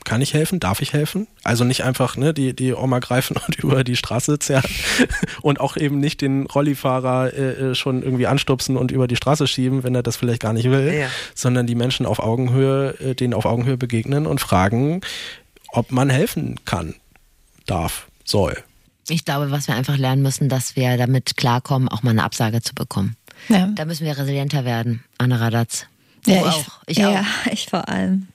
Kann 0.05 0.21
ich 0.21 0.35
helfen? 0.35 0.59
Darf 0.59 0.83
ich 0.83 0.93
helfen? 0.93 1.27
Also 1.43 1.63
nicht 1.63 1.83
einfach 1.83 2.15
ne, 2.15 2.31
die, 2.31 2.55
die 2.55 2.73
Oma 2.73 2.99
greifen 2.99 3.38
und 3.47 3.55
über 3.55 3.83
die 3.83 3.95
Straße 3.95 4.39
zerren 4.39 4.69
und 5.41 5.59
auch 5.59 5.75
eben 5.75 5.99
nicht 5.99 6.21
den 6.21 6.45
Rollifahrer 6.45 7.33
äh, 7.33 7.71
äh, 7.71 7.75
schon 7.75 8.03
irgendwie 8.03 8.27
anstupsen 8.27 8.77
und 8.77 8.91
über 8.91 9.07
die 9.07 9.15
Straße 9.15 9.47
schieben, 9.47 9.83
wenn 9.83 9.95
er 9.95 10.03
das 10.03 10.15
vielleicht 10.15 10.41
gar 10.41 10.53
nicht 10.53 10.69
will, 10.69 10.93
ja. 10.93 11.07
sondern 11.33 11.65
die 11.65 11.75
Menschen 11.75 12.05
auf 12.05 12.19
Augenhöhe, 12.19 12.95
äh, 12.99 13.15
denen 13.15 13.33
auf 13.33 13.45
Augenhöhe 13.45 13.77
begegnen 13.77 14.27
und 14.27 14.39
fragen, 14.39 15.01
ob 15.69 15.91
man 15.91 16.11
helfen 16.11 16.59
kann, 16.65 16.93
darf, 17.65 18.07
soll. 18.23 18.63
Ich 19.09 19.25
glaube, 19.25 19.51
was 19.51 19.67
wir 19.67 19.75
einfach 19.75 19.97
lernen 19.97 20.21
müssen, 20.21 20.49
dass 20.49 20.75
wir 20.75 20.97
damit 20.97 21.37
klarkommen, 21.37 21.89
auch 21.89 22.03
mal 22.03 22.11
eine 22.11 22.23
Absage 22.23 22.61
zu 22.61 22.73
bekommen. 22.73 23.15
Ja. 23.49 23.67
Da 23.67 23.85
müssen 23.85 24.05
wir 24.05 24.17
resilienter 24.17 24.65
werden, 24.65 25.03
Anna 25.17 25.37
Radatz. 25.37 25.85
Ja, 26.25 26.37
ich, 26.37 26.45
auch. 26.45 26.81
Ich 26.87 26.97
ja, 26.97 27.21
auch. 27.21 27.51
ich 27.51 27.67
vor 27.67 27.87
allem. 27.87 28.27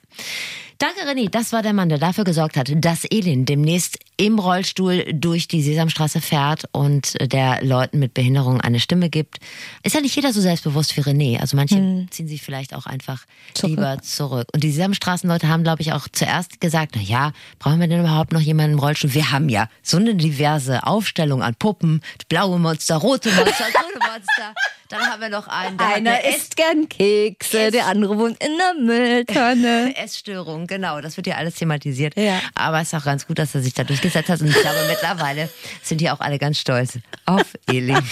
Danke, 0.81 1.07
René. 1.07 1.29
Das 1.29 1.53
war 1.53 1.61
der 1.61 1.75
Mann, 1.75 1.91
der 1.91 1.99
dafür 1.99 2.25
gesorgt 2.25 2.57
hat, 2.57 2.73
dass 2.75 3.05
Elin 3.05 3.45
demnächst 3.45 3.99
im 4.17 4.39
Rollstuhl 4.39 5.05
durch 5.13 5.47
die 5.47 5.61
Sesamstraße 5.61 6.23
fährt 6.23 6.65
und 6.73 7.19
der 7.21 7.63
Leuten 7.63 7.99
mit 7.99 8.15
Behinderung 8.15 8.63
eine 8.63 8.81
Stimme 8.81 9.11
gibt. 9.11 9.41
Ist 9.83 9.95
ja 9.95 10.01
nicht 10.01 10.17
jeder 10.17 10.33
so 10.33 10.41
selbstbewusst 10.41 10.97
wie 10.97 11.03
René. 11.03 11.39
Also 11.39 11.55
manche 11.55 11.77
hm. 11.77 12.11
ziehen 12.11 12.29
sich 12.29 12.41
vielleicht 12.41 12.75
auch 12.75 12.87
einfach 12.87 13.27
zurück. 13.53 13.71
lieber 13.71 14.01
zurück. 14.01 14.49
Und 14.55 14.65
die 14.65 14.73
Sesamstraßenleute 14.73 15.49
haben, 15.49 15.65
glaube 15.65 15.83
ich, 15.83 15.93
auch 15.93 16.09
zuerst 16.11 16.63
gesagt, 16.63 16.93
na 16.97 17.03
ja, 17.03 17.33
brauchen 17.59 17.79
wir 17.79 17.87
denn 17.87 18.01
überhaupt 18.01 18.33
noch 18.33 18.41
jemanden 18.41 18.79
im 18.79 18.79
Rollstuhl? 18.79 19.13
Wir 19.13 19.33
haben 19.33 19.51
ja 19.51 19.69
so 19.83 19.99
eine 19.99 20.15
diverse 20.15 20.87
Aufstellung 20.87 21.43
an 21.43 21.57
Puppen. 21.57 22.01
Blaue 22.31 22.59
Monster, 22.59 22.97
rote 22.97 23.31
Monster, 23.33 23.65
grüne 23.73 23.99
Monster. 23.99 24.55
Dann 24.91 25.03
haben 25.03 25.21
wir 25.23 25.29
noch 25.29 25.47
einen. 25.47 25.79
Einer 25.79 26.25
isst 26.25 26.57
gern 26.57 26.89
Kekse, 26.89 27.61
Ess 27.61 27.73
der 27.73 27.87
andere 27.87 28.19
wohnt 28.19 28.43
in 28.43 28.59
der 28.59 28.75
Mülltonne. 28.75 29.95
Essstörung, 29.97 30.67
genau. 30.71 31.03
Das 31.03 31.19
wird 31.19 31.27
ja 31.27 31.35
alles 31.35 31.57
thematisiert. 31.57 32.17
Ja. 32.17 32.41
Aber 32.55 32.81
es 32.81 32.93
ist 32.93 32.95
auch 32.95 33.05
ganz 33.05 33.27
gut, 33.27 33.39
dass 33.39 33.55
er 33.55 33.61
sich 33.61 33.75
da 33.75 33.85
durchgesetzt 33.85 34.31
hat. 34.31 34.41
Und 34.41 34.49
ich 34.49 34.61
glaube, 34.61 34.79
mittlerweile 34.89 35.51
sind 35.83 36.01
die 36.01 36.09
auch 36.09 36.21
alle 36.21 36.39
ganz 36.39 36.59
stolz 36.59 36.99
auf 37.27 37.45
Elin. 37.67 38.03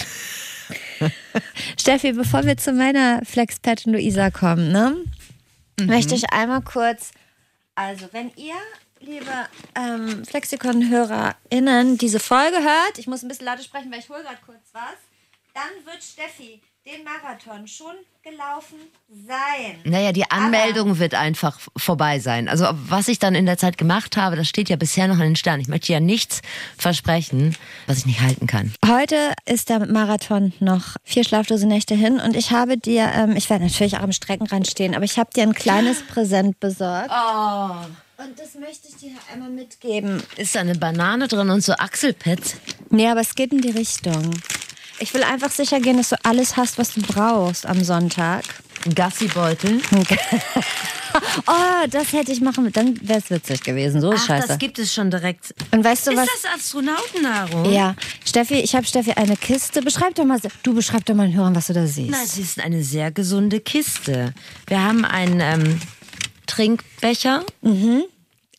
Steffi, 1.78 2.12
bevor 2.12 2.44
wir 2.44 2.58
zu 2.58 2.72
meiner 2.72 3.24
Flexpatin 3.24 3.94
Luisa 3.94 4.30
kommen, 4.30 4.70
ne, 4.70 4.96
mhm. 5.80 5.86
möchte 5.86 6.14
ich 6.14 6.30
einmal 6.30 6.60
kurz, 6.60 7.12
also 7.74 8.08
wenn 8.12 8.30
ihr 8.36 8.56
liebe 9.00 9.30
ähm, 9.76 10.24
Flexikon-HörerInnen, 10.24 11.96
diese 11.98 12.20
Folge 12.20 12.58
hört, 12.58 12.98
ich 12.98 13.06
muss 13.06 13.22
ein 13.22 13.28
bisschen 13.28 13.46
lauter 13.46 13.62
sprechen, 13.62 13.90
weil 13.92 14.00
ich 14.00 14.08
hole 14.08 14.22
gerade 14.22 14.40
kurz 14.44 14.68
was, 14.72 14.98
dann 15.54 15.86
wird 15.86 16.02
Steffi 16.02 16.60
den 16.88 17.04
Marathon 17.04 17.68
schon 17.68 17.94
gelaufen 18.22 18.78
sein. 19.26 19.78
Naja, 19.84 20.12
die 20.12 20.30
Anmeldung 20.30 20.90
Aber 20.90 20.98
wird 21.00 21.14
einfach 21.14 21.60
vorbei 21.76 22.18
sein. 22.18 22.48
Also 22.48 22.66
was 22.72 23.08
ich 23.08 23.18
dann 23.18 23.34
in 23.34 23.44
der 23.44 23.58
Zeit 23.58 23.76
gemacht 23.76 24.16
habe, 24.16 24.36
das 24.36 24.48
steht 24.48 24.70
ja 24.70 24.76
bisher 24.76 25.06
noch 25.06 25.16
in 25.16 25.24
den 25.24 25.36
Sternen. 25.36 25.60
Ich 25.60 25.68
möchte 25.68 25.92
ja 25.92 26.00
nichts 26.00 26.40
versprechen, 26.78 27.56
was 27.86 27.98
ich 27.98 28.06
nicht 28.06 28.20
halten 28.20 28.46
kann. 28.46 28.72
Heute 28.86 29.34
ist 29.44 29.68
der 29.68 29.86
Marathon 29.86 30.54
noch 30.60 30.96
vier 31.04 31.24
schlaflose 31.24 31.66
Nächte 31.66 31.94
hin 31.94 32.20
und 32.20 32.34
ich 32.36 32.52
habe 32.52 32.78
dir, 32.78 33.12
ähm, 33.14 33.36
ich 33.36 33.50
werde 33.50 33.64
natürlich 33.64 33.98
auch 33.98 34.02
am 34.02 34.12
Streckenrand 34.12 34.66
stehen, 34.66 34.94
aber 34.94 35.04
ich 35.04 35.18
habe 35.18 35.30
dir 35.34 35.42
ein 35.42 35.54
kleines 35.54 36.02
Präsent 36.08 36.58
besorgt. 36.58 37.10
Oh. 37.10 37.70
Und 38.20 38.36
das 38.36 38.54
möchte 38.54 38.88
ich 38.88 38.96
dir 38.96 39.12
einmal 39.32 39.50
mitgeben. 39.50 40.22
Ist 40.36 40.54
da 40.54 40.60
eine 40.60 40.74
Banane 40.74 41.28
drin 41.28 41.50
und 41.50 41.62
so 41.62 41.74
Achselpads? 41.74 42.56
Nee, 42.90 43.08
aber 43.08 43.20
es 43.20 43.34
geht 43.34 43.52
in 43.52 43.60
die 43.60 43.70
Richtung. 43.70 44.32
Ich 45.00 45.14
will 45.14 45.22
einfach 45.22 45.50
sicher 45.50 45.80
gehen, 45.80 45.96
dass 45.96 46.08
du 46.10 46.16
alles 46.24 46.56
hast, 46.56 46.78
was 46.78 46.94
du 46.94 47.02
brauchst 47.02 47.66
am 47.66 47.84
Sonntag. 47.84 48.44
Ein 48.84 48.94
Gassibeutel. 48.94 49.80
oh, 51.46 51.86
das 51.90 52.12
hätte 52.12 52.32
ich 52.32 52.40
machen. 52.40 52.70
Dann 52.72 52.98
wäre 53.06 53.18
es 53.18 53.30
witzig 53.30 53.62
gewesen. 53.62 54.00
So 54.00 54.12
ist 54.12 54.22
Ach, 54.22 54.26
scheiße. 54.26 54.48
Das 54.48 54.58
gibt 54.58 54.78
es 54.78 54.92
schon 54.94 55.10
direkt. 55.10 55.54
Und 55.72 55.84
weißt 55.84 56.06
du 56.06 56.10
ist 56.12 56.16
was? 56.16 56.26
Ist 56.26 56.44
das 56.44 56.54
Astronautennahrung? 56.54 57.72
Ja. 57.72 57.94
Steffi, 58.24 58.54
ich 58.54 58.74
habe 58.74 58.86
Steffi 58.86 59.12
eine 59.12 59.36
Kiste. 59.36 59.82
Beschreib 59.82 60.14
doch 60.14 60.24
mal, 60.24 60.40
du 60.62 60.74
beschreib 60.74 61.04
doch 61.06 61.14
mal 61.14 61.28
den 61.28 61.36
Hörern, 61.36 61.54
was 61.54 61.66
du 61.68 61.72
da 61.72 61.86
siehst. 61.86 62.10
Na, 62.10 62.18
es 62.24 62.38
ist 62.38 62.60
eine 62.60 62.82
sehr 62.82 63.10
gesunde 63.10 63.60
Kiste. 63.60 64.32
Wir 64.66 64.82
haben 64.82 65.04
einen 65.04 65.40
ähm, 65.40 65.80
Trinkbecher. 66.46 67.44
Mhm. 67.62 68.04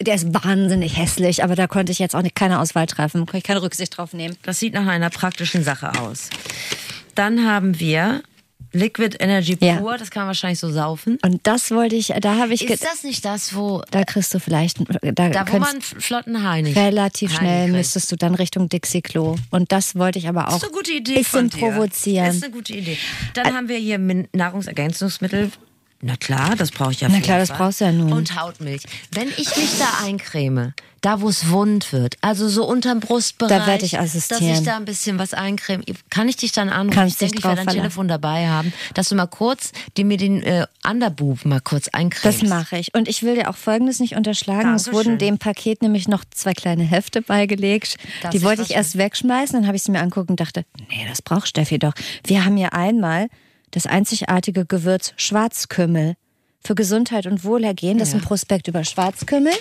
Der 0.01 0.15
ist 0.15 0.33
wahnsinnig 0.33 0.97
hässlich, 0.97 1.43
aber 1.43 1.55
da 1.55 1.67
konnte 1.67 1.91
ich 1.91 1.99
jetzt 1.99 2.15
auch 2.15 2.21
nicht, 2.21 2.35
keine 2.35 2.59
Auswahl 2.59 2.85
treffen. 2.85 3.25
Konnte 3.25 3.39
ich 3.39 3.43
keine 3.43 3.62
Rücksicht 3.62 3.97
drauf 3.97 4.13
nehmen. 4.13 4.38
Das 4.43 4.59
sieht 4.59 4.73
nach 4.73 4.88
einer 4.88 5.09
praktischen 5.09 5.63
Sache 5.63 5.91
aus. 5.99 6.29
Dann 7.15 7.45
haben 7.45 7.79
wir 7.81 8.23
Liquid 8.71 9.17
Energy 9.19 9.55
Pure, 9.55 9.91
ja. 9.91 9.97
das 9.97 10.12
kann 10.12 10.21
man 10.21 10.27
wahrscheinlich 10.27 10.59
so 10.59 10.71
saufen. 10.71 11.17
Und 11.23 11.41
das 11.43 11.71
wollte 11.71 11.95
ich, 11.95 12.13
da 12.21 12.35
habe 12.35 12.53
ich. 12.53 12.69
Ist 12.69 12.83
das 12.83 13.03
nicht 13.03 13.25
das, 13.25 13.55
wo. 13.55 13.81
Da 13.89 14.03
kriegst 14.03 14.33
du 14.33 14.39
vielleicht. 14.39 14.77
Da, 15.01 15.29
da 15.29 15.51
wo 15.51 15.57
man 15.57 15.81
flotten 15.81 16.47
Heinig. 16.47 16.75
Relativ 16.75 17.35
schnell 17.35 17.63
Heinig 17.63 17.75
müsstest 17.75 18.12
du 18.12 18.15
dann 18.15 18.35
Richtung 18.35 18.69
Dixie-Klo. 18.69 19.38
Und 19.49 19.71
das 19.71 19.95
wollte 19.95 20.19
ich 20.19 20.27
aber 20.27 20.49
auch. 20.49 20.57
Ist 20.57 20.63
eine 20.63 20.71
gute 20.71 20.91
Idee. 20.91 21.15
Bisschen 21.15 21.49
provozieren. 21.49 22.27
Das 22.27 22.35
ist 22.35 22.43
eine 22.43 22.53
gute 22.53 22.73
Idee. 22.73 22.97
Dann 23.33 23.47
Ä 23.47 23.51
haben 23.53 23.67
wir 23.69 23.77
hier 23.77 23.97
Nahrungsergänzungsmittel 24.33 25.51
na 26.01 26.15
klar, 26.15 26.55
das 26.55 26.71
brauche 26.71 26.91
ich 26.91 27.01
ja. 27.01 27.09
Na 27.09 27.19
klar, 27.19 27.39
das 27.39 27.49
brauchst 27.49 27.81
du 27.81 27.85
ja 27.85 27.91
nun. 27.91 28.13
Und 28.13 28.39
Hautmilch. 28.39 28.83
Wenn 29.12 29.27
ich 29.27 29.55
mich 29.57 29.77
da 29.79 30.05
eincreme, 30.05 30.73
da 31.01 31.19
wo 31.19 31.27
es 31.27 31.49
wund 31.49 31.91
wird, 31.91 32.15
also 32.21 32.47
so 32.47 32.65
unterm 32.65 33.01
Brustbereich, 33.01 33.57
da 33.57 33.67
werde 33.67 33.85
ich 33.85 33.99
assistieren. 33.99 34.49
dass 34.49 34.59
ich 34.59 34.65
da 34.65 34.77
ein 34.77 34.85
bisschen 34.85 35.19
was 35.19 35.33
eincreme, 35.33 35.83
kann 36.09 36.29
ich 36.29 36.38
dich 36.38 36.53
dann 36.53 36.69
anrufen? 36.69 36.95
Kannst 36.95 37.13
ich 37.13 37.19
denke, 37.19 37.39
ich 37.39 37.43
werde 37.43 37.62
ein 37.62 37.67
Telefon 37.67 38.07
dabei 38.07 38.47
haben, 38.47 38.71
dass 38.93 39.09
du 39.09 39.15
mal 39.15 39.27
kurz, 39.27 39.73
die 39.97 40.05
mir 40.05 40.15
den 40.15 40.41
äh, 40.41 40.67
Underboob 40.89 41.43
mal 41.43 41.59
kurz 41.59 41.89
eincremst. 41.89 42.43
Das 42.43 42.49
mache 42.49 42.77
ich. 42.77 42.93
Und 42.93 43.09
ich 43.09 43.23
will 43.23 43.35
dir 43.35 43.49
auch 43.49 43.57
Folgendes 43.57 43.99
nicht 43.99 44.15
unterschlagen. 44.15 44.63
Dankeschön. 44.63 44.93
Es 44.93 44.93
wurden 44.93 45.17
dem 45.17 45.38
Paket 45.38 45.81
nämlich 45.81 46.07
noch 46.07 46.23
zwei 46.31 46.53
kleine 46.53 46.83
Hefte 46.83 47.21
beigelegt. 47.21 47.97
Das 48.21 48.31
die 48.31 48.41
wollte 48.43 48.62
ich 48.62 48.71
erst 48.71 48.97
wegschmeißen, 48.97 49.59
dann 49.59 49.67
habe 49.67 49.75
ich 49.75 49.83
sie 49.83 49.91
mir 49.91 49.99
angucken 49.99 50.31
und 50.31 50.39
dachte, 50.39 50.65
nee, 50.89 51.05
das 51.09 51.21
braucht 51.21 51.47
Steffi 51.49 51.77
doch. 51.77 51.93
Wir 52.25 52.45
haben 52.45 52.55
hier 52.55 52.73
einmal 52.73 53.27
das 53.71 53.86
einzigartige 53.86 54.65
Gewürz 54.65 55.13
Schwarzkümmel 55.17 56.15
für 56.62 56.75
Gesundheit 56.75 57.25
und 57.25 57.43
Wohlergehen. 57.43 57.97
Das 57.97 58.12
ja. 58.12 58.17
ist 58.17 58.23
ein 58.23 58.27
Prospekt 58.27 58.67
über 58.67 58.84
Schwarzkümmel. 58.84 59.53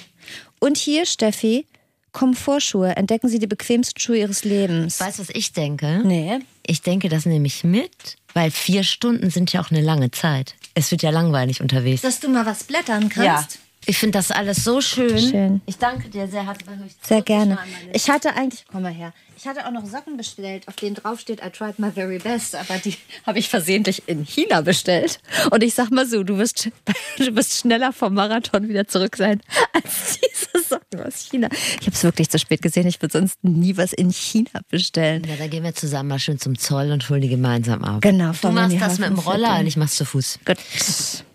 Und 0.61 0.77
hier, 0.77 1.07
Steffi, 1.07 1.67
Komfortschuhe. 2.13 2.97
Entdecken 2.97 3.29
Sie 3.29 3.39
die 3.39 3.47
bequemsten 3.47 4.01
Schuhe 4.01 4.19
Ihres 4.19 4.45
Lebens. 4.45 5.01
Weißt 5.01 5.19
du, 5.19 5.23
was 5.23 5.31
ich 5.31 5.53
denke? 5.53 6.03
Nee. 6.05 6.41
Ich 6.67 6.83
denke 6.83 7.09
das 7.09 7.27
nämlich 7.27 7.65
mit, 7.65 8.17
weil 8.35 8.51
vier 8.51 8.83
Stunden 8.83 9.31
sind 9.31 9.53
ja 9.53 9.61
auch 9.61 9.71
eine 9.71 9.81
lange 9.81 10.11
Zeit. 10.11 10.55
Es 10.75 10.91
wird 10.91 11.03
ja 11.03 11.11
langweilig 11.11 11.61
unterwegs. 11.61 12.03
Dass 12.03 12.21
du 12.21 12.29
mal 12.29 12.47
was 12.47 12.65
blättern 12.65 13.09
kannst. 13.09 13.55
Ja. 13.55 13.61
Ich 13.87 13.97
finde 13.97 14.19
das 14.19 14.31
alles 14.31 14.65
so 14.65 14.81
schön. 14.81 15.19
Schön. 15.19 15.61
Ich 15.65 15.79
danke 15.79 16.09
dir 16.09 16.29
sehr 16.29 16.45
herzlich. 16.45 16.69
Sehr 17.01 17.23
gerne. 17.23 17.59
Ich 17.93 18.11
hatte 18.11 18.35
eigentlich, 18.35 18.65
komm 18.71 18.83
mal 18.83 18.93
her. 18.93 19.15
Ich 19.41 19.47
hatte 19.47 19.69
auch 19.69 19.71
noch 19.71 19.87
Socken 19.87 20.17
bestellt, 20.17 20.67
auf 20.67 20.75
denen 20.75 20.97
drauf 20.97 21.21
steht, 21.21 21.41
I 21.45 21.51
tried 21.51 21.79
my 21.79 21.93
very 21.93 22.19
best, 22.19 22.57
aber 22.57 22.77
die 22.79 22.97
habe 23.27 23.39
ich 23.39 23.49
versehentlich 23.49 24.03
in 24.07 24.25
China 24.25 24.63
bestellt. 24.63 25.21
Und 25.53 25.63
ich 25.63 25.75
sag 25.75 25.93
mal 25.93 26.07
so, 26.07 26.25
du 26.25 26.39
wirst, 26.39 26.69
du 27.19 27.37
wirst 27.37 27.61
schneller 27.61 27.93
vom 27.93 28.15
Marathon 28.15 28.69
wieder 28.69 28.89
zurück 28.89 29.17
sein 29.17 29.41
als 29.73 30.19
diese 30.19 30.67
Socken 30.67 31.07
aus 31.07 31.29
China. 31.31 31.49
Ich 31.81 31.87
habe 31.87 31.95
es 31.95 32.03
wirklich 32.03 32.29
zu 32.31 32.41
spät 32.41 32.63
gesehen. 32.63 32.89
Ich 32.89 33.01
würde 33.01 33.17
sonst 33.17 33.37
nie 33.45 33.77
was 33.77 33.93
in 33.93 34.11
China 34.11 34.61
bestellen. 34.71 35.23
Ja, 35.23 35.37
da 35.37 35.47
gehen 35.47 35.63
wir 35.63 35.73
zusammen 35.73 36.09
mal 36.09 36.19
schön 36.19 36.41
zum 36.41 36.59
Zoll 36.59 36.91
und 36.91 37.09
holen 37.09 37.21
die 37.21 37.29
gemeinsam 37.29 37.85
ab. 37.85 38.01
Genau. 38.01 38.33
Du 38.43 38.51
machst 38.51 38.81
das 38.81 38.99
mit 38.99 39.11
dem 39.11 39.21
Roller 39.21 39.61
und 39.61 39.69
ich 39.69 39.77
mach's 39.77 39.95
zu 39.95 40.05
Fuß. 40.05 40.41
Gut. 40.45 40.59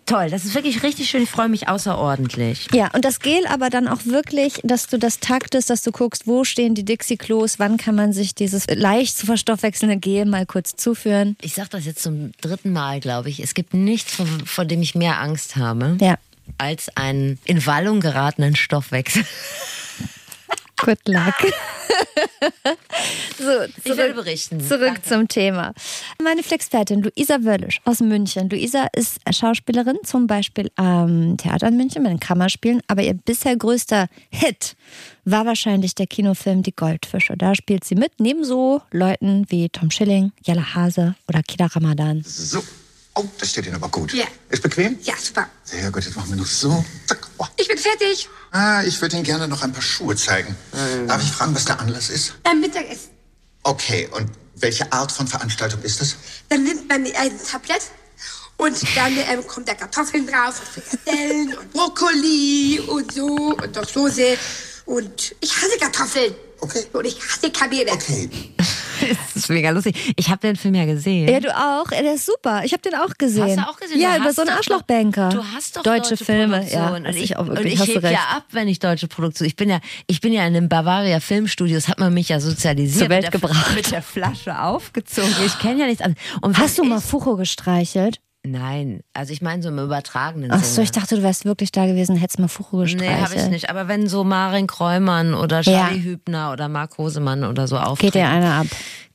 Toll, 0.06 0.28
das 0.28 0.44
ist 0.44 0.54
wirklich 0.54 0.82
richtig 0.82 1.08
schön. 1.08 1.22
Ich 1.22 1.30
freue 1.30 1.48
mich 1.48 1.68
außerordentlich. 1.68 2.68
Ja, 2.72 2.90
und 2.92 3.06
das 3.06 3.20
Gel 3.20 3.46
aber 3.46 3.70
dann 3.70 3.88
auch 3.88 4.04
wirklich, 4.04 4.60
dass 4.62 4.86
du 4.86 4.98
das 4.98 5.18
taktest, 5.18 5.70
dass 5.70 5.82
du 5.82 5.92
guckst, 5.92 6.26
wo 6.26 6.44
stehen 6.44 6.74
die 6.74 6.84
Dixie-Klos, 6.84 7.58
wann 7.58 7.78
kann 7.78 7.93
man 7.94 8.12
sich 8.12 8.34
dieses 8.34 8.66
leicht 8.68 9.16
zu 9.16 9.26
verstoffwechselnde 9.26 9.96
Gel 9.96 10.24
mal 10.24 10.46
kurz 10.46 10.76
zuführen. 10.76 11.36
Ich 11.40 11.54
sage 11.54 11.70
das 11.70 11.84
jetzt 11.84 12.02
zum 12.02 12.32
dritten 12.40 12.72
Mal, 12.72 13.00
glaube 13.00 13.28
ich. 13.28 13.40
Es 13.40 13.54
gibt 13.54 13.74
nichts, 13.74 14.14
vor, 14.14 14.26
vor 14.44 14.64
dem 14.64 14.82
ich 14.82 14.94
mehr 14.94 15.20
Angst 15.20 15.56
habe, 15.56 15.96
ja. 16.00 16.16
als 16.58 16.94
einen 16.96 17.38
in 17.44 17.64
Wallung 17.66 18.00
geratenen 18.00 18.56
Stoffwechsel. 18.56 19.24
Good 20.76 20.98
luck. 21.06 21.34
so, 23.38 23.44
zurück, 23.44 23.70
ich 23.84 23.96
will 23.96 24.14
berichten. 24.14 24.60
Zurück 24.60 24.94
Danke. 24.94 25.02
zum 25.02 25.28
Thema. 25.28 25.72
Meine 26.22 26.42
Flexpertin 26.42 27.02
Luisa 27.02 27.42
Wöllisch 27.44 27.80
aus 27.84 28.00
München. 28.00 28.48
Luisa 28.50 28.88
ist 28.94 29.18
Schauspielerin, 29.30 29.98
zum 30.04 30.26
Beispiel 30.26 30.70
am 30.76 31.36
Theater 31.36 31.68
in 31.68 31.76
München 31.76 32.02
mit 32.02 32.12
den 32.12 32.20
Kammerspielen. 32.20 32.82
Aber 32.88 33.02
ihr 33.02 33.14
bisher 33.14 33.56
größter 33.56 34.08
Hit 34.30 34.76
war 35.24 35.46
wahrscheinlich 35.46 35.94
der 35.94 36.06
Kinofilm 36.06 36.62
Die 36.62 36.74
Goldfische. 36.74 37.36
Da 37.36 37.54
spielt 37.54 37.84
sie 37.84 37.94
mit, 37.94 38.12
neben 38.18 38.44
so 38.44 38.82
Leuten 38.90 39.46
wie 39.48 39.68
Tom 39.68 39.90
Schilling, 39.90 40.32
Jella 40.44 40.74
Hase 40.74 41.14
oder 41.28 41.42
Kida 41.42 41.66
Ramadan. 41.66 42.22
So. 42.24 42.62
Oh, 43.16 43.24
das 43.38 43.50
steht 43.50 43.66
Ihnen 43.66 43.76
aber 43.76 43.88
gut. 43.88 44.12
Ja. 44.12 44.26
Ist 44.48 44.62
bequem? 44.62 44.98
Ja, 45.02 45.14
super. 45.20 45.48
Sehr 45.62 45.90
gut, 45.92 46.04
jetzt 46.04 46.16
machen 46.16 46.30
wir 46.30 46.36
noch 46.36 46.46
so. 46.46 46.84
Zack. 47.06 47.28
Oh. 47.38 47.46
Ich 47.56 47.68
bin 47.68 47.78
fertig. 47.78 48.28
Ah, 48.50 48.82
ich 48.82 49.00
würde 49.00 49.16
Ihnen 49.16 49.24
gerne 49.24 49.46
noch 49.46 49.62
ein 49.62 49.72
paar 49.72 49.82
Schuhe 49.82 50.16
zeigen. 50.16 50.56
Darf 51.06 51.22
ich 51.22 51.30
fragen, 51.30 51.54
was 51.54 51.64
der 51.64 51.78
Anlass 51.78 52.10
ist? 52.10 52.42
Beim 52.42 52.60
Mittagessen. 52.60 53.10
Okay, 53.62 54.08
und 54.12 54.30
welche 54.56 54.92
Art 54.92 55.12
von 55.12 55.28
Veranstaltung 55.28 55.80
ist 55.82 56.00
es? 56.00 56.16
Dann 56.48 56.64
nimmt 56.64 56.88
man 56.88 57.04
ein 57.04 57.32
Tablett 57.50 57.82
und 58.56 58.76
dann 58.96 59.16
ähm, 59.16 59.46
kommt 59.46 59.68
da 59.68 59.74
Kartoffeln 59.74 60.26
drauf 60.26 60.60
und 60.60 60.84
Frikadellen 60.84 61.54
und 61.56 61.72
Brokkoli 61.72 62.80
und 62.86 63.12
so 63.12 63.26
und 63.26 63.74
noch 63.74 63.88
Soße. 63.88 64.36
Und 64.86 65.34
ich 65.40 65.56
hasse 65.56 65.78
Kartoffeln. 65.78 66.34
Okay. 66.60 66.84
Und 66.92 67.04
ich 67.04 67.18
hasse 67.20 67.50
Kamele. 67.50 67.92
Okay. 67.92 68.28
Das 69.34 69.36
ist 69.36 69.48
mega 69.48 69.70
lustig. 69.70 70.14
Ich 70.16 70.28
habe 70.28 70.40
den 70.40 70.56
Film 70.56 70.74
ja 70.74 70.84
gesehen. 70.84 71.28
Ja, 71.28 71.40
du 71.40 71.54
auch. 71.54 71.88
Der 71.88 72.14
ist 72.14 72.26
super. 72.26 72.62
Ich 72.64 72.72
habe 72.72 72.82
den 72.82 72.94
auch 72.94 73.14
gesehen. 73.18 73.44
Hast 73.44 73.56
du 73.56 73.70
auch 73.70 73.76
gesehen? 73.76 74.00
Ja, 74.00 74.16
Du 74.16 74.22
über 74.22 74.32
so 74.32 74.42
einen 74.42 74.50
Arschlochbanker. 74.50 75.28
Du 75.30 75.44
hast 75.54 75.76
doch 75.76 75.82
deutsche, 75.82 76.16
Filme. 76.16 76.58
Produktion. 76.58 76.80
Ja, 76.82 76.94
und 76.94 77.04
das 77.04 77.16
ich, 77.16 77.36
auch 77.36 77.40
und 77.40 77.48
wirklich, 77.48 77.74
ich 77.74 77.80
hast 77.80 77.88
du 77.88 77.94
heb 78.02 78.12
ja 78.12 78.36
ab, 78.36 78.44
wenn 78.50 78.68
ich 78.68 78.78
deutsche 78.78 79.08
Produktion. 79.08 79.46
Ich 79.46 79.56
bin 79.56 79.68
ja, 79.68 79.80
ich 80.06 80.20
bin 80.20 80.32
ja 80.32 80.46
in 80.46 80.54
den 80.54 80.68
Bavaria 80.68 81.20
Filmstudios, 81.20 81.88
hat 81.88 81.98
man 81.98 82.14
mich 82.14 82.28
ja 82.28 82.40
sozialisiert. 82.40 83.00
Zur 83.04 83.08
Welt 83.08 83.24
mit 83.24 83.34
der, 83.34 83.40
gebracht. 83.40 83.74
Mit 83.74 83.90
der 83.90 84.02
Flasche 84.02 84.60
aufgezogen. 84.60 85.34
Ich 85.44 85.58
kenne 85.58 85.80
ja 85.80 85.86
nichts 85.86 86.02
anderes. 86.02 86.22
Und 86.40 86.58
Hast 86.58 86.78
du 86.78 86.84
mal 86.84 86.98
ich, 86.98 87.04
Fucho 87.04 87.36
gestreichelt? 87.36 88.20
Nein, 88.46 89.00
also 89.14 89.32
ich 89.32 89.40
meine 89.40 89.62
so 89.62 89.70
im 89.70 89.78
übertragenen 89.78 90.50
Ach 90.52 90.58
Sinne. 90.62 90.74
so, 90.74 90.82
ich 90.82 90.90
dachte, 90.90 91.16
du 91.16 91.22
wärst 91.22 91.46
wirklich 91.46 91.72
da 91.72 91.86
gewesen, 91.86 92.16
hättest 92.16 92.38
mal 92.38 92.48
Fucho 92.48 92.78
gestreichelt. 92.78 93.10
Nee, 93.16 93.22
habe 93.24 93.34
ich 93.36 93.46
nicht. 93.48 93.70
Aber 93.70 93.88
wenn 93.88 94.06
so 94.06 94.22
Marin 94.22 94.66
Kräumann 94.66 95.32
oder 95.34 95.62
Ja. 95.62 95.86
Charlie 95.88 96.02
Hübner 96.02 96.52
oder 96.52 96.68
Marc 96.68 96.98
Hosemann 96.98 97.44
oder 97.44 97.66
so 97.66 97.78
auftreten. 97.78 98.12
Geht 98.12 98.22
dir 98.22 98.28
einer 98.28 98.52
ab. 98.60 98.66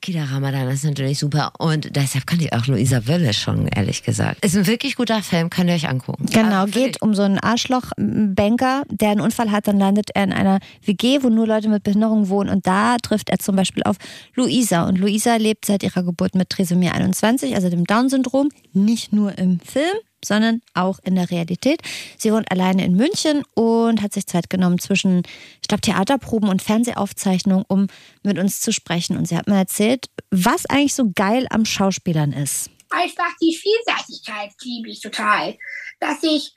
Kida 0.02 0.24
Ramadan 0.24 0.66
ist 0.68 0.82
natürlich 0.84 1.18
super. 1.18 1.52
Und 1.58 1.94
deshalb 1.94 2.26
kannte 2.26 2.46
ich 2.46 2.52
auch 2.54 2.66
Luisa 2.66 3.06
Wölle 3.06 3.34
schon, 3.34 3.68
ehrlich 3.68 4.02
gesagt. 4.02 4.42
Ist 4.44 4.56
ein 4.56 4.66
wirklich 4.66 4.96
guter 4.96 5.22
Film, 5.22 5.50
könnt 5.50 5.68
ihr 5.68 5.76
euch 5.76 5.88
angucken. 5.90 6.24
Genau, 6.32 6.62
Also 6.62 6.72
geht 6.80 7.02
um 7.02 7.14
so 7.14 7.20
einen 7.22 7.38
Arschlochbanker, 7.38 8.82
der 8.90 9.10
einen 9.10 9.20
Unfall 9.20 9.50
hat, 9.50 9.68
dann 9.68 9.78
landet 9.78 10.08
er 10.14 10.24
in 10.24 10.32
einer 10.32 10.58
WG, 10.84 11.22
wo 11.22 11.28
nur 11.28 11.46
Leute 11.46 11.68
mit 11.68 11.82
Behinderung 11.82 12.30
wohnen 12.30 12.48
und 12.48 12.66
da 12.66 12.96
trifft 12.96 13.28
er 13.30 13.38
zum 13.38 13.56
Beispiel 13.56 13.82
auf 13.84 13.96
Luisa 14.34 14.84
und 14.88 14.96
Luisa 14.98 15.36
lebt 15.36 15.66
seit 15.66 15.82
ihrer 15.82 16.02
Geburt 16.02 16.34
mit 16.34 16.48
Trisomie 16.50 16.88
21, 16.90 17.54
also 17.54 17.68
dem 17.68 17.84
Down-Syndrom, 17.84 18.48
nicht 18.72 19.12
nur 19.12 19.19
im 19.28 19.60
Film, 19.60 19.96
sondern 20.24 20.62
auch 20.74 20.98
in 21.02 21.14
der 21.14 21.30
Realität. 21.30 21.80
Sie 22.18 22.32
wohnt 22.32 22.50
alleine 22.50 22.84
in 22.84 22.94
München 22.94 23.42
und 23.54 24.02
hat 24.02 24.12
sich 24.12 24.26
Zeit 24.26 24.50
genommen 24.50 24.78
zwischen, 24.78 25.22
ich 25.62 25.68
glaube, 25.68 25.80
Theaterproben 25.80 26.48
und 26.48 26.62
Fernsehaufzeichnungen, 26.62 27.64
um 27.68 27.86
mit 28.22 28.38
uns 28.38 28.60
zu 28.60 28.72
sprechen. 28.72 29.16
Und 29.16 29.28
sie 29.28 29.36
hat 29.36 29.48
mir 29.48 29.56
erzählt, 29.56 30.06
was 30.30 30.66
eigentlich 30.66 30.94
so 30.94 31.10
geil 31.14 31.46
am 31.50 31.64
Schauspielern 31.64 32.32
ist. 32.32 32.70
Einfach 32.90 33.32
die 33.40 33.56
Vielseitigkeit 33.56 34.50
liebe 34.62 34.90
ich 34.90 35.00
total. 35.00 35.56
Dass 36.00 36.22
ich 36.22 36.52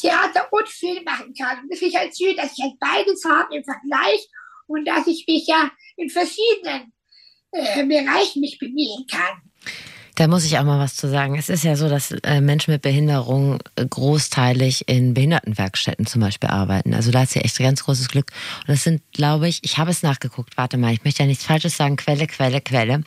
Theater 0.00 0.48
und 0.50 0.68
Film 0.68 1.04
machen 1.04 1.34
kann. 1.34 1.62
Und 1.62 1.70
das 1.70 1.78
finde 1.78 1.94
ich 1.94 1.98
halt 1.98 2.16
schön, 2.16 2.36
dass 2.36 2.56
ich 2.56 2.64
halt 2.64 2.78
beides 2.78 3.24
habe 3.24 3.56
im 3.56 3.64
Vergleich 3.64 4.28
und 4.66 4.86
dass 4.86 5.06
ich 5.06 5.24
mich 5.26 5.46
ja 5.46 5.70
in 5.96 6.08
verschiedenen 6.08 6.92
äh, 7.52 7.84
Bereichen 7.84 8.40
mich 8.40 8.58
bewegen 8.58 9.06
kann. 9.10 9.42
Da 10.18 10.26
muss 10.26 10.44
ich 10.44 10.58
auch 10.58 10.64
mal 10.64 10.80
was 10.80 10.96
zu 10.96 11.08
sagen. 11.08 11.38
Es 11.38 11.48
ist 11.48 11.62
ja 11.62 11.76
so, 11.76 11.88
dass 11.88 12.10
äh, 12.10 12.40
Menschen 12.40 12.72
mit 12.72 12.82
Behinderung 12.82 13.60
großteilig 13.76 14.88
in 14.88 15.14
Behindertenwerkstätten 15.14 16.06
zum 16.06 16.20
Beispiel 16.20 16.50
arbeiten. 16.50 16.92
Also 16.92 17.12
da 17.12 17.20
hat 17.20 17.28
sie 17.28 17.38
echt 17.38 17.56
ganz 17.58 17.84
großes 17.84 18.08
Glück. 18.08 18.32
Und 18.62 18.70
das 18.70 18.82
sind, 18.82 19.00
glaube 19.12 19.46
ich, 19.46 19.60
ich 19.62 19.78
habe 19.78 19.92
es 19.92 20.02
nachgeguckt, 20.02 20.56
warte 20.56 20.76
mal, 20.76 20.92
ich 20.92 21.04
möchte 21.04 21.22
ja 21.22 21.28
nichts 21.28 21.44
Falsches 21.44 21.76
sagen, 21.76 21.94
Quelle, 21.94 22.26
Quelle, 22.26 22.60
Quelle. 22.60 23.04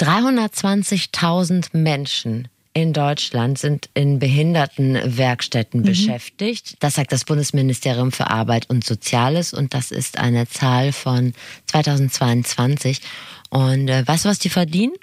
320.000 0.00 1.68
Menschen 1.74 2.48
in 2.72 2.92
Deutschland 2.92 3.56
sind 3.56 3.88
in 3.94 4.18
Behindertenwerkstätten 4.18 5.84
beschäftigt. 5.84 6.78
Das 6.80 6.96
sagt 6.96 7.12
das 7.12 7.24
Bundesministerium 7.24 8.10
für 8.10 8.28
Arbeit 8.28 8.68
und 8.68 8.82
Soziales 8.82 9.52
und 9.52 9.72
das 9.72 9.92
ist 9.92 10.18
eine 10.18 10.48
Zahl 10.48 10.90
von 10.90 11.32
2022. 11.68 13.02
Und 13.50 13.86
äh, 13.86 14.02
weißt 14.04 14.24
du, 14.24 14.28
was 14.28 14.40
die 14.40 14.50
verdienen? 14.50 14.94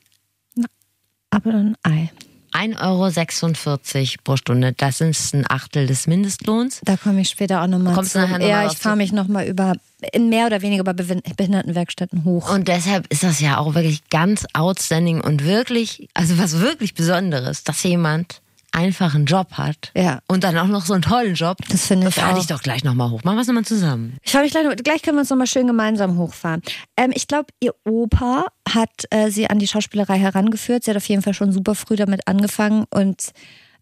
Aber 1.33 1.49
ein 1.49 1.75
Ei. 1.81 2.11
1,46 2.53 2.77
Euro 2.83 4.21
pro 4.23 4.37
Stunde. 4.37 4.73
Das 4.73 5.01
ist 5.01 5.33
ein 5.33 5.45
Achtel 5.49 5.87
des 5.87 6.05
Mindestlohns. 6.05 6.81
Da 6.85 6.97
komme 6.97 7.21
ich 7.21 7.29
später 7.29 7.63
auch 7.63 7.67
nochmal 7.67 7.95
Kommst 7.95 8.11
zu. 8.11 8.19
du 8.19 8.25
nachher 8.25 8.39
noch 8.39 8.47
ja, 8.47 8.67
ich 8.67 8.77
fahre 8.77 8.95
mich 8.95 9.11
nochmal 9.11 9.47
über, 9.47 9.73
in 10.11 10.29
mehr 10.29 10.45
oder 10.45 10.61
weniger 10.61 10.81
über 10.81 10.93
Behindertenwerkstätten 10.93 12.23
hoch. 12.25 12.53
Und 12.53 12.67
deshalb 12.67 13.11
ist 13.11 13.23
das 13.23 13.39
ja 13.39 13.57
auch 13.57 13.73
wirklich 13.73 14.07
ganz 14.09 14.45
outstanding 14.53 15.19
und 15.19 15.43
wirklich, 15.43 16.07
also 16.13 16.37
was 16.37 16.59
wirklich 16.59 16.93
Besonderes, 16.93 17.63
dass 17.63 17.81
jemand 17.81 18.42
einfach 18.73 19.15
einen 19.15 19.25
Job 19.25 19.53
hat. 19.53 19.91
Ja. 19.95 20.19
Und 20.27 20.43
dann 20.43 20.57
auch 20.57 20.67
noch 20.67 20.85
so 20.85 20.93
einen 20.93 21.03
tollen 21.03 21.35
Job. 21.35 21.57
Das 21.69 21.87
finde 21.87 22.09
ich 22.09 22.15
Fahr 22.15 22.33
dich 22.33 22.47
doch 22.47 22.61
gleich 22.61 22.83
nochmal 22.83 23.09
hoch. 23.11 23.23
Machen 23.23 23.37
wir 23.37 23.41
es 23.41 23.47
nochmal 23.47 23.65
zusammen. 23.65 24.17
Ich 24.23 24.33
mich 24.33 24.51
gleich, 24.51 24.65
gleich 24.83 25.01
können 25.01 25.17
wir 25.17 25.21
uns 25.21 25.29
nochmal 25.29 25.47
schön 25.47 25.67
gemeinsam 25.67 26.17
hochfahren. 26.17 26.61
Ähm, 26.97 27.11
ich 27.13 27.27
glaube, 27.27 27.47
ihr 27.59 27.73
Opa 27.85 28.47
hat 28.67 29.05
äh, 29.11 29.29
sie 29.29 29.49
an 29.49 29.59
die 29.59 29.67
Schauspielerei 29.67 30.17
herangeführt. 30.17 30.83
Sie 30.83 30.91
hat 30.91 30.97
auf 30.97 31.07
jeden 31.07 31.21
Fall 31.21 31.33
schon 31.33 31.51
super 31.51 31.75
früh 31.75 31.95
damit 31.95 32.27
angefangen 32.27 32.85
und 32.89 33.31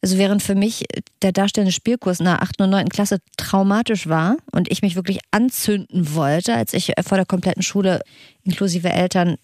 also 0.04 0.18
während 0.18 0.42
für 0.42 0.56
mich 0.56 0.86
der 1.22 1.32
darstellende 1.32 1.72
Spielkurs 1.72 2.20
in 2.20 2.26
der 2.26 2.42
8. 2.42 2.62
und 2.62 2.72
9. 2.72 2.90
Klasse 2.90 3.20
traumatisch 3.38 4.08
war 4.08 4.38
und 4.52 4.72
ich 4.72 4.82
mich 4.82 4.96
wirklich 4.96 5.20
anzünden 5.30 6.16
wollte, 6.16 6.56
als 6.56 6.74
ich 6.74 6.94
vor 7.08 7.18
der 7.18 7.26
kompletten 7.28 7.62
Schule 7.62 8.02
inklusive 8.44 8.90
Eltern 8.90 9.38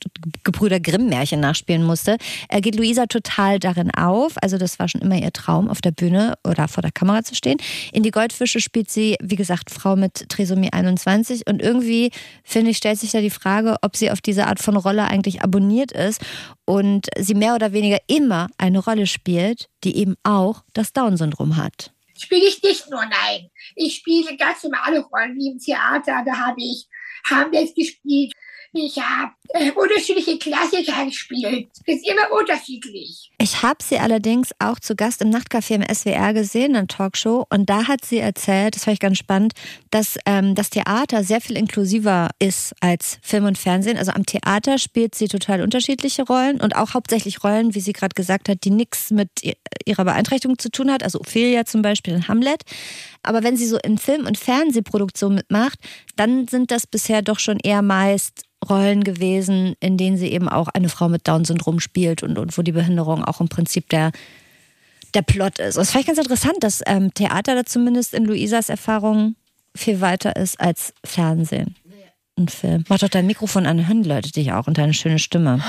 Gebrüder 0.43 0.79
Grimm 0.79 1.07
Märchen 1.09 1.39
nachspielen 1.39 1.83
musste, 1.83 2.17
äh, 2.49 2.61
geht 2.61 2.75
Luisa 2.75 3.05
total 3.05 3.59
darin 3.59 3.91
auf. 3.91 4.33
Also 4.41 4.57
das 4.57 4.79
war 4.79 4.87
schon 4.87 5.01
immer 5.01 5.17
ihr 5.17 5.33
Traum, 5.33 5.69
auf 5.69 5.81
der 5.81 5.91
Bühne 5.91 6.35
oder 6.43 6.67
vor 6.67 6.81
der 6.81 6.91
Kamera 6.91 7.23
zu 7.23 7.35
stehen. 7.35 7.57
In 7.91 8.03
die 8.03 8.11
Goldfische 8.11 8.59
spielt 8.59 8.89
sie, 8.89 9.17
wie 9.21 9.35
gesagt, 9.35 9.69
Frau 9.71 9.95
mit 9.95 10.29
Trisomie 10.29 10.71
21 10.71 11.47
und 11.47 11.61
irgendwie, 11.61 12.11
finde 12.43 12.71
ich, 12.71 12.77
stellt 12.77 12.99
sich 12.99 13.11
da 13.11 13.21
die 13.21 13.29
Frage, 13.29 13.77
ob 13.81 13.95
sie 13.95 14.11
auf 14.11 14.21
diese 14.21 14.47
Art 14.47 14.59
von 14.59 14.75
Rolle 14.75 15.05
eigentlich 15.05 15.41
abonniert 15.41 15.91
ist 15.91 16.21
und 16.65 17.07
sie 17.17 17.35
mehr 17.35 17.55
oder 17.55 17.73
weniger 17.73 17.97
immer 18.07 18.47
eine 18.57 18.79
Rolle 18.79 19.07
spielt, 19.07 19.69
die 19.83 19.97
eben 19.97 20.15
auch 20.23 20.63
das 20.73 20.93
Down-Syndrom 20.93 21.57
hat. 21.57 21.91
Spiele 22.17 22.47
ich 22.47 22.61
nicht 22.63 22.89
nur, 22.89 23.05
nein. 23.05 23.49
Ich 23.75 23.97
spiele 23.97 24.35
ganz 24.37 24.63
normale 24.63 25.01
Rollen 25.01 25.37
wie 25.37 25.51
im 25.51 25.59
Theater. 25.59 26.23
Da 26.25 26.37
habe 26.47 26.59
ich 26.59 26.87
Hamlet 27.29 27.75
gespielt. 27.75 28.33
Ich 28.79 28.99
habe 28.99 29.33
äh, 29.49 29.71
unterschiedliche 29.71 30.37
Klassiker 30.37 31.05
gespielt. 31.05 31.67
Das 31.85 31.95
ist 31.95 32.07
immer 32.07 32.31
unterschiedlich. 32.37 33.31
Ich 33.39 33.63
habe 33.63 33.83
sie 33.83 33.97
allerdings 33.97 34.49
auch 34.59 34.79
zu 34.79 34.95
Gast 34.95 35.21
im 35.21 35.29
Nachtcafé 35.29 35.75
im 35.75 35.95
SWR 35.95 36.33
gesehen, 36.33 36.75
in 36.75 36.87
Talkshow. 36.87 37.45
Und 37.49 37.69
da 37.69 37.87
hat 37.87 38.03
sie 38.03 38.17
erzählt, 38.17 38.75
das 38.75 38.83
fand 38.85 38.95
ich 38.95 38.99
ganz 38.99 39.17
spannend, 39.17 39.53
dass 39.91 40.17
ähm, 40.25 40.55
das 40.55 40.69
Theater 40.69 41.23
sehr 41.23 41.41
viel 41.41 41.57
inklusiver 41.57 42.29
ist 42.39 42.73
als 42.81 43.19
Film 43.21 43.45
und 43.45 43.57
Fernsehen. 43.57 43.97
Also 43.97 44.11
am 44.11 44.25
Theater 44.25 44.77
spielt 44.77 45.15
sie 45.15 45.27
total 45.27 45.61
unterschiedliche 45.61 46.23
Rollen 46.23 46.59
und 46.59 46.75
auch 46.75 46.93
hauptsächlich 46.93 47.43
Rollen, 47.43 47.75
wie 47.75 47.81
sie 47.81 47.93
gerade 47.93 48.15
gesagt 48.15 48.49
hat, 48.49 48.63
die 48.63 48.71
nichts 48.71 49.11
mit 49.11 49.29
ihrer 49.85 50.05
Beeinträchtigung 50.05 50.57
zu 50.57 50.69
tun 50.69 50.91
hat. 50.91 51.03
Also 51.03 51.19
Ophelia 51.19 51.65
zum 51.65 51.81
Beispiel 51.81 52.13
in 52.13 52.27
Hamlet. 52.27 52.63
Aber 53.23 53.43
wenn 53.43 53.57
sie 53.57 53.67
so 53.67 53.77
in 53.77 53.97
Film- 53.97 54.25
und 54.25 54.37
Fernsehproduktion 54.37 55.35
mitmacht, 55.35 55.79
dann 56.15 56.47
sind 56.47 56.71
das 56.71 56.87
bisher 56.87 57.21
doch 57.21 57.39
schon 57.39 57.59
eher 57.59 57.81
meist 57.81 58.43
Rollen 58.67 59.03
gewesen, 59.03 59.36
in 59.41 59.97
denen 59.97 60.17
sie 60.17 60.31
eben 60.31 60.49
auch 60.49 60.67
eine 60.69 60.89
Frau 60.89 61.09
mit 61.09 61.27
Down-Syndrom 61.27 61.79
spielt 61.79 62.23
und, 62.23 62.37
und 62.37 62.57
wo 62.57 62.61
die 62.61 62.71
Behinderung 62.71 63.23
auch 63.23 63.41
im 63.41 63.49
Prinzip 63.49 63.89
der, 63.89 64.11
der 65.13 65.21
Plot 65.21 65.59
ist. 65.59 65.77
Und 65.77 65.81
das 65.81 65.91
fand 65.91 66.01
ich 66.01 66.07
ganz 66.07 66.19
interessant, 66.19 66.57
dass 66.61 66.81
ähm, 66.85 67.13
Theater 67.13 67.55
da 67.55 67.65
zumindest 67.65 68.13
in 68.13 68.25
Luisas 68.25 68.69
Erfahrung 68.69 69.35
viel 69.75 70.01
weiter 70.01 70.35
ist 70.35 70.59
als 70.59 70.93
Fernsehen 71.03 71.75
und 72.35 72.51
Film. 72.51 72.83
Mach 72.89 72.99
doch 72.99 73.09
dein 73.09 73.27
Mikrofon 73.27 73.65
an, 73.65 73.87
hören 73.87 74.03
Leute 74.03 74.31
dich 74.31 74.51
auch 74.51 74.67
und 74.67 74.77
deine 74.77 74.93
schöne 74.93 75.19
Stimme. 75.19 75.61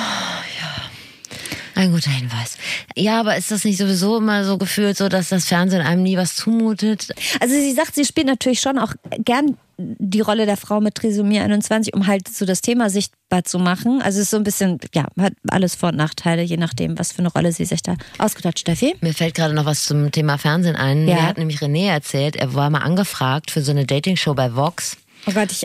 Ein 1.74 1.92
guter 1.92 2.10
Hinweis. 2.10 2.58
Ja, 2.96 3.20
aber 3.20 3.36
ist 3.36 3.52
das 3.52 3.64
nicht 3.64 3.78
sowieso 3.78 4.16
immer 4.16 4.44
so 4.44 4.58
gefühlt, 4.58 4.96
so 4.96 5.08
dass 5.08 5.28
das 5.28 5.46
Fernsehen 5.46 5.80
einem 5.80 6.02
nie 6.02 6.16
was 6.16 6.34
zumutet? 6.34 7.14
Also 7.38 7.54
sie 7.54 7.72
sagt, 7.72 7.94
sie 7.94 8.04
spielt 8.04 8.26
natürlich 8.26 8.60
schon 8.60 8.78
auch 8.78 8.94
gern 9.18 9.56
die 9.78 10.20
Rolle 10.20 10.44
der 10.44 10.56
Frau 10.56 10.80
mit 10.80 10.96
Trisomie 10.96 11.38
21, 11.38 11.94
um 11.94 12.06
halt 12.06 12.28
so 12.28 12.44
das 12.44 12.60
Thema 12.60 12.90
sichtbar 12.90 13.44
zu 13.44 13.58
machen. 13.58 14.02
Also 14.02 14.18
es 14.18 14.24
ist 14.24 14.30
so 14.30 14.36
ein 14.36 14.42
bisschen, 14.42 14.78
ja, 14.92 15.06
hat 15.18 15.34
alles 15.48 15.76
Vor- 15.76 15.90
und 15.90 15.96
Nachteile, 15.96 16.42
je 16.42 16.56
nachdem, 16.56 16.98
was 16.98 17.12
für 17.12 17.20
eine 17.20 17.28
Rolle 17.28 17.52
sie 17.52 17.64
sich 17.64 17.82
da 17.82 17.96
ausgedacht 18.18 18.54
hat. 18.54 18.58
Steffi? 18.58 18.96
Mir 19.00 19.14
fällt 19.14 19.34
gerade 19.34 19.54
noch 19.54 19.66
was 19.66 19.84
zum 19.84 20.10
Thema 20.10 20.36
Fernsehen 20.36 20.74
ein. 20.74 21.06
Ja. 21.06 21.14
Mir 21.14 21.22
hat 21.22 21.38
nämlich 21.38 21.60
René 21.60 21.88
erzählt, 21.88 22.34
er 22.34 22.54
war 22.54 22.70
mal 22.70 22.80
angefragt 22.80 23.50
für 23.52 23.62
so 23.62 23.70
eine 23.70 23.86
Dating-Show 23.86 24.34
bei 24.34 24.54
Vox. 24.56 24.96
Oh 25.26 25.32
Gott, 25.32 25.52
ich 25.52 25.64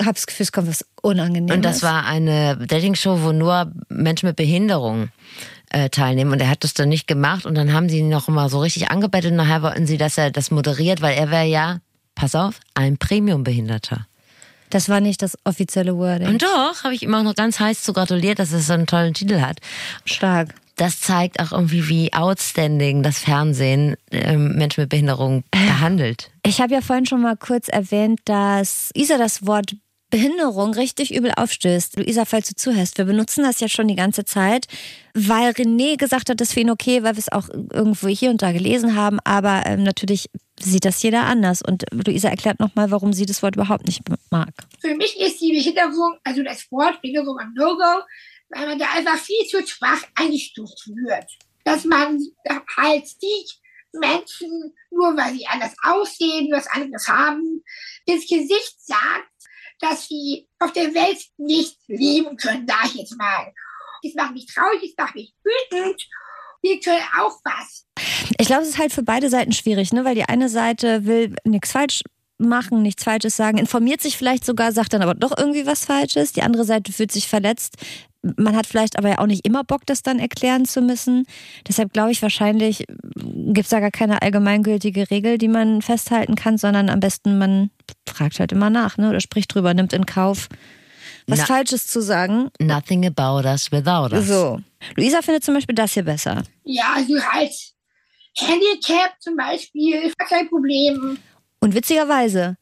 habe 0.00 0.14
das 0.14 0.26
Gefühl, 0.26 0.44
es 0.44 0.52
kommt 0.52 0.68
was 0.68 0.84
Unangenehmes. 1.02 1.54
Und 1.54 1.64
das 1.64 1.82
war 1.82 2.06
eine 2.06 2.56
Dating-Show, 2.56 3.22
wo 3.22 3.32
nur 3.32 3.72
Menschen 3.88 4.26
mit 4.26 4.36
Behinderung 4.36 5.10
äh, 5.70 5.90
teilnehmen. 5.90 6.32
Und 6.32 6.40
er 6.40 6.48
hat 6.48 6.64
das 6.64 6.74
dann 6.74 6.88
nicht 6.88 7.06
gemacht. 7.06 7.46
Und 7.46 7.54
dann 7.54 7.72
haben 7.72 7.88
sie 7.88 7.98
ihn 7.98 8.08
noch 8.08 8.28
mal 8.28 8.48
so 8.48 8.60
richtig 8.60 8.90
angebettelt. 8.90 9.32
Und 9.32 9.36
nachher 9.36 9.62
wollten 9.62 9.86
sie, 9.86 9.98
dass 9.98 10.18
er 10.18 10.30
das 10.30 10.50
moderiert, 10.50 11.02
weil 11.02 11.16
er 11.16 11.30
wäre 11.30 11.46
ja, 11.46 11.78
pass 12.16 12.34
auf, 12.34 12.58
ein 12.74 12.98
Premium-Behinderter. 12.98 14.08
Das 14.70 14.88
war 14.88 15.00
nicht 15.00 15.22
das 15.22 15.38
offizielle 15.44 15.96
Wording. 15.96 16.26
Und 16.26 16.42
doch, 16.42 16.82
habe 16.82 16.94
ich 16.94 17.04
ihm 17.04 17.14
auch 17.14 17.22
noch 17.22 17.36
ganz 17.36 17.60
heiß 17.60 17.84
zu 17.84 17.92
gratuliert, 17.92 18.40
dass 18.40 18.52
er 18.52 18.58
so 18.58 18.72
einen 18.72 18.86
tollen 18.86 19.14
Titel 19.14 19.40
hat. 19.40 19.60
Stark. 20.04 20.54
das 20.74 21.00
zeigt 21.00 21.40
auch 21.40 21.52
irgendwie, 21.52 21.88
wie 21.88 22.12
outstanding 22.12 23.02
das 23.04 23.20
Fernsehen 23.20 23.96
ähm, 24.10 24.56
Menschen 24.56 24.80
mit 24.82 24.90
Behinderung 24.90 25.44
behandelt. 25.52 26.30
Ich 26.44 26.60
habe 26.60 26.74
ja 26.74 26.80
vorhin 26.80 27.06
schon 27.06 27.22
mal 27.22 27.36
kurz 27.36 27.68
erwähnt, 27.68 28.20
dass 28.24 28.90
Isa 28.94 29.18
das 29.18 29.46
Wort 29.46 29.76
Behinderung 30.10 30.72
richtig 30.74 31.14
übel 31.14 31.32
aufstößt. 31.36 31.96
Luisa, 31.96 32.24
falls 32.24 32.48
du 32.48 32.54
zuhörst, 32.54 32.98
wir 32.98 33.06
benutzen 33.06 33.42
das 33.42 33.58
ja 33.60 33.68
schon 33.68 33.88
die 33.88 33.96
ganze 33.96 34.24
Zeit, 34.24 34.66
weil 35.14 35.50
René 35.50 35.96
gesagt 35.96 36.30
hat, 36.30 36.40
das 36.40 36.52
für 36.52 36.60
ihn 36.60 36.70
okay, 36.70 37.02
weil 37.02 37.14
wir 37.14 37.18
es 37.18 37.32
auch 37.32 37.48
irgendwo 37.48 38.06
hier 38.08 38.30
und 38.30 38.40
da 38.40 38.52
gelesen 38.52 38.94
haben, 38.94 39.18
aber 39.24 39.66
ähm, 39.66 39.82
natürlich 39.82 40.30
sieht 40.60 40.84
das 40.84 41.02
jeder 41.02 41.24
anders. 41.24 41.62
Und 41.62 41.84
Luisa 41.90 42.28
erklärt 42.28 42.60
nochmal, 42.60 42.90
warum 42.90 43.12
sie 43.12 43.26
das 43.26 43.42
Wort 43.42 43.56
überhaupt 43.56 43.86
nicht 43.86 44.02
mag. 44.30 44.52
Für 44.80 44.94
mich 44.94 45.18
ist 45.18 45.40
die 45.40 45.52
Behinderung, 45.52 46.18
also 46.24 46.42
das 46.42 46.70
Wort 46.70 47.00
Behinderung 47.02 47.38
ein 47.38 47.52
No-Go, 47.54 48.02
weil 48.50 48.66
man 48.66 48.78
da 48.78 48.86
einfach 48.92 49.18
viel 49.18 49.46
zu 49.46 49.66
schwach 49.66 50.02
eingestuft 50.14 50.86
wird. 50.88 51.26
Dass 51.64 51.84
man 51.84 52.20
halt 52.76 53.04
nicht 53.22 53.60
Menschen, 53.92 54.74
nur 54.90 55.16
weil 55.16 55.34
sie 55.34 55.46
anders 55.46 55.74
aussehen, 55.82 56.50
was 56.52 56.66
anderes 56.68 57.08
haben, 57.08 57.62
ins 58.04 58.28
Gesicht 58.28 58.76
sagt, 58.78 59.30
dass 59.80 60.08
sie 60.08 60.48
auf 60.58 60.72
der 60.72 60.94
Welt 60.94 61.18
nicht 61.36 61.78
leben 61.86 62.36
können, 62.36 62.66
sag 62.66 62.86
ich 62.86 62.94
jetzt 62.94 63.16
mal. 63.16 63.52
Das 64.02 64.14
macht 64.14 64.32
mich 64.32 64.46
traurig, 64.46 64.94
das 64.96 65.06
macht 65.06 65.14
mich 65.16 65.34
wütend. 65.42 66.08
Wir 66.62 66.80
können 66.80 67.04
auch 67.18 67.38
was. 67.44 67.85
Ich 68.38 68.46
glaube, 68.46 68.62
es 68.62 68.70
ist 68.70 68.78
halt 68.78 68.92
für 68.92 69.02
beide 69.02 69.30
Seiten 69.30 69.52
schwierig, 69.52 69.92
ne? 69.92 70.04
weil 70.04 70.14
die 70.14 70.24
eine 70.24 70.48
Seite 70.48 71.04
will 71.04 71.34
nichts 71.44 71.72
falsch 71.72 72.02
machen, 72.38 72.82
nichts 72.82 73.04
Falsches 73.04 73.36
sagen, 73.36 73.58
informiert 73.58 74.00
sich 74.00 74.16
vielleicht 74.16 74.44
sogar, 74.44 74.72
sagt 74.72 74.92
dann 74.92 75.02
aber 75.02 75.14
doch 75.14 75.36
irgendwie 75.36 75.66
was 75.66 75.84
Falsches. 75.84 76.32
Die 76.32 76.42
andere 76.42 76.64
Seite 76.64 76.92
fühlt 76.92 77.12
sich 77.12 77.28
verletzt. 77.28 77.76
Man 78.36 78.56
hat 78.56 78.66
vielleicht 78.66 78.98
aber 78.98 79.08
ja 79.08 79.18
auch 79.18 79.26
nicht 79.26 79.46
immer 79.46 79.62
Bock, 79.62 79.86
das 79.86 80.02
dann 80.02 80.18
erklären 80.18 80.64
zu 80.64 80.82
müssen. 80.82 81.26
Deshalb 81.68 81.92
glaube 81.92 82.10
ich 82.10 82.22
wahrscheinlich, 82.22 82.84
gibt 83.14 83.64
es 83.64 83.68
da 83.68 83.80
gar 83.80 83.92
keine 83.92 84.20
allgemeingültige 84.20 85.10
Regel, 85.10 85.38
die 85.38 85.48
man 85.48 85.80
festhalten 85.80 86.34
kann, 86.34 86.58
sondern 86.58 86.90
am 86.90 87.00
besten 87.00 87.38
man 87.38 87.70
fragt 88.06 88.40
halt 88.40 88.52
immer 88.52 88.68
nach 88.68 88.98
ne? 88.98 89.10
oder 89.10 89.20
spricht 89.20 89.54
drüber, 89.54 89.72
nimmt 89.74 89.92
in 89.92 90.06
Kauf, 90.06 90.48
was 91.28 91.40
Na, 91.40 91.44
Falsches 91.46 91.86
zu 91.86 92.00
sagen. 92.00 92.50
Nothing 92.60 93.06
about 93.06 93.48
us 93.48 93.70
without 93.70 94.12
us. 94.12 94.26
So. 94.26 94.60
Luisa 94.96 95.22
findet 95.22 95.44
zum 95.44 95.54
Beispiel 95.54 95.74
das 95.74 95.92
hier 95.92 96.04
besser. 96.04 96.42
Ja, 96.64 96.94
also 96.96 97.14
halt 97.20 97.52
Handicap 98.38 99.14
zum 99.20 99.36
Beispiel, 99.36 100.12
kein 100.28 100.48
Problem. 100.48 101.18
Und 101.60 101.74
witzigerweise 101.74 102.56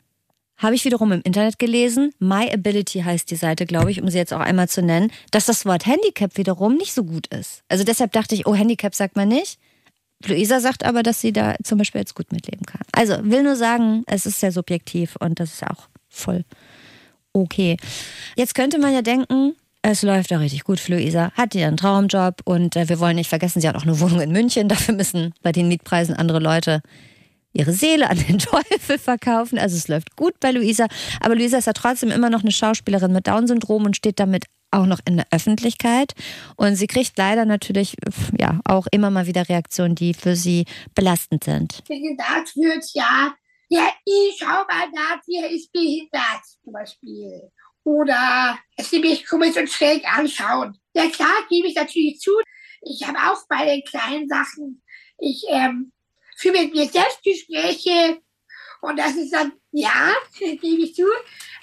habe 0.56 0.74
ich 0.74 0.84
wiederum 0.84 1.12
im 1.12 1.20
Internet 1.22 1.58
gelesen, 1.58 2.12
My 2.20 2.50
Ability 2.52 3.00
heißt 3.00 3.30
die 3.30 3.36
Seite, 3.36 3.66
glaube 3.66 3.90
ich, 3.90 4.00
um 4.00 4.08
sie 4.08 4.18
jetzt 4.18 4.32
auch 4.32 4.40
einmal 4.40 4.68
zu 4.68 4.82
nennen, 4.82 5.10
dass 5.30 5.46
das 5.46 5.66
Wort 5.66 5.86
Handicap 5.86 6.36
wiederum 6.36 6.76
nicht 6.76 6.94
so 6.94 7.04
gut 7.04 7.26
ist. 7.28 7.62
Also 7.68 7.82
deshalb 7.84 8.12
dachte 8.12 8.34
ich, 8.34 8.46
oh, 8.46 8.54
Handicap 8.54 8.94
sagt 8.94 9.16
man 9.16 9.28
nicht. 9.28 9.58
Luisa 10.24 10.60
sagt 10.60 10.84
aber, 10.84 11.02
dass 11.02 11.20
sie 11.20 11.32
da 11.32 11.56
zum 11.64 11.78
Beispiel 11.78 12.00
jetzt 12.00 12.14
gut 12.14 12.32
mitleben 12.32 12.64
kann. 12.64 12.82
Also 12.92 13.16
will 13.22 13.42
nur 13.42 13.56
sagen, 13.56 14.04
es 14.06 14.26
ist 14.26 14.40
sehr 14.40 14.52
subjektiv 14.52 15.16
und 15.16 15.40
das 15.40 15.54
ist 15.54 15.64
auch 15.64 15.88
voll 16.08 16.44
okay. 17.32 17.76
Jetzt 18.36 18.54
könnte 18.54 18.78
man 18.78 18.94
ja 18.94 19.02
denken, 19.02 19.54
es 19.90 20.02
läuft 20.02 20.30
doch 20.30 20.40
richtig 20.40 20.64
gut 20.64 20.80
für 20.80 20.92
Luisa. 20.92 21.30
Hat 21.34 21.54
einen 21.54 21.76
Traumjob 21.76 22.40
und 22.44 22.74
äh, 22.74 22.88
wir 22.88 23.00
wollen 23.00 23.16
nicht 23.16 23.28
vergessen, 23.28 23.60
sie 23.60 23.68
hat 23.68 23.76
auch 23.76 23.82
eine 23.82 24.00
Wohnung 24.00 24.20
in 24.20 24.32
München. 24.32 24.68
Dafür 24.70 24.94
müssen 24.94 25.34
bei 25.42 25.52
den 25.52 25.68
Mietpreisen 25.68 26.14
andere 26.14 26.38
Leute 26.38 26.80
ihre 27.52 27.72
Seele 27.72 28.08
an 28.08 28.18
den 28.18 28.38
Teufel 28.38 28.98
verkaufen. 28.98 29.58
Also 29.58 29.76
es 29.76 29.86
läuft 29.88 30.16
gut 30.16 30.40
bei 30.40 30.52
Luisa. 30.52 30.86
Aber 31.20 31.36
Luisa 31.36 31.58
ist 31.58 31.66
ja 31.66 31.74
trotzdem 31.74 32.10
immer 32.10 32.30
noch 32.30 32.40
eine 32.40 32.50
Schauspielerin 32.50 33.12
mit 33.12 33.26
Down-Syndrom 33.26 33.84
und 33.84 33.96
steht 33.96 34.18
damit 34.18 34.46
auch 34.70 34.86
noch 34.86 35.00
in 35.04 35.16
der 35.16 35.26
Öffentlichkeit. 35.30 36.14
Und 36.56 36.76
sie 36.76 36.86
kriegt 36.86 37.18
leider 37.18 37.44
natürlich 37.44 37.94
ja 38.38 38.60
auch 38.64 38.86
immer 38.90 39.10
mal 39.10 39.26
wieder 39.26 39.48
Reaktionen, 39.50 39.94
die 39.94 40.14
für 40.14 40.34
sie 40.34 40.64
belastend 40.94 41.44
sind. 41.44 41.82
Wie 41.88 42.00
gesagt 42.00 42.56
wird, 42.56 42.84
ja, 42.94 43.34
ja, 43.68 43.88
ich 44.04 44.36
schau 44.38 44.46
mal 44.46 44.88
nach, 44.94 45.20
der 45.28 45.50
ist 45.50 45.70
behindert 45.72 46.42
zum 46.62 46.72
Beispiel. 46.72 47.50
Oder 47.84 48.58
sie 48.78 48.98
mich 48.98 49.26
komisch 49.26 49.56
und 49.56 49.68
schräg 49.68 50.04
anschauen. 50.06 50.78
Ja 50.94 51.08
klar, 51.08 51.34
gebe 51.48 51.68
ich 51.68 51.74
natürlich 51.74 52.18
zu. 52.18 52.32
Ich 52.82 53.06
habe 53.06 53.18
auch 53.18 53.46
bei 53.48 53.64
den 53.64 53.84
kleinen 53.84 54.28
Sachen, 54.28 54.82
ich 55.18 55.44
ähm, 55.48 55.92
führe 56.36 56.62
mit 56.62 56.74
mir 56.74 56.86
Selbstgespräche 56.86 58.20
und 58.80 58.98
das 58.98 59.14
ist 59.16 59.32
dann, 59.32 59.52
ja, 59.72 60.12
gebe 60.38 60.82
ich 60.82 60.94
zu, 60.94 61.06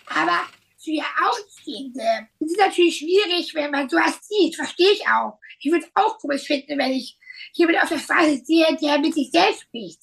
aber 0.07 0.47
für 0.83 1.03
Ausstehende 1.23 2.27
ist 2.39 2.51
es 2.51 2.57
natürlich 2.57 2.97
schwierig, 2.97 3.53
wenn 3.53 3.69
man 3.69 3.87
sowas 3.87 4.19
sieht, 4.27 4.55
verstehe 4.55 4.91
ich 4.91 5.07
auch. 5.07 5.37
Ich 5.59 5.71
würde 5.71 5.85
es 5.85 5.91
auch 5.93 6.17
komisch 6.17 6.43
finden, 6.43 6.77
wenn 6.79 6.91
ich 6.91 7.17
jemand 7.53 7.83
auf 7.83 7.89
der 7.89 7.99
Straße 7.99 8.41
sehe, 8.43 8.65
der 8.81 8.97
mit 8.99 9.13
sich 9.13 9.29
selbst 9.31 9.61
spricht. 9.61 9.99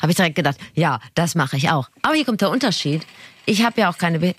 Habe 0.00 0.10
ich 0.10 0.16
direkt 0.16 0.36
gedacht, 0.36 0.58
ja, 0.74 1.00
das 1.14 1.34
mache 1.34 1.56
ich 1.56 1.70
auch. 1.70 1.88
Aber 2.02 2.14
hier 2.14 2.24
kommt 2.24 2.40
der 2.40 2.50
Unterschied. 2.50 3.06
Ich 3.44 3.62
habe 3.62 3.80
ja 3.80 3.90
auch 3.90 3.98
keine 3.98 4.18
Be 4.18 4.34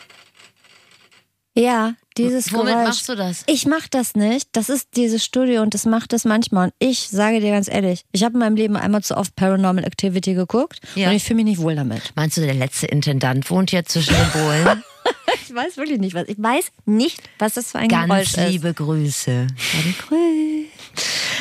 ja, 1.58 1.94
dieses 2.18 2.52
Womit 2.52 2.68
Geräusch. 2.68 2.88
machst 2.88 3.10
du 3.10 3.16
das? 3.16 3.44
Ich 3.48 3.66
mache 3.66 3.88
das 3.90 4.16
nicht. 4.16 4.50
Das 4.54 4.70
ist 4.70 4.90
dieses 4.96 5.24
Studio 5.24 5.62
und 5.62 5.74
das 5.74 5.86
macht 5.86 6.14
das 6.14 6.26
manchmal. 6.26 6.68
Und 6.68 6.74
ich 6.80 7.08
sage 7.10 7.40
dir 7.40 7.52
ganz 7.52 7.68
ehrlich, 7.68 8.06
ich 8.12 8.24
habe 8.24 8.34
in 8.34 8.40
meinem 8.40 8.56
Leben 8.56 8.76
einmal 8.76 9.04
zu 9.04 9.16
oft 9.16 9.36
Paranormal 9.36 9.84
Activity 9.84 10.34
geguckt 10.34 10.80
ja. 10.96 11.10
und 11.10 11.16
ich 11.16 11.24
fühle 11.24 11.38
mich 11.38 11.46
nicht 11.46 11.62
wohl 11.62 11.76
damit. 11.76 12.14
Meinst 12.16 12.38
du, 12.38 12.42
der 12.42 12.54
letzte 12.54 12.88
Intendant 12.88 13.50
wohnt 13.50 13.70
hier 13.70 13.86
zwischen 13.86 14.16
den 14.16 14.32
Bohlen? 14.32 14.84
ich 15.48 15.54
weiß 15.54 15.78
wirklich 15.78 16.00
nicht, 16.00 16.14
was. 16.14 16.28
Ich 16.28 16.42
weiß 16.42 16.72
nicht, 16.86 17.22
was 17.40 17.54
das 17.54 17.72
für 17.72 17.80
ein 17.80 17.90
Ganz 17.90 18.08
Geräusch 18.10 18.28
ist. 18.30 18.36
Ganz 18.36 18.52
liebe 18.52 18.74
Grüße. 18.74 19.48
Grüße. 20.08 20.77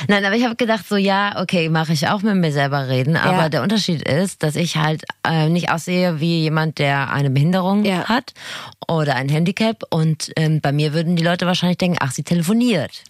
Nein, 0.08 0.24
aber 0.24 0.36
ich 0.36 0.44
habe 0.44 0.56
gedacht, 0.56 0.86
so 0.88 0.96
ja, 0.96 1.40
okay, 1.40 1.68
mache 1.68 1.92
ich 1.92 2.08
auch 2.08 2.22
mit 2.22 2.36
mir 2.36 2.52
selber 2.52 2.88
reden. 2.88 3.16
Aber 3.16 3.42
ja. 3.42 3.48
der 3.48 3.62
Unterschied 3.62 4.06
ist, 4.06 4.42
dass 4.42 4.56
ich 4.56 4.76
halt 4.76 5.04
äh, 5.26 5.48
nicht 5.48 5.70
aussehe 5.70 6.20
wie 6.20 6.40
jemand, 6.40 6.78
der 6.78 7.12
eine 7.12 7.30
Behinderung 7.30 7.84
ja. 7.84 8.04
hat 8.04 8.34
oder 8.88 9.16
ein 9.16 9.28
Handicap. 9.28 9.82
Und 9.90 10.32
ähm, 10.36 10.60
bei 10.60 10.72
mir 10.72 10.92
würden 10.92 11.16
die 11.16 11.24
Leute 11.24 11.46
wahrscheinlich 11.46 11.78
denken, 11.78 11.98
ach, 12.00 12.12
sie 12.12 12.22
telefoniert. 12.22 13.02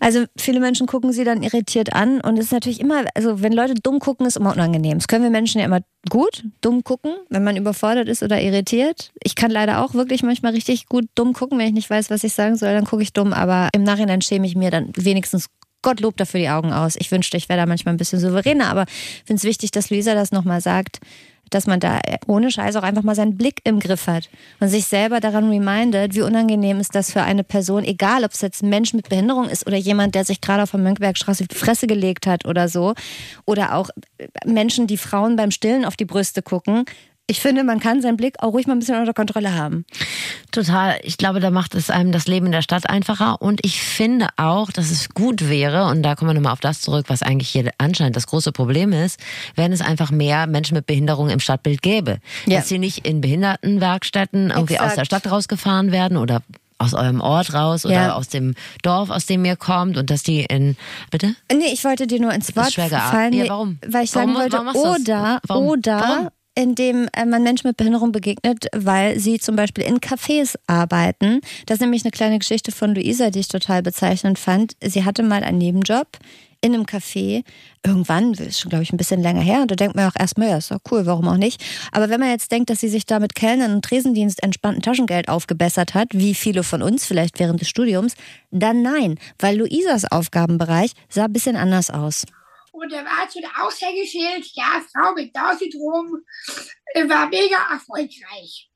Also 0.00 0.24
viele 0.36 0.60
Menschen 0.60 0.86
gucken 0.86 1.12
sie 1.12 1.24
dann 1.24 1.42
irritiert 1.42 1.92
an 1.92 2.22
und 2.22 2.38
es 2.38 2.46
ist 2.46 2.52
natürlich 2.52 2.80
immer, 2.80 3.04
also 3.14 3.42
wenn 3.42 3.52
Leute 3.52 3.74
dumm 3.74 3.98
gucken, 3.98 4.26
ist 4.26 4.38
immer 4.38 4.52
unangenehm. 4.52 4.96
Das 4.96 5.08
können 5.08 5.22
wir 5.22 5.30
Menschen 5.30 5.58
ja 5.58 5.66
immer 5.66 5.80
gut, 6.08 6.42
dumm 6.62 6.82
gucken, 6.84 7.16
wenn 7.28 7.44
man 7.44 7.56
überfordert 7.56 8.08
ist 8.08 8.22
oder 8.22 8.40
irritiert. 8.40 9.12
Ich 9.22 9.34
kann 9.34 9.50
leider 9.50 9.84
auch 9.84 9.92
wirklich 9.92 10.22
manchmal 10.22 10.52
richtig 10.52 10.86
gut 10.86 11.04
dumm 11.14 11.34
gucken, 11.34 11.58
wenn 11.58 11.66
ich 11.66 11.74
nicht 11.74 11.90
weiß, 11.90 12.08
was 12.08 12.24
ich 12.24 12.32
sagen 12.32 12.56
soll, 12.56 12.72
dann 12.72 12.86
gucke 12.86 13.02
ich 13.02 13.12
dumm, 13.12 13.34
aber 13.34 13.68
im 13.74 13.82
Nachhinein 13.82 14.22
schäme 14.22 14.46
ich 14.46 14.56
mir 14.56 14.70
dann 14.70 14.90
wenigstens 14.96 15.50
Gottlob 15.82 16.16
dafür 16.16 16.40
die 16.40 16.48
Augen 16.48 16.72
aus. 16.72 16.96
Ich 16.98 17.10
wünschte, 17.10 17.36
ich 17.36 17.48
wäre 17.48 17.58
da 17.58 17.66
manchmal 17.66 17.94
ein 17.94 17.98
bisschen 17.98 18.20
souveräner, 18.20 18.68
aber 18.68 18.84
ich 18.84 19.22
finde 19.24 19.38
es 19.38 19.44
wichtig, 19.44 19.70
dass 19.70 19.90
Luisa 19.90 20.14
das 20.14 20.32
nochmal 20.32 20.60
sagt, 20.60 21.00
dass 21.50 21.66
man 21.66 21.80
da 21.80 22.00
ohne 22.26 22.50
Scheiß 22.50 22.76
auch 22.76 22.82
einfach 22.82 23.02
mal 23.02 23.14
seinen 23.14 23.36
Blick 23.36 23.60
im 23.64 23.80
Griff 23.80 24.06
hat 24.06 24.30
und 24.60 24.68
sich 24.68 24.86
selber 24.86 25.20
daran 25.20 25.50
remindet, 25.50 26.14
wie 26.14 26.22
unangenehm 26.22 26.80
ist 26.80 26.94
das 26.94 27.12
für 27.12 27.22
eine 27.22 27.44
Person, 27.44 27.84
egal 27.84 28.24
ob 28.24 28.32
es 28.32 28.40
jetzt 28.40 28.62
ein 28.62 28.70
Mensch 28.70 28.94
mit 28.94 29.08
Behinderung 29.08 29.48
ist 29.48 29.66
oder 29.66 29.76
jemand, 29.76 30.14
der 30.14 30.24
sich 30.24 30.40
gerade 30.40 30.62
auf 30.62 30.70
der 30.70 30.80
Mönckebergstraße 30.80 31.46
die 31.46 31.54
Fresse 31.54 31.86
gelegt 31.86 32.26
hat 32.26 32.46
oder 32.46 32.68
so. 32.68 32.94
Oder 33.44 33.74
auch 33.74 33.90
Menschen, 34.46 34.86
die 34.86 34.96
Frauen 34.96 35.36
beim 35.36 35.50
Stillen 35.50 35.84
auf 35.84 35.96
die 35.96 36.04
Brüste 36.04 36.42
gucken 36.42 36.84
ich 37.30 37.40
finde, 37.40 37.62
man 37.62 37.78
kann 37.78 38.02
seinen 38.02 38.16
Blick 38.16 38.34
auch 38.40 38.52
ruhig 38.52 38.66
mal 38.66 38.72
ein 38.72 38.80
bisschen 38.80 38.98
unter 38.98 39.14
Kontrolle 39.14 39.54
haben. 39.54 39.84
Total. 40.50 40.98
Ich 41.04 41.16
glaube, 41.16 41.38
da 41.38 41.50
macht 41.50 41.76
es 41.76 41.88
einem 41.88 42.10
das 42.10 42.26
Leben 42.26 42.46
in 42.46 42.52
der 42.52 42.62
Stadt 42.62 42.90
einfacher. 42.90 43.40
Und 43.40 43.64
ich 43.64 43.80
finde 43.80 44.26
auch, 44.36 44.72
dass 44.72 44.90
es 44.90 45.10
gut 45.10 45.48
wäre, 45.48 45.86
und 45.86 46.02
da 46.02 46.16
kommen 46.16 46.30
wir 46.30 46.34
nochmal 46.34 46.52
auf 46.52 46.60
das 46.60 46.80
zurück, 46.80 47.04
was 47.06 47.22
eigentlich 47.22 47.48
hier 47.48 47.70
anscheinend 47.78 48.16
das 48.16 48.26
große 48.26 48.50
Problem 48.50 48.92
ist, 48.92 49.20
wenn 49.54 49.72
es 49.72 49.80
einfach 49.80 50.10
mehr 50.10 50.48
Menschen 50.48 50.74
mit 50.74 50.86
Behinderung 50.86 51.30
im 51.30 51.38
Stadtbild 51.38 51.82
gäbe. 51.82 52.18
Ja. 52.46 52.58
Dass 52.58 52.68
sie 52.68 52.78
nicht 52.78 53.06
in 53.06 53.20
Behindertenwerkstätten 53.20 54.50
irgendwie 54.50 54.74
Exakt. 54.74 54.90
aus 54.90 54.96
der 54.96 55.04
Stadt 55.04 55.30
rausgefahren 55.30 55.92
werden 55.92 56.16
oder 56.16 56.42
aus 56.78 56.94
eurem 56.94 57.20
Ort 57.20 57.54
raus 57.54 57.84
oder 57.84 57.94
ja. 57.94 58.14
aus 58.14 58.28
dem 58.28 58.54
Dorf, 58.82 59.10
aus 59.10 59.26
dem 59.26 59.44
ihr 59.44 59.54
kommt 59.54 59.96
und 59.96 60.10
dass 60.10 60.24
die 60.24 60.40
in 60.46 60.76
bitte? 61.12 61.36
Nee, 61.52 61.72
ich 61.72 61.84
wollte 61.84 62.08
dir 62.08 62.20
nur 62.20 62.32
ins 62.32 62.56
Wort 62.56 62.72
fallen. 62.72 63.34
Ja, 63.34 63.48
warum? 63.50 63.78
Weil 63.86 64.04
ich 64.04 64.14
warum, 64.16 64.34
sagen 64.34 64.66
wollte, 64.66 64.80
oder, 64.88 65.40
warum? 65.46 65.68
oder 65.68 66.00
warum? 66.00 66.28
In 66.60 66.74
dem 66.74 67.08
äh, 67.16 67.24
man 67.24 67.42
Menschen 67.42 67.68
mit 67.68 67.78
Behinderung 67.78 68.12
begegnet, 68.12 68.66
weil 68.74 69.18
sie 69.18 69.38
zum 69.40 69.56
Beispiel 69.56 69.84
in 69.84 69.98
Cafés 69.98 70.56
arbeiten. 70.66 71.40
Das 71.64 71.76
ist 71.76 71.80
nämlich 71.80 72.04
eine 72.04 72.10
kleine 72.10 72.38
Geschichte 72.38 72.70
von 72.70 72.94
Luisa, 72.94 73.30
die 73.30 73.40
ich 73.40 73.48
total 73.48 73.82
bezeichnend 73.82 74.38
fand. 74.38 74.76
Sie 74.84 75.04
hatte 75.04 75.22
mal 75.22 75.42
einen 75.42 75.58
Nebenjob 75.58 76.18
in 76.60 76.74
einem 76.74 76.84
Café. 76.84 77.44
Irgendwann, 77.84 78.34
das 78.34 78.46
ist 78.46 78.60
schon, 78.60 78.68
glaube 78.68 78.82
ich, 78.82 78.92
ein 78.92 78.98
bisschen 78.98 79.22
länger 79.22 79.40
her. 79.40 79.62
Und 79.62 79.70
da 79.70 79.74
denkt 79.74 79.96
man 79.96 80.06
auch 80.10 80.16
erstmal, 80.18 80.50
ja, 80.50 80.58
ist 80.58 80.70
doch 80.70 80.80
cool, 80.90 81.06
warum 81.06 81.28
auch 81.28 81.38
nicht. 81.38 81.64
Aber 81.92 82.10
wenn 82.10 82.20
man 82.20 82.28
jetzt 82.28 82.52
denkt, 82.52 82.68
dass 82.68 82.80
sie 82.80 82.90
sich 82.90 83.06
da 83.06 83.20
mit 83.20 83.34
Kellnern 83.34 83.72
und 83.72 83.84
Tresendienst 83.84 84.42
entspannten 84.42 84.82
Taschengeld 84.82 85.28
aufgebessert 85.30 85.94
hat, 85.94 86.08
wie 86.12 86.34
viele 86.34 86.62
von 86.62 86.82
uns 86.82 87.06
vielleicht 87.06 87.38
während 87.38 87.62
des 87.62 87.70
Studiums, 87.70 88.14
dann 88.50 88.82
nein, 88.82 89.18
weil 89.38 89.56
Luisas 89.56 90.04
Aufgabenbereich 90.04 90.92
sah 91.08 91.24
ein 91.24 91.32
bisschen 91.32 91.56
anders 91.56 91.90
aus. 91.90 92.26
Und 92.80 92.90
er 92.94 93.04
war 93.04 93.28
zu 93.28 93.40
der 93.40 93.50
Aushängeschild, 93.62 94.46
ja, 94.54 94.82
Frau 94.90 95.12
mit 95.12 95.36
Down-Syndrom, 95.36 96.24
war 97.10 97.28
mega 97.28 97.72
erfolgreich. 97.72 98.70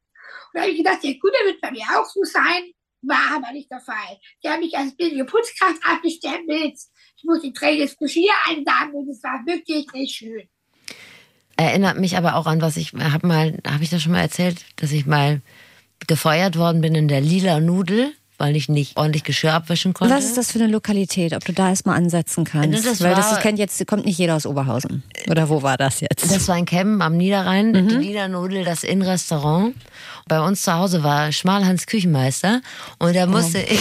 Und 0.52 0.54
da 0.54 0.60
habe 0.60 0.72
ich 0.72 0.76
gedacht, 0.76 1.02
der 1.02 1.12
wird 1.12 1.60
bei 1.62 1.70
mir 1.70 1.86
auch 1.96 2.04
so 2.04 2.22
sein. 2.22 2.72
war 3.00 3.36
aber 3.36 3.52
nicht 3.52 3.70
der 3.70 3.80
Fall. 3.80 4.18
Die 4.42 4.48
haben 4.48 4.60
mich 4.60 4.76
als 4.76 4.94
billige 4.94 5.24
Putzkraft 5.24 5.80
abgestempelt. 5.82 6.78
Ich 7.16 7.24
musste 7.24 7.52
träges 7.54 7.96
Geschirr 7.96 8.32
einsammeln 8.46 8.94
und 8.94 9.08
es 9.08 9.22
war 9.22 9.40
wirklich 9.46 9.90
nicht 9.94 10.16
schön. 10.16 10.48
Erinnert 11.56 11.98
mich 11.98 12.16
aber 12.18 12.36
auch 12.36 12.46
an, 12.46 12.60
was 12.60 12.76
ich 12.76 12.92
habe 12.92 13.26
mal, 13.26 13.58
habe 13.66 13.84
ich 13.84 13.90
das 13.90 14.02
schon 14.02 14.12
mal 14.12 14.20
erzählt, 14.20 14.66
dass 14.76 14.92
ich 14.92 15.06
mal 15.06 15.40
gefeuert 16.06 16.58
worden 16.58 16.82
bin 16.82 16.94
in 16.94 17.08
der 17.08 17.22
lila 17.22 17.60
Nudel, 17.60 18.12
weil 18.38 18.56
ich 18.56 18.68
nicht 18.68 18.96
ordentlich 18.96 19.24
Geschirr 19.24 19.52
abwischen 19.52 19.94
konnte. 19.94 20.14
Was 20.14 20.24
ist 20.24 20.36
das 20.36 20.52
für 20.52 20.58
eine 20.58 20.70
Lokalität, 20.70 21.34
ob 21.34 21.44
du 21.44 21.52
da 21.52 21.68
erstmal 21.68 21.96
ansetzen 21.96 22.44
kannst? 22.44 22.86
Das 22.86 23.00
Weil 23.00 23.14
das 23.14 23.32
ist, 23.32 23.40
kennt 23.40 23.58
jetzt, 23.58 23.86
kommt 23.86 24.04
nicht 24.06 24.18
jeder 24.18 24.34
aus 24.36 24.46
Oberhausen. 24.46 25.02
Oder 25.28 25.48
wo 25.48 25.62
war 25.62 25.76
das 25.76 26.00
jetzt? 26.00 26.30
Das 26.30 26.48
war 26.48 26.58
in 26.58 26.66
Campen 26.66 27.00
am 27.02 27.16
Niederrhein, 27.16 27.72
die 27.72 27.94
Lila 27.94 28.28
Nudel, 28.28 28.64
das 28.64 28.84
Innenrestaurant. 28.84 29.74
Bei 30.26 30.40
uns 30.40 30.62
zu 30.62 30.72
Hause 30.72 31.02
war 31.02 31.32
Schmalhans 31.32 31.86
Küchenmeister 31.86 32.60
und 32.98 33.14
da 33.14 33.26
musste 33.26 33.60
ich. 33.60 33.80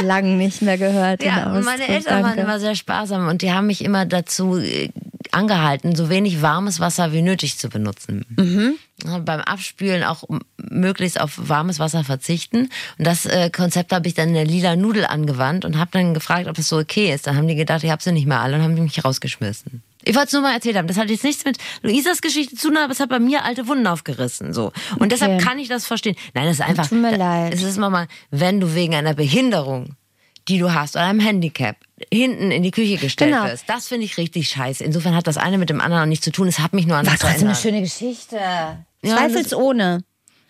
Lang 0.00 0.36
nicht 0.36 0.62
mehr 0.62 0.78
gehört. 0.78 1.22
Ja, 1.22 1.48
meine 1.64 1.88
Eltern 1.88 2.22
waren 2.22 2.38
immer 2.38 2.60
sehr 2.60 2.74
sparsam 2.74 3.28
und 3.28 3.42
die 3.42 3.52
haben 3.52 3.66
mich 3.66 3.84
immer 3.84 4.06
dazu 4.06 4.58
äh, 4.58 4.90
angehalten, 5.32 5.94
so 5.94 6.08
wenig 6.08 6.42
warmes 6.42 6.80
Wasser 6.80 7.12
wie 7.12 7.22
nötig 7.22 7.58
zu 7.58 7.68
benutzen. 7.68 8.24
Ja, 9.04 9.18
Beim 9.18 9.40
Abspülen 9.40 10.04
auch 10.04 10.24
möglichst 10.56 11.20
auf 11.20 11.48
warmes 11.48 11.78
Wasser 11.78 12.04
verzichten. 12.04 12.68
Und 12.98 13.06
das 13.06 13.26
äh, 13.26 13.50
Konzept 13.50 13.92
habe 13.92 14.08
ich 14.08 14.14
dann 14.14 14.28
in 14.28 14.34
der 14.34 14.46
lila 14.46 14.76
Nudel 14.76 15.04
angewandt 15.04 15.64
und 15.64 15.78
habe 15.78 15.90
dann 15.92 16.14
gefragt, 16.14 16.48
ob 16.48 16.58
es 16.58 16.68
so 16.68 16.78
okay 16.78 17.12
ist. 17.12 17.26
Dann 17.26 17.36
haben 17.36 17.48
die 17.48 17.54
gedacht, 17.54 17.84
ich 17.84 17.90
habe 17.90 18.02
sie 18.02 18.12
nicht 18.12 18.26
mehr 18.26 18.40
alle 18.40 18.56
und 18.56 18.62
haben 18.62 18.74
mich 18.74 19.04
rausgeschmissen. 19.04 19.82
Ich 20.08 20.14
wollte 20.14 20.28
es 20.28 20.32
nur 20.32 20.40
mal 20.40 20.54
erzählt 20.54 20.74
haben. 20.76 20.88
Das 20.88 20.96
hat 20.96 21.10
jetzt 21.10 21.22
nichts 21.22 21.44
mit 21.44 21.58
Luisas 21.82 22.22
Geschichte 22.22 22.56
zu 22.56 22.68
tun, 22.68 22.78
aber 22.78 22.90
es 22.90 22.98
hat 22.98 23.10
bei 23.10 23.18
mir 23.18 23.44
alte 23.44 23.68
Wunden 23.68 23.86
aufgerissen. 23.86 24.54
So. 24.54 24.72
Und 24.98 25.12
deshalb 25.12 25.38
kann 25.42 25.58
ich 25.58 25.68
das 25.68 25.84
verstehen. 25.86 26.16
Nein, 26.32 26.46
das 26.46 26.54
ist 26.54 26.60
einfach. 26.62 26.88
Tut 26.88 27.02
mir 27.02 27.14
leid. 27.14 27.52
Es 27.52 27.62
ist 27.62 27.76
mal, 27.76 28.08
wenn 28.30 28.58
du 28.58 28.74
wegen 28.74 28.94
einer 28.94 29.12
Behinderung, 29.12 29.96
die 30.48 30.58
du 30.58 30.72
hast, 30.72 30.96
oder 30.96 31.04
einem 31.04 31.20
Handicap, 31.20 31.76
hinten 32.10 32.50
in 32.50 32.62
die 32.62 32.70
Küche 32.70 32.96
gestellt 32.96 33.32
Genau. 33.34 33.44
wirst, 33.44 33.64
das 33.68 33.88
finde 33.88 34.06
ich 34.06 34.16
richtig 34.16 34.48
scheiße. 34.48 34.82
Insofern 34.82 35.14
hat 35.14 35.26
das 35.26 35.36
eine 35.36 35.58
mit 35.58 35.68
dem 35.68 35.78
anderen 35.82 36.04
auch 36.04 36.06
nichts 36.08 36.24
zu 36.24 36.32
tun. 36.32 36.48
Es 36.48 36.58
hat 36.58 36.72
mich 36.72 36.86
nur 36.86 36.96
an 36.96 37.04
War 37.04 37.12
das 37.12 37.20
trotzdem 37.20 37.48
eine 37.48 37.54
schöne 37.56 37.82
Geschichte. 37.82 38.36
Ja, 38.36 38.78
Zweifelsohne. 39.04 40.04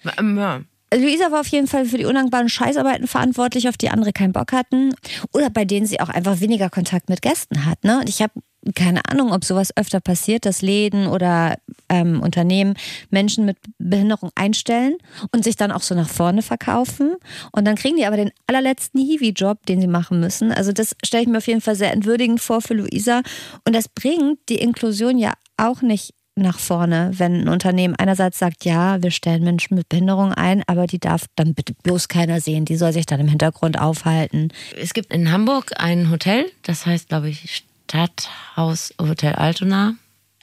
Ja. 0.05 0.61
Luisa 0.95 1.33
war 1.33 1.41
auf 1.41 1.49
jeden 1.49 1.67
Fall 1.67 1.85
für 1.85 1.99
die 1.99 2.05
undankbaren 2.05 2.49
Scheißarbeiten 2.49 3.09
verantwortlich, 3.09 3.69
auf 3.69 3.77
die 3.77 3.91
andere 3.91 4.13
keinen 4.13 4.33
Bock 4.33 4.53
hatten. 4.53 4.95
Oder 5.33 5.51
bei 5.51 5.65
denen 5.65 5.85
sie 5.87 6.01
auch 6.01 6.09
einfach 6.09 6.39
weniger 6.41 6.71
Kontakt 6.71 7.09
mit 7.09 7.23
Gästen 7.23 7.67
hat. 7.67 7.83
Ne? 7.83 7.99
Und 7.99 8.09
ich 8.09 8.23
habe 8.23 8.33
keine 8.75 9.05
Ahnung, 9.09 9.33
ob 9.33 9.45
sowas 9.45 9.77
öfter 9.77 10.01
passiert, 10.01 10.45
dass 10.45 10.63
Läden 10.63 11.07
oder 11.07 11.57
ähm, 11.89 12.21
Unternehmen 12.21 12.75
Menschen 13.11 13.45
mit 13.45 13.57
Behinderung 13.79 14.31
einstellen 14.35 14.97
und 15.33 15.45
sich 15.45 15.57
dann 15.57 15.73
auch 15.73 15.83
so 15.83 15.95
nach 15.95 16.09
vorne 16.09 16.43
verkaufen. 16.43 17.17
Und 17.53 17.67
dann 17.67 17.77
kriegen 17.77 17.97
die 17.97 18.07
aber 18.07 18.17
den 18.17 18.33
allerletzten 18.47 19.01
Hiwi-Job, 19.01 19.65
den 19.67 19.81
sie 19.81 19.87
machen 19.87 20.21
müssen. 20.21 20.53
Also 20.53 20.73
das 20.73 20.97
stelle 21.05 21.23
ich 21.23 21.29
mir 21.29 21.39
auf 21.39 21.47
jeden 21.47 21.61
Fall 21.61 21.77
sehr 21.77 21.93
entwürdigend 21.93 22.41
vor 22.41 22.61
für 22.61 22.75
Luisa. 22.75 23.23
Und 23.65 23.75
das 23.75 23.89
bringt 23.89 24.39
die 24.49 24.57
Inklusion 24.57 25.19
ja 25.19 25.33
auch 25.57 25.83
nicht 25.83 26.15
nach 26.39 26.59
vorne, 26.59 27.11
wenn 27.15 27.43
ein 27.43 27.49
Unternehmen 27.49 27.97
einerseits 27.97 28.39
sagt, 28.39 28.65
ja, 28.65 29.03
wir 29.03 29.11
stellen 29.11 29.43
Menschen 29.43 29.75
mit 29.75 29.89
Behinderung 29.89 30.33
ein, 30.33 30.63
aber 30.67 30.87
die 30.87 31.01
darf 31.01 31.27
dann 31.35 31.55
bitte 31.55 31.75
bloß 31.83 32.09
keiner 32.09 32.41
sehen, 32.41 32.65
die 32.65 32.77
soll 32.77 32.93
sich 32.93 33.07
dann 33.07 33.21
im 33.21 33.29
Hintergrund 33.29 33.79
aufhalten. 33.79 34.49
Es 34.81 34.95
gibt 34.95 35.13
in 35.13 35.31
Hamburg 35.33 35.73
ein 35.77 36.11
Hotel, 36.11 36.47
das 36.63 36.87
heißt, 36.87 37.09
glaube 37.09 37.29
ich, 37.29 37.65
Stadthaus 37.89 38.93
Hotel 39.01 39.34
Altona. 39.34 39.95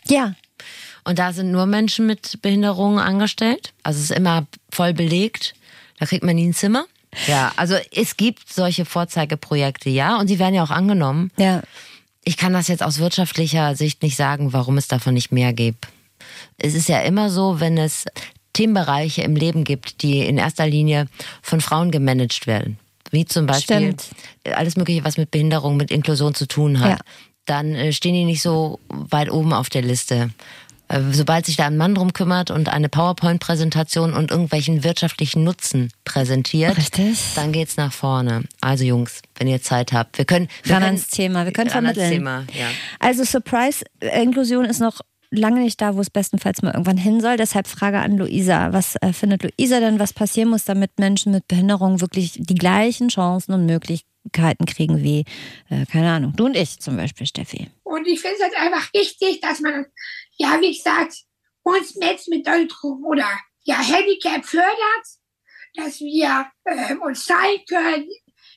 Ja, 0.07 0.33
Und 1.03 1.19
da 1.19 1.33
sind 1.33 1.51
nur 1.51 1.65
Menschen 1.67 2.05
mit 2.07 2.41
Behinderungen 2.41 2.99
angestellt. 2.99 3.73
Also 3.83 3.99
es 3.99 4.09
ist 4.11 4.17
immer 4.17 4.45
voll 4.71 4.93
belegt. 4.93 5.53
Da 5.99 6.05
kriegt 6.05 6.23
man 6.23 6.35
nie 6.35 6.47
ein 6.47 6.53
Zimmer. 6.53 6.85
Ja, 7.27 7.53
also 7.55 7.75
es 7.93 8.17
gibt 8.17 8.51
solche 8.51 8.83
Vorzeigeprojekte, 8.85 9.89
ja, 9.89 10.17
und 10.19 10.27
sie 10.27 10.37
werden 10.39 10.53
ja 10.55 10.63
auch 10.63 10.71
angenommen. 10.71 11.31
ja. 11.37 11.61
Ich 12.27 12.37
kann 12.37 12.53
das 12.53 12.67
jetzt 12.69 12.81
aus 12.81 12.97
wirtschaftlicher 12.97 13.75
Sicht 13.75 14.01
nicht 14.01 14.15
sagen, 14.15 14.51
warum 14.51 14.79
es 14.79 14.87
davon 14.87 15.13
nicht 15.13 15.31
mehr 15.31 15.53
gibt. 15.53 15.87
Es 16.57 16.73
ist 16.73 16.89
ja 16.89 17.01
immer 17.01 17.29
so, 17.29 17.59
wenn 17.59 17.77
es 17.77 18.05
Themenbereiche 18.53 19.21
im 19.21 19.35
Leben 19.35 19.63
gibt, 19.63 20.01
die 20.01 20.21
in 20.25 20.39
erster 20.39 20.65
Linie 20.65 21.05
von 21.43 21.61
Frauen 21.61 21.91
gemanagt 21.91 22.47
werden, 22.47 22.79
wie 23.11 23.25
zum 23.25 23.45
Beispiel 23.45 23.75
Stimmt. 23.93 24.09
alles 24.55 24.75
Mögliche, 24.75 25.03
was 25.03 25.17
mit 25.17 25.29
Behinderung, 25.29 25.77
mit 25.77 25.91
Inklusion 25.91 26.33
zu 26.33 26.47
tun 26.47 26.79
hat, 26.79 26.89
Ja. 26.89 26.97
Dann 27.45 27.75
äh, 27.75 27.91
stehen 27.91 28.13
die 28.13 28.25
nicht 28.25 28.41
so 28.41 28.79
weit 28.89 29.31
oben 29.31 29.53
auf 29.53 29.69
der 29.69 29.81
Liste. 29.81 30.31
Äh, 30.87 31.01
Sobald 31.11 31.45
sich 31.45 31.55
da 31.55 31.65
ein 31.65 31.77
Mann 31.77 31.95
drum 31.95 32.13
kümmert 32.13 32.51
und 32.51 32.69
eine 32.69 32.89
PowerPoint-Präsentation 32.89 34.13
und 34.13 34.31
irgendwelchen 34.31 34.83
wirtschaftlichen 34.83 35.43
Nutzen 35.43 35.91
präsentiert, 36.03 36.77
Richtig. 36.77 37.19
dann 37.35 37.51
geht's 37.51 37.77
nach 37.77 37.93
vorne. 37.93 38.43
Also 38.61 38.83
Jungs, 38.83 39.21
wenn 39.37 39.47
ihr 39.47 39.61
Zeit 39.61 39.93
habt, 39.93 40.17
wir 40.17 40.25
können, 40.25 40.47
wir 40.63 40.73
Ran 40.73 40.81
können 40.81 40.95
ans 40.95 41.07
Thema, 41.07 41.45
wir 41.45 41.53
können 41.53 41.69
vermitteln. 41.69 42.11
Thema, 42.11 42.45
ja. 42.53 42.67
Also 42.99 43.23
Surprise-Inklusion 43.23 44.65
ist 44.65 44.79
noch 44.79 45.01
lange 45.31 45.61
nicht 45.61 45.81
da, 45.81 45.95
wo 45.95 46.01
es 46.01 46.09
bestenfalls 46.09 46.61
mal 46.61 46.71
irgendwann 46.71 46.97
hin 46.97 47.19
soll. 47.19 47.37
Deshalb 47.37 47.67
Frage 47.67 47.99
an 47.99 48.17
Luisa. 48.17 48.71
Was 48.73 48.95
äh, 49.01 49.11
findet 49.11 49.43
Luisa 49.43 49.79
denn, 49.79 49.99
was 49.99 50.13
passieren 50.13 50.49
muss, 50.49 50.65
damit 50.65 50.99
Menschen 50.99 51.31
mit 51.31 51.47
Behinderung 51.47 51.99
wirklich 51.99 52.33
die 52.37 52.55
gleichen 52.55 53.09
Chancen 53.09 53.53
und 53.53 53.65
Möglichkeiten 53.65 54.14
kriegen 54.31 55.03
wie, 55.03 55.25
äh, 55.69 55.85
keine 55.85 56.11
Ahnung, 56.11 56.33
du 56.35 56.45
und 56.45 56.55
ich 56.55 56.79
zum 56.79 56.97
Beispiel, 56.97 57.27
Steffi? 57.27 57.69
Und 57.83 58.07
ich 58.07 58.19
finde 58.19 58.35
es 58.37 58.43
halt 58.43 58.57
einfach 58.57 58.93
wichtig, 58.93 59.41
dass 59.41 59.59
man, 59.59 59.85
ja, 60.37 60.59
wie 60.61 60.75
gesagt, 60.75 61.23
uns 61.63 61.95
Menschen 61.95 62.31
mit 62.31 62.43
Behinderung 62.43 63.03
oder 63.03 63.27
ja, 63.63 63.77
Handicap 63.79 64.45
fördert, 64.45 65.05
dass 65.75 65.99
wir 65.99 66.47
ähm, 66.65 67.01
uns 67.01 67.25
zeigen 67.25 67.63
können, 67.67 68.07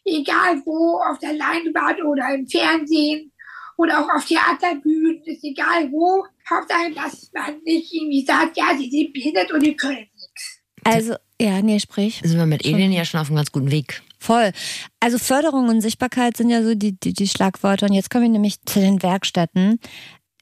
egal 0.04 0.62
wo, 0.64 1.00
auf 1.00 1.18
der 1.18 1.32
Leinwand 1.32 2.02
oder 2.04 2.34
im 2.34 2.46
Fernsehen 2.46 3.32
oder 3.76 4.00
auch 4.00 4.14
auf 4.14 4.24
Theaterbühnen, 4.26 5.22
ist 5.24 5.44
egal 5.44 5.90
wo. 5.90 6.24
Hauptsache, 6.48 6.92
dass 6.92 7.30
man 7.32 7.60
nicht 7.62 7.92
irgendwie 7.92 8.24
sagt, 8.24 8.56
ja, 8.56 8.76
sie 8.76 8.90
sind 8.90 9.12
behindert 9.12 9.52
und 9.52 9.64
die 9.64 9.76
können 9.76 10.06
nichts. 10.14 10.60
Also, 10.84 11.14
ja, 11.40 11.60
nee, 11.62 11.78
sprich. 11.78 12.20
sind 12.24 12.38
wir 12.38 12.46
mit 12.46 12.64
Alien 12.64 12.92
ja 12.92 13.04
schon 13.04 13.20
auf 13.20 13.28
einem 13.28 13.36
ganz 13.36 13.52
guten 13.52 13.70
Weg. 13.70 14.02
Voll. 14.18 14.52
Also 15.00 15.18
Förderung 15.18 15.68
und 15.68 15.80
Sichtbarkeit 15.80 16.36
sind 16.36 16.50
ja 16.50 16.62
so 16.62 16.74
die, 16.74 16.98
die, 16.98 17.12
die 17.12 17.28
Schlagworte. 17.28 17.86
Und 17.86 17.92
jetzt 17.92 18.10
kommen 18.10 18.24
wir 18.24 18.30
nämlich 18.30 18.60
zu 18.64 18.80
den 18.80 19.02
Werkstätten. 19.02 19.78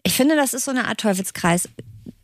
Ich 0.02 0.14
finde, 0.14 0.36
das 0.36 0.54
ist 0.54 0.64
so 0.64 0.70
eine 0.70 0.88
Art 0.88 1.00
Teufelskreis. 1.00 1.68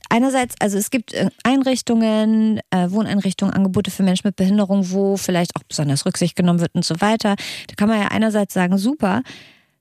Einerseits, 0.08 0.54
also 0.60 0.76
es 0.76 0.90
gibt 0.90 1.14
äh, 1.14 1.30
Einrichtungen, 1.42 2.60
äh, 2.70 2.90
Wohneinrichtungen, 2.90 3.54
Angebote 3.54 3.90
für 3.90 4.02
Menschen 4.02 4.28
mit 4.28 4.36
Behinderung, 4.36 4.90
wo 4.90 5.16
vielleicht 5.16 5.56
auch 5.56 5.62
besonders 5.62 6.04
Rücksicht 6.04 6.36
genommen 6.36 6.60
wird 6.60 6.74
und 6.74 6.84
so 6.84 7.00
weiter. 7.00 7.36
Da 7.68 7.74
kann 7.76 7.88
man 7.88 8.00
ja 8.00 8.08
einerseits 8.08 8.52
sagen, 8.52 8.76
super. 8.76 9.22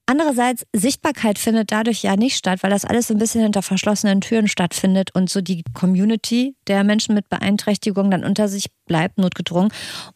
Andererseits, 0.05 0.65
Sichtbarkeit 0.73 1.37
findet 1.37 1.71
dadurch 1.71 2.03
ja 2.03 2.15
nicht 2.15 2.35
statt, 2.35 2.63
weil 2.63 2.69
das 2.69 2.85
alles 2.85 3.11
ein 3.11 3.17
bisschen 3.17 3.41
hinter 3.43 3.61
verschlossenen 3.61 4.19
Türen 4.19 4.47
stattfindet 4.47 5.13
und 5.13 5.29
so 5.29 5.41
die 5.41 5.63
Community 5.73 6.55
der 6.67 6.83
Menschen 6.83 7.15
mit 7.15 7.29
Beeinträchtigung 7.29 8.11
dann 8.11 8.23
unter 8.23 8.47
sich 8.47 8.65
bleibt, 8.91 9.17
notgedrungen. 9.17 9.71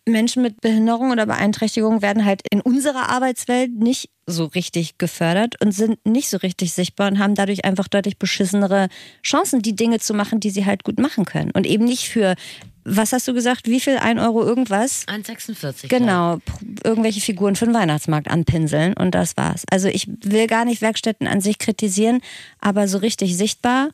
Menschen 0.05 0.43
mit 0.43 0.59
Behinderung 0.59 1.11
oder 1.11 1.25
Beeinträchtigung 1.25 2.01
werden 2.01 2.25
halt 2.25 2.41
in 2.51 2.59
unserer 2.59 3.07
Arbeitswelt 3.07 3.71
nicht 3.71 4.09
so 4.27 4.43
richtig 4.43 4.97
gefördert 4.97 5.55
und 5.61 5.71
sind 5.71 6.05
nicht 6.05 6.29
so 6.29 6.35
richtig 6.37 6.73
sichtbar 6.73 7.07
und 7.07 7.17
haben 7.17 7.35
dadurch 7.35 7.63
einfach 7.63 7.87
deutlich 7.87 8.17
beschissenere 8.17 8.89
Chancen, 9.23 9.61
die 9.61 9.77
Dinge 9.77 9.99
zu 9.99 10.13
machen, 10.13 10.41
die 10.41 10.49
sie 10.49 10.65
halt 10.65 10.83
gut 10.83 10.99
machen 10.99 11.23
können. 11.23 11.51
Und 11.51 11.65
eben 11.65 11.85
nicht 11.85 12.09
für, 12.09 12.35
was 12.83 13.13
hast 13.13 13.29
du 13.29 13.33
gesagt, 13.33 13.67
wie 13.67 13.79
viel? 13.79 13.95
Ein 13.97 14.19
Euro 14.19 14.43
irgendwas? 14.43 15.07
1,46. 15.07 15.87
Genau, 15.87 16.39
irgendwelche 16.83 17.21
Figuren 17.21 17.55
für 17.55 17.65
den 17.65 17.73
Weihnachtsmarkt 17.73 18.29
anpinseln 18.29 18.93
und 18.93 19.15
das 19.15 19.37
war's. 19.37 19.63
Also 19.71 19.87
ich 19.87 20.09
will 20.21 20.47
gar 20.47 20.65
nicht 20.65 20.81
Werkstätten 20.81 21.27
an 21.27 21.39
sich 21.39 21.59
kritisieren, 21.59 22.19
aber 22.59 22.89
so 22.89 22.97
richtig 22.97 23.37
sichtbar 23.37 23.91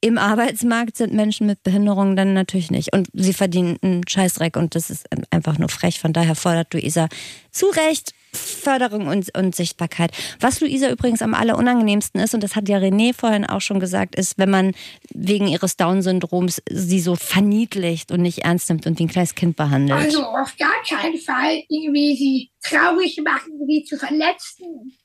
im 0.00 0.16
Arbeitsmarkt 0.16 0.96
sind 0.96 1.12
Menschen 1.12 1.46
mit 1.46 1.62
Behinderung 1.62 2.14
dann 2.14 2.32
natürlich 2.32 2.70
nicht. 2.70 2.92
Und 2.92 3.08
sie 3.12 3.32
verdienen 3.32 3.78
einen 3.82 4.06
Scheißdreck 4.06 4.56
und 4.56 4.74
das 4.74 4.90
ist 4.90 5.06
einfach 5.30 5.58
nur 5.58 5.68
frech. 5.68 5.98
Von 5.98 6.12
daher 6.12 6.36
fordert 6.36 6.72
Luisa 6.72 7.08
zu 7.50 7.66
Recht 7.66 8.14
Förderung 8.32 9.08
und, 9.08 9.36
und 9.36 9.56
Sichtbarkeit. 9.56 10.12
Was 10.38 10.60
Luisa 10.60 10.90
übrigens 10.90 11.22
am 11.22 11.34
allerunangenehmsten 11.34 12.20
ist, 12.20 12.34
und 12.34 12.42
das 12.42 12.56
hat 12.56 12.68
ja 12.68 12.76
René 12.78 13.14
vorhin 13.14 13.46
auch 13.46 13.60
schon 13.60 13.80
gesagt, 13.80 14.14
ist, 14.14 14.38
wenn 14.38 14.50
man 14.50 14.72
wegen 15.14 15.48
ihres 15.48 15.76
Down-Syndroms 15.76 16.62
sie 16.70 17.00
so 17.00 17.16
verniedlicht 17.16 18.12
und 18.12 18.20
nicht 18.20 18.40
ernst 18.40 18.68
nimmt 18.68 18.86
und 18.86 18.98
wie 18.98 19.04
ein 19.04 19.08
kleines 19.08 19.34
Kind 19.34 19.56
behandelt. 19.56 19.98
Also 19.98 20.22
auf 20.22 20.54
gar 20.58 20.82
keinen 20.86 21.18
Fall 21.18 21.62
irgendwie 21.68 22.16
sie 22.16 22.50
traurig 22.62 23.20
machen, 23.24 23.52
sie 23.66 23.84
zu 23.84 23.96
verletzen. 23.96 24.97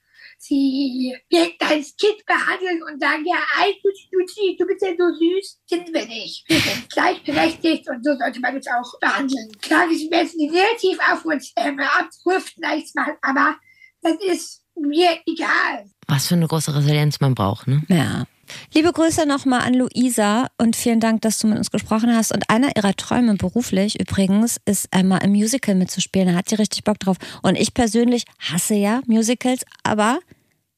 Sie 0.46 1.16
direkt 1.32 1.62
als 1.64 1.96
Kind 1.96 2.26
behandeln 2.26 2.84
und 2.84 3.00
sagen, 3.00 3.24
ja, 3.26 3.38
ei, 3.58 3.74
du, 3.82 3.90
du, 4.12 4.26
du 4.58 4.66
bist 4.66 4.82
ja 4.82 4.90
so 4.98 5.14
süß. 5.14 5.60
Sind 5.68 5.94
wir 5.94 6.06
nicht. 6.06 6.44
Wir 6.48 6.60
sind 6.60 6.90
gleichberechtigt 6.90 7.90
und 7.90 8.04
so 8.04 8.16
sollte 8.18 8.40
man 8.40 8.56
uns 8.56 8.68
auch 8.68 9.00
behandeln. 9.00 9.52
Klar, 9.62 9.86
es 9.92 10.10
Menschen, 10.10 10.40
die 10.40 10.50
negativ 10.50 10.98
auf 11.12 11.24
uns 11.26 11.54
ähm, 11.56 11.80
abdriften, 11.80 12.64
machen, 12.96 13.14
aber 13.22 13.56
das 14.02 14.16
ist 14.26 14.64
mir 14.76 15.20
egal. 15.26 15.86
Was 16.08 16.28
für 16.28 16.36
eine 16.36 16.48
große 16.48 16.76
Resilienz 16.76 17.20
man 17.20 17.36
braucht, 17.36 17.68
ne? 17.68 17.84
Ja. 17.88 18.26
Liebe 18.74 18.92
Grüße 18.92 19.26
nochmal 19.26 19.62
an 19.62 19.74
Luisa 19.74 20.48
und 20.58 20.76
vielen 20.76 21.00
Dank, 21.00 21.22
dass 21.22 21.40
du 21.40 21.48
mit 21.48 21.58
uns 21.58 21.72
gesprochen 21.72 22.14
hast. 22.16 22.34
Und 22.34 22.50
einer 22.50 22.76
ihrer 22.76 22.94
Träume 22.94 23.36
beruflich 23.36 24.00
übrigens 24.00 24.58
ist 24.66 24.92
einmal 24.92 25.24
im 25.24 25.32
Musical 25.32 25.76
mitzuspielen. 25.76 26.28
Da 26.28 26.36
hat 26.36 26.50
sie 26.50 26.56
richtig 26.56 26.84
Bock 26.84 27.00
drauf. 27.00 27.18
Und 27.42 27.58
ich 27.58 27.74
persönlich 27.74 28.26
hasse 28.40 28.76
ja 28.76 29.02
Musicals, 29.08 29.64
aber 29.84 30.20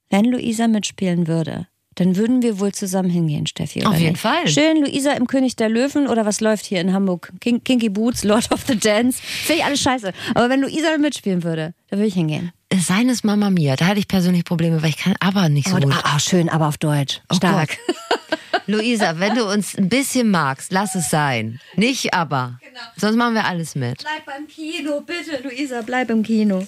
wenn 0.09 0.25
Luisa 0.25 0.67
mitspielen 0.67 1.27
würde, 1.27 1.67
dann 1.95 2.17
würden 2.17 2.41
wir 2.41 2.59
wohl 2.59 2.73
zusammen 2.73 3.09
hingehen, 3.09 3.47
Steffi. 3.47 3.79
Oder 3.79 3.89
Auf 3.91 3.97
jeden 3.97 4.11
nicht? 4.13 4.21
Fall. 4.21 4.47
Schön, 4.47 4.81
Luisa 4.83 5.13
im 5.13 5.27
König 5.27 5.55
der 5.55 5.69
Löwen 5.69 6.07
oder 6.07 6.25
was 6.25 6.41
läuft 6.41 6.65
hier 6.65 6.81
in 6.81 6.91
Hamburg? 6.91 7.31
King, 7.39 7.63
Kinky 7.63 7.87
Boots, 7.89 8.23
Lord 8.25 8.51
of 8.51 8.65
the 8.67 8.77
Dance. 8.77 9.21
Finde 9.21 9.61
ich 9.61 9.65
alles 9.65 9.79
scheiße. 9.81 10.11
Aber 10.33 10.49
wenn 10.49 10.61
Luisa 10.61 10.97
mitspielen 10.97 11.43
würde, 11.43 11.73
da 11.89 11.97
würde 11.97 12.07
ich 12.07 12.13
hingehen. 12.15 12.51
Seines 12.75 13.23
Mama 13.23 13.49
Mia, 13.49 13.77
da 13.77 13.87
hatte 13.87 13.99
ich 13.99 14.09
persönlich 14.09 14.43
Probleme, 14.43 14.81
weil 14.83 14.89
ich 14.89 14.97
kann 14.97 15.15
aber 15.21 15.47
nicht 15.47 15.69
so 15.69 15.75
Und, 15.75 15.83
gut. 15.85 15.95
ah, 16.03 16.19
schön, 16.19 16.49
aber 16.49 16.67
auf 16.67 16.77
Deutsch. 16.77 17.21
Oh 17.31 17.35
Stark. 17.35 17.77
Luisa, 18.67 19.19
wenn 19.19 19.35
du 19.35 19.45
uns 19.49 19.77
ein 19.77 19.87
bisschen 19.87 20.31
magst, 20.31 20.71
lass 20.73 20.95
es 20.95 21.09
sein. 21.09 21.59
Nicht 21.75 22.13
aber. 22.13 22.59
Sonst 22.97 23.15
machen 23.15 23.35
wir 23.35 23.45
alles 23.45 23.75
mit. 23.75 23.99
Bleib 23.99 24.25
beim 24.25 24.47
Kino, 24.47 25.01
bitte, 25.01 25.41
Luisa, 25.47 25.81
bleib 25.85 26.09
im 26.09 26.23
Kino. 26.23 26.65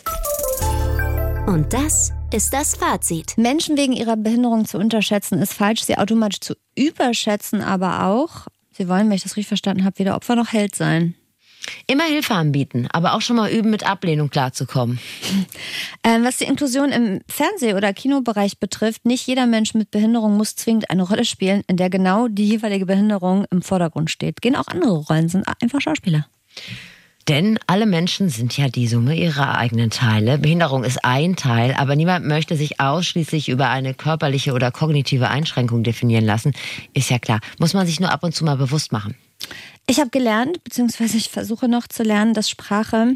Und 1.47 1.73
das 1.73 2.13
ist 2.33 2.53
das 2.53 2.75
Fazit. 2.75 3.37
Menschen 3.37 3.77
wegen 3.77 3.93
ihrer 3.93 4.17
Behinderung 4.17 4.65
zu 4.65 4.77
unterschätzen, 4.77 5.41
ist 5.41 5.53
falsch. 5.53 5.83
Sie 5.83 5.97
automatisch 5.97 6.41
zu 6.41 6.55
überschätzen, 6.75 7.61
aber 7.61 8.03
auch, 8.05 8.47
sie 8.71 8.87
wollen, 8.89 9.07
wenn 9.07 9.15
ich 9.15 9.23
das 9.23 9.37
richtig 9.37 9.47
verstanden 9.47 9.85
habe, 9.85 9.99
weder 9.99 10.15
Opfer 10.15 10.35
noch 10.35 10.51
Held 10.51 10.75
sein. 10.75 11.15
Immer 11.85 12.03
Hilfe 12.03 12.33
anbieten, 12.33 12.87
aber 12.91 13.13
auch 13.13 13.21
schon 13.21 13.35
mal 13.35 13.49
üben, 13.49 13.69
mit 13.69 13.85
Ablehnung 13.87 14.29
klarzukommen. 14.29 14.99
Ähm, 16.03 16.23
was 16.23 16.37
die 16.37 16.45
Inklusion 16.45 16.91
im 16.91 17.21
Fernseh- 17.27 17.75
oder 17.75 17.93
Kinobereich 17.93 18.59
betrifft, 18.59 19.05
nicht 19.05 19.27
jeder 19.27 19.45
Mensch 19.45 19.73
mit 19.73 19.91
Behinderung 19.91 20.37
muss 20.37 20.55
zwingend 20.55 20.89
eine 20.89 21.03
Rolle 21.03 21.25
spielen, 21.25 21.63
in 21.67 21.75
der 21.75 21.89
genau 21.89 22.27
die 22.29 22.45
jeweilige 22.45 22.85
Behinderung 22.85 23.45
im 23.51 23.61
Vordergrund 23.61 24.09
steht. 24.09 24.41
Gehen 24.41 24.55
auch 24.55 24.67
andere 24.67 24.97
Rollen, 24.97 25.27
sind 25.27 25.45
einfach 25.61 25.81
Schauspieler. 25.81 26.27
Denn 27.27 27.59
alle 27.67 27.85
Menschen 27.85 28.29
sind 28.29 28.57
ja 28.57 28.69
die 28.69 28.87
Summe 28.87 29.13
ihrer 29.15 29.57
eigenen 29.57 29.89
Teile. 29.89 30.37
Behinderung 30.37 30.85
ist 30.85 31.03
ein 31.03 31.35
Teil, 31.35 31.73
aber 31.73 31.97
niemand 31.97 32.25
möchte 32.25 32.55
sich 32.55 32.79
ausschließlich 32.79 33.49
über 33.49 33.69
eine 33.69 33.93
körperliche 33.93 34.53
oder 34.53 34.71
kognitive 34.71 35.27
Einschränkung 35.27 35.83
definieren 35.83 36.23
lassen. 36.23 36.53
Ist 36.93 37.09
ja 37.09 37.19
klar. 37.19 37.41
Muss 37.59 37.73
man 37.73 37.85
sich 37.85 37.99
nur 37.99 38.11
ab 38.11 38.23
und 38.23 38.33
zu 38.33 38.45
mal 38.45 38.55
bewusst 38.55 38.93
machen. 38.93 39.15
Ich 39.87 39.99
habe 39.99 40.09
gelernt, 40.09 40.63
beziehungsweise 40.63 41.17
ich 41.17 41.29
versuche 41.29 41.67
noch 41.67 41.87
zu 41.87 42.03
lernen, 42.03 42.33
dass 42.33 42.49
Sprache 42.49 43.15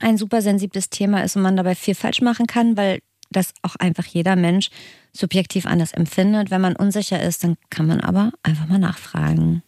ein 0.00 0.18
super 0.18 0.42
sensibles 0.42 0.90
Thema 0.90 1.22
ist 1.22 1.36
und 1.36 1.42
man 1.42 1.56
dabei 1.56 1.76
viel 1.76 1.94
falsch 1.94 2.20
machen 2.20 2.46
kann, 2.48 2.76
weil 2.76 2.98
das 3.30 3.52
auch 3.62 3.76
einfach 3.76 4.06
jeder 4.06 4.36
Mensch 4.36 4.70
subjektiv 5.12 5.66
anders 5.66 5.92
empfindet. 5.92 6.50
Wenn 6.50 6.60
man 6.60 6.76
unsicher 6.76 7.22
ist, 7.22 7.44
dann 7.44 7.56
kann 7.70 7.86
man 7.86 8.00
aber 8.00 8.32
einfach 8.42 8.66
mal 8.66 8.78
nachfragen. 8.78 9.62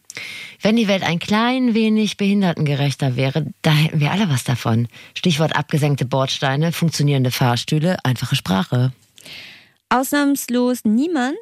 Wenn 0.61 0.75
die 0.75 0.87
Welt 0.87 1.03
ein 1.03 1.19
klein 1.19 1.73
wenig 1.73 2.17
behindertengerechter 2.17 3.15
wäre, 3.15 3.45
da 3.61 3.71
hätten 3.71 3.99
wir 3.99 4.11
alle 4.11 4.29
was 4.29 4.43
davon. 4.43 4.87
Stichwort 5.13 5.55
abgesenkte 5.55 6.05
Bordsteine, 6.05 6.71
funktionierende 6.71 7.31
Fahrstühle, 7.31 7.97
einfache 8.03 8.35
Sprache. 8.35 8.91
Ausnahmslos 9.89 10.85
niemand 10.85 11.37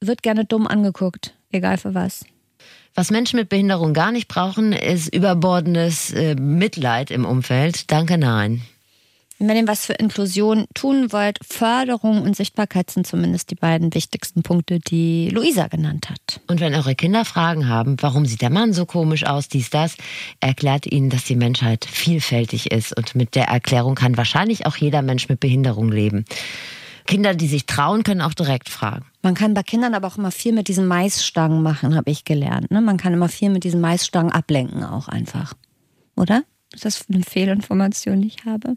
wird 0.00 0.22
gerne 0.22 0.44
dumm 0.44 0.66
angeguckt, 0.66 1.34
egal 1.52 1.78
für 1.78 1.94
was. 1.94 2.24
Was 2.94 3.10
Menschen 3.10 3.38
mit 3.38 3.48
Behinderung 3.48 3.92
gar 3.92 4.12
nicht 4.12 4.28
brauchen, 4.28 4.72
ist 4.72 5.12
überbordendes 5.12 6.12
äh, 6.12 6.36
Mitleid 6.36 7.10
im 7.10 7.24
Umfeld. 7.24 7.90
Danke, 7.90 8.18
nein. 8.18 8.62
Wenn 9.40 9.56
ihr 9.56 9.66
was 9.66 9.86
für 9.86 9.94
Inklusion 9.94 10.66
tun 10.74 11.10
wollt, 11.10 11.38
Förderung 11.44 12.22
und 12.22 12.36
Sichtbarkeit 12.36 12.90
sind 12.90 13.06
zumindest 13.06 13.50
die 13.50 13.56
beiden 13.56 13.92
wichtigsten 13.92 14.42
Punkte, 14.42 14.78
die 14.78 15.28
Luisa 15.30 15.66
genannt 15.66 16.08
hat. 16.08 16.40
Und 16.46 16.60
wenn 16.60 16.74
eure 16.74 16.94
Kinder 16.94 17.24
Fragen 17.24 17.68
haben, 17.68 17.96
warum 18.00 18.26
sieht 18.26 18.42
der 18.42 18.50
Mann 18.50 18.72
so 18.72 18.86
komisch 18.86 19.26
aus, 19.26 19.48
dies, 19.48 19.70
das, 19.70 19.96
erklärt 20.38 20.86
ihnen, 20.86 21.10
dass 21.10 21.24
die 21.24 21.34
Menschheit 21.34 21.84
vielfältig 21.84 22.70
ist. 22.70 22.96
Und 22.96 23.16
mit 23.16 23.34
der 23.34 23.48
Erklärung 23.48 23.96
kann 23.96 24.16
wahrscheinlich 24.16 24.66
auch 24.66 24.76
jeder 24.76 25.02
Mensch 25.02 25.28
mit 25.28 25.40
Behinderung 25.40 25.90
leben. 25.90 26.24
Kinder, 27.06 27.34
die 27.34 27.48
sich 27.48 27.66
trauen, 27.66 28.02
können 28.02 28.22
auch 28.22 28.34
direkt 28.34 28.68
fragen. 28.68 29.04
Man 29.22 29.34
kann 29.34 29.52
bei 29.52 29.62
Kindern 29.62 29.94
aber 29.94 30.06
auch 30.06 30.16
immer 30.16 30.30
viel 30.30 30.52
mit 30.52 30.68
diesen 30.68 30.86
Maisstangen 30.86 31.62
machen, 31.62 31.96
habe 31.96 32.10
ich 32.10 32.24
gelernt. 32.24 32.70
Ne? 32.70 32.80
Man 32.80 32.96
kann 32.96 33.12
immer 33.12 33.28
viel 33.28 33.50
mit 33.50 33.64
diesen 33.64 33.80
Maisstangen 33.80 34.32
ablenken, 34.32 34.84
auch 34.84 35.08
einfach. 35.08 35.54
Oder? 36.16 36.44
Ist 36.74 36.84
das 36.84 37.04
eine 37.08 37.22
Fehlinformation, 37.22 38.20
die 38.20 38.28
ich 38.28 38.44
habe? 38.44 38.74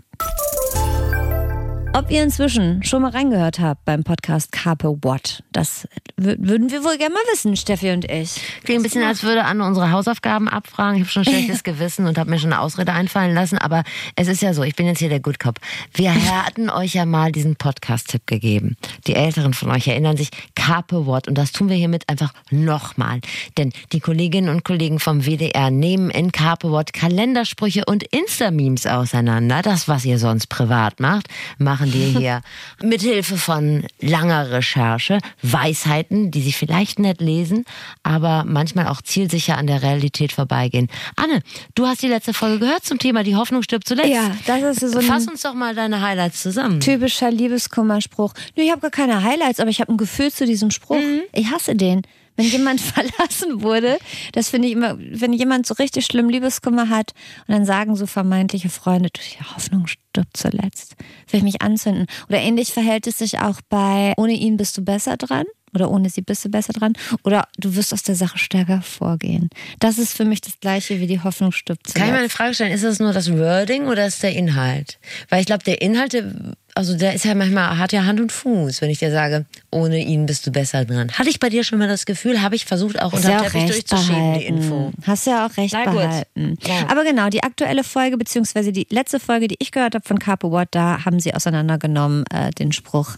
Ob 1.98 2.12
ihr 2.12 2.22
inzwischen 2.22 2.84
schon 2.84 3.02
mal 3.02 3.10
reingehört 3.10 3.58
habt 3.58 3.84
beim 3.84 4.04
Podcast 4.04 4.52
Carpe 4.52 5.00
What, 5.02 5.42
das 5.52 5.88
wür- 6.22 6.36
würden 6.38 6.70
wir 6.70 6.84
wohl 6.84 6.96
gerne 7.00 7.16
mal 7.16 7.24
wissen, 7.32 7.56
Steffi 7.56 7.90
und 7.90 8.06
ich. 8.06 8.40
Klingt 8.64 8.82
ein 8.82 8.84
bisschen, 8.84 9.02
als 9.02 9.24
würde 9.24 9.46
Anne 9.46 9.66
unsere 9.66 9.90
Hausaufgaben 9.90 10.48
abfragen. 10.48 10.98
Ich 10.98 11.02
habe 11.02 11.10
schon 11.10 11.22
ein 11.24 11.26
schlechtes 11.26 11.64
Gewissen 11.64 12.06
und 12.06 12.20
habe 12.20 12.30
mir 12.30 12.38
schon 12.38 12.54
eine 12.54 12.62
Ausrede 12.62 12.94
einfallen 12.94 13.34
lassen. 13.34 13.58
Aber 13.58 13.84
es 14.16 14.28
ist 14.28 14.44
ja 14.44 14.54
so, 14.54 14.62
ich 14.62 14.76
bin 14.76 14.86
jetzt 14.86 15.00
hier 15.00 15.10
der 15.10 15.20
Good 15.22 15.40
Cop. 15.40 15.60
Wir 15.96 16.14
hatten 16.46 16.70
euch 16.70 16.94
ja 16.94 17.08
mal 17.08 17.32
diesen 17.32 17.56
Podcast-Tipp 17.56 18.28
gegeben. 18.28 18.78
Die 19.08 19.16
Älteren 19.16 19.56
von 19.56 19.72
euch 19.72 19.88
erinnern 19.88 20.18
sich, 20.18 20.30
Carpe 20.54 21.08
What. 21.08 21.28
Und 21.28 21.36
das 21.36 21.52
tun 21.52 21.68
wir 21.68 21.78
hiermit 21.78 22.08
einfach 22.08 22.32
nochmal. 22.52 23.22
Denn 23.58 23.74
die 23.92 24.02
Kolleginnen 24.02 24.50
und 24.50 24.64
Kollegen 24.64 25.00
vom 25.00 25.26
WDR 25.26 25.72
nehmen 25.72 26.12
in 26.12 26.32
Carpe 26.32 26.70
What 26.70 26.94
Kalendersprüche 26.94 27.86
und 27.88 28.04
Insta-Memes 28.04 28.86
auseinander. 28.86 29.64
Das, 29.64 29.88
was 29.88 30.06
ihr 30.06 30.20
sonst 30.20 30.46
privat 30.46 31.00
macht, 31.00 31.28
machen 31.58 31.87
die 31.92 32.18
hier 32.18 32.42
mit 32.84 33.02
Hilfe 33.02 33.38
von 33.38 33.86
langer 34.00 34.52
Recherche. 34.52 35.20
Weisheiten, 35.42 36.32
die 36.32 36.42
sie 36.42 36.52
vielleicht 36.52 37.00
nicht 37.00 37.22
lesen, 37.22 37.66
aber 38.04 38.44
manchmal 38.46 38.88
auch 38.88 39.02
zielsicher 39.02 39.58
an 39.58 39.68
der 39.68 39.82
Realität 39.82 40.32
vorbeigehen. 40.32 40.88
Anne, 41.16 41.42
du 41.76 41.88
hast 41.88 42.02
die 42.02 42.08
letzte 42.08 42.34
Folge 42.34 42.60
gehört 42.60 42.86
zum 42.86 43.00
Thema 43.00 43.24
Die 43.24 43.36
Hoffnung 43.36 43.64
stirbt 43.64 43.88
zuletzt. 43.88 44.10
Ja, 44.10 44.36
das 44.46 44.84
ist 44.84 44.94
so 44.94 45.00
ein 45.00 45.06
Fass 45.06 45.28
uns 45.28 45.42
doch 45.42 45.54
mal 45.54 45.76
deine 45.76 46.02
Highlights 46.02 46.42
zusammen. 46.42 46.80
typischer 46.80 47.32
Liebeskummerspruch. 47.32 48.34
Nö, 48.56 48.64
ich 48.64 48.72
habe 48.72 48.82
gar 48.82 48.92
keine 48.92 49.24
Highlights, 49.24 49.60
aber 49.60 49.70
ich 49.70 49.82
habe 49.82 49.94
ein 49.94 49.98
Gefühl 49.98 50.32
zu 50.32 50.46
diesem 50.46 50.72
Spruch. 50.72 50.98
Ich 51.34 51.52
hasse 51.52 51.76
den. 51.76 52.02
Wenn 52.38 52.46
jemand 52.46 52.80
verlassen 52.82 53.62
wurde, 53.64 53.98
das 54.32 54.50
finde 54.50 54.68
ich 54.68 54.76
immer, 54.76 54.98
wenn 55.00 55.34
jemand 55.34 55.66
so 55.66 55.74
richtig 55.74 56.06
schlimm 56.06 56.30
Liebeskummer 56.30 56.88
hat 56.90 57.14
und 57.48 57.54
dann 57.56 57.66
sagen 57.66 57.96
so 57.96 58.06
vermeintliche 58.06 58.70
Freunde, 58.70 59.10
du, 59.12 59.20
die 59.20 59.44
Hoffnung 59.44 59.88
stirbt 59.88 60.38
zuletzt, 60.38 60.87
will 61.38 61.48
ich 61.48 61.54
mich 61.54 61.62
anzünden. 61.62 62.08
Oder 62.30 62.40
ähnlich 62.40 62.74
verhält 62.74 63.08
es 63.08 63.20
sich 63.20 63.40
auch 63.40 63.62
bei 63.70 64.14
ohne 64.18 64.34
ihn 64.34 64.58
bist 64.58 64.78
du 64.78 64.84
besser 64.84 65.18
dran 65.18 65.46
oder 65.74 65.92
ohne 65.92 66.10
sie 66.10 66.22
bist 66.22 66.46
du 66.46 66.50
besser 66.50 66.74
dran 66.74 66.94
oder 67.24 67.48
du 67.58 67.76
wirst 67.76 67.94
aus 67.94 68.04
der 68.04 68.16
Sache 68.16 68.38
stärker 68.38 68.82
vorgehen. 68.82 69.50
Das 69.80 69.98
ist 69.98 70.16
für 70.16 70.26
mich 70.26 70.42
das 70.42 70.60
gleiche 70.60 71.00
wie 71.00 71.08
die 71.08 71.22
Hoffnung 71.22 71.52
stirbt 71.52 71.88
zuletzt. 71.88 71.96
Kann 71.96 72.08
ich 72.08 72.14
mal 72.14 72.20
eine 72.20 72.30
Frage 72.30 72.54
stellen, 72.54 72.72
ist 72.72 72.84
das 72.84 73.00
nur 73.00 73.14
das 73.14 73.32
Wording 73.32 73.88
oder 73.88 74.06
ist 74.06 74.24
der 74.24 74.34
Inhalt? 74.34 75.00
Weil 75.30 75.42
ich 75.42 75.46
glaube, 75.46 75.64
der 75.64 75.82
Inhalt, 75.82 76.24
also 76.76 76.98
der 76.98 77.14
ist 77.14 77.26
ja 77.26 77.36
manchmal, 77.36 77.78
hat 77.78 77.92
ja 77.92 78.06
Hand 78.06 78.20
und 78.20 78.32
Fuß, 78.32 78.82
wenn 78.82 78.90
ich 78.90 79.00
dir 79.00 79.12
sage, 79.12 79.46
ohne 79.72 80.00
ihn 80.00 80.26
bist 80.26 80.48
du 80.48 80.52
besser 80.52 80.86
dran. 80.86 81.12
Hatte 81.12 81.30
ich 81.30 81.40
bei 81.40 81.50
dir 81.50 81.64
schon 81.64 81.80
mal 81.80 81.88
das 81.88 82.06
Gefühl, 82.06 82.42
habe 82.42 82.56
ich 82.56 82.66
versucht 82.66 83.02
auch 83.02 83.14
unter 83.14 83.30
ja 83.30 83.42
Teppich 83.42 83.66
durchzuschieben, 83.66 84.34
die. 84.40 84.46
Info. 84.46 84.92
Hast 85.06 85.28
ja 85.28 85.46
auch 85.46 85.58
recht 85.58 85.74
Na 85.74 85.92
behalten. 85.92 86.58
Ja. 86.66 86.88
Aber 86.90 87.04
genau, 87.04 87.30
die 87.30 87.44
aktuelle 87.44 87.84
Folge, 87.84 88.18
beziehungsweise 88.18 88.72
die 88.72 88.88
letzte 88.90 89.20
Folge, 89.20 89.48
die 89.48 89.58
ich 89.60 89.72
gehört 89.72 89.96
habe 89.96 90.08
von 90.08 90.20
Capo 90.20 90.52
Watt, 90.52 90.70
da 90.72 91.06
haben 91.06 91.20
sie 91.20 91.34
auseinandergenommen 91.34 92.26
äh, 92.32 92.52
den 92.52 92.72
Spruch, 92.72 93.18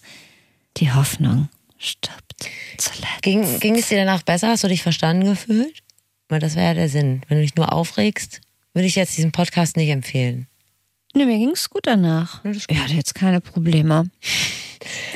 die 0.78 0.92
Hoffnung 0.92 1.50
stirbt 1.80 2.48
zuletzt. 2.78 3.22
Ging, 3.24 3.60
ging 3.60 3.76
es 3.78 3.90
dir 3.90 3.98
danach 3.98 4.22
besser? 4.22 4.50
Hast 4.50 4.64
du 4.64 4.68
dich 4.68 4.84
verstanden 4.84 5.26
gefühlt? 5.26 5.82
Weil 6.28 6.40
das 6.40 6.56
wäre 6.56 6.68
ja 6.68 6.74
der 6.76 6.90
Sinn. 6.90 7.22
Wenn 7.28 7.38
du 7.38 7.44
dich 7.44 7.56
nur 7.56 7.74
aufregst, 7.74 8.42
würde 8.74 8.86
ich 8.86 8.96
jetzt 8.96 9.18
diesen 9.18 9.32
Podcast 9.32 9.78
nicht 9.78 9.90
empfehlen. 9.90 10.48
Nee, 11.16 11.26
mir 11.26 11.40
ging 11.40 11.50
es 11.50 11.70
gut 11.70 11.88
danach. 11.88 12.44
Ja, 12.46 12.52
ist 12.52 12.70
Ich 12.70 12.78
hatte 12.78 12.94
jetzt 12.94 13.16
keine 13.16 13.42
Probleme. 13.42 14.12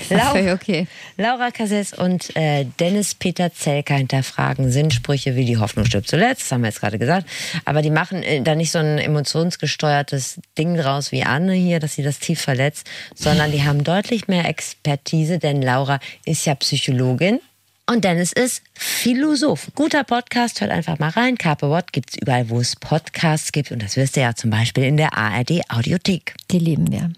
Lau- 0.09 0.17
War 0.17 0.31
völlig 0.31 0.51
okay. 0.51 0.87
Laura 1.17 1.51
Casses 1.51 1.93
und 1.93 2.35
äh, 2.35 2.65
Dennis 2.79 3.15
Peter 3.15 3.53
Zelker 3.53 3.95
hinterfragen 3.95 4.71
Sinnsprüche 4.71 5.35
wie 5.35 5.45
die 5.45 5.57
Hoffnung 5.57 5.85
stirbt 5.85 6.07
zuletzt, 6.07 6.43
das 6.43 6.51
haben 6.51 6.61
wir 6.61 6.69
jetzt 6.69 6.79
gerade 6.81 6.97
gesagt. 6.99 7.27
Aber 7.65 7.81
die 7.81 7.89
machen 7.91 8.23
äh, 8.23 8.41
da 8.41 8.55
nicht 8.55 8.71
so 8.71 8.79
ein 8.79 8.97
emotionsgesteuertes 8.97 10.39
Ding 10.57 10.75
draus 10.75 11.11
wie 11.11 11.23
Anne 11.23 11.53
hier, 11.53 11.79
dass 11.79 11.95
sie 11.95 12.03
das 12.03 12.19
tief 12.19 12.41
verletzt, 12.41 12.89
sondern 13.15 13.51
die 13.51 13.63
haben 13.63 13.83
deutlich 13.83 14.27
mehr 14.27 14.45
Expertise, 14.47 15.39
denn 15.39 15.61
Laura 15.61 15.99
ist 16.25 16.45
ja 16.45 16.55
Psychologin. 16.55 17.39
Und 17.85 18.05
Dennis 18.05 18.31
ist 18.31 18.63
Philosoph. 18.73 19.67
Guter 19.75 20.05
Podcast, 20.05 20.61
hört 20.61 20.71
einfach 20.71 20.99
mal 20.99 21.09
rein. 21.09 21.37
Carpe 21.37 21.69
What 21.69 21.91
gibt's 21.91 22.15
überall, 22.15 22.49
wo 22.49 22.61
es 22.61 22.77
Podcasts 22.77 23.51
gibt. 23.51 23.71
Und 23.73 23.83
das 23.83 23.97
wirst 23.97 24.15
du 24.15 24.21
ja 24.21 24.33
zum 24.35 24.51
Beispiel 24.51 24.85
in 24.85 24.95
der 24.95 25.17
ARD 25.17 25.69
Audiothek. 25.69 26.33
Die 26.49 26.59
lieben 26.59 26.89
wir. 26.93 27.11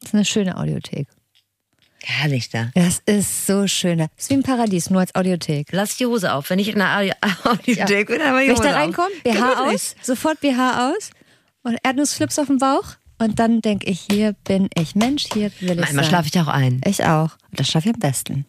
Das 0.00 0.10
ist 0.10 0.14
eine 0.14 0.26
schöne 0.26 0.58
Audiothek. 0.58 1.06
Herrlich 2.08 2.50
da. 2.50 2.70
Das 2.74 3.02
ist 3.04 3.46
so 3.48 3.66
schön. 3.66 3.98
Das 3.98 4.08
ist 4.16 4.30
wie 4.30 4.34
ein 4.34 4.44
Paradies, 4.44 4.90
nur 4.90 5.00
als 5.00 5.12
Audiothek. 5.16 5.68
Lass 5.72 5.96
die 5.96 6.06
Hose 6.06 6.32
auf. 6.32 6.50
Wenn 6.50 6.60
ich 6.60 6.68
in 6.68 6.76
der 6.78 6.96
Audi- 6.96 7.12
Audiothek 7.44 8.06
bin, 8.06 8.20
dann 8.20 8.32
mach 8.32 8.40
ich 8.42 8.46
Wenn 8.48 8.54
ich 8.54 8.60
da 8.60 8.70
reinkomme, 8.72 9.08
BH 9.24 9.64
aus, 9.72 9.96
sofort 10.02 10.40
BH 10.40 10.90
aus 10.92 11.10
und 11.64 11.76
Erdnussflips 11.82 12.38
auf 12.38 12.46
dem 12.46 12.58
Bauch. 12.58 12.84
Und 13.18 13.40
dann 13.40 13.60
denke 13.60 13.86
ich, 13.90 14.06
hier 14.08 14.34
bin 14.44 14.68
ich 14.78 14.94
Mensch, 14.94 15.24
hier 15.32 15.50
will 15.60 15.70
ich 15.72 15.76
Manchmal 15.80 16.04
sein. 16.04 16.10
schlafe 16.10 16.28
ich 16.32 16.40
auch 16.40 16.46
ein. 16.48 16.80
Ich 16.84 17.02
auch. 17.04 17.30
Und 17.50 17.58
das 17.58 17.68
schaffe 17.68 17.88
ich 17.88 17.94
am 17.94 18.00
besten. 18.00 18.46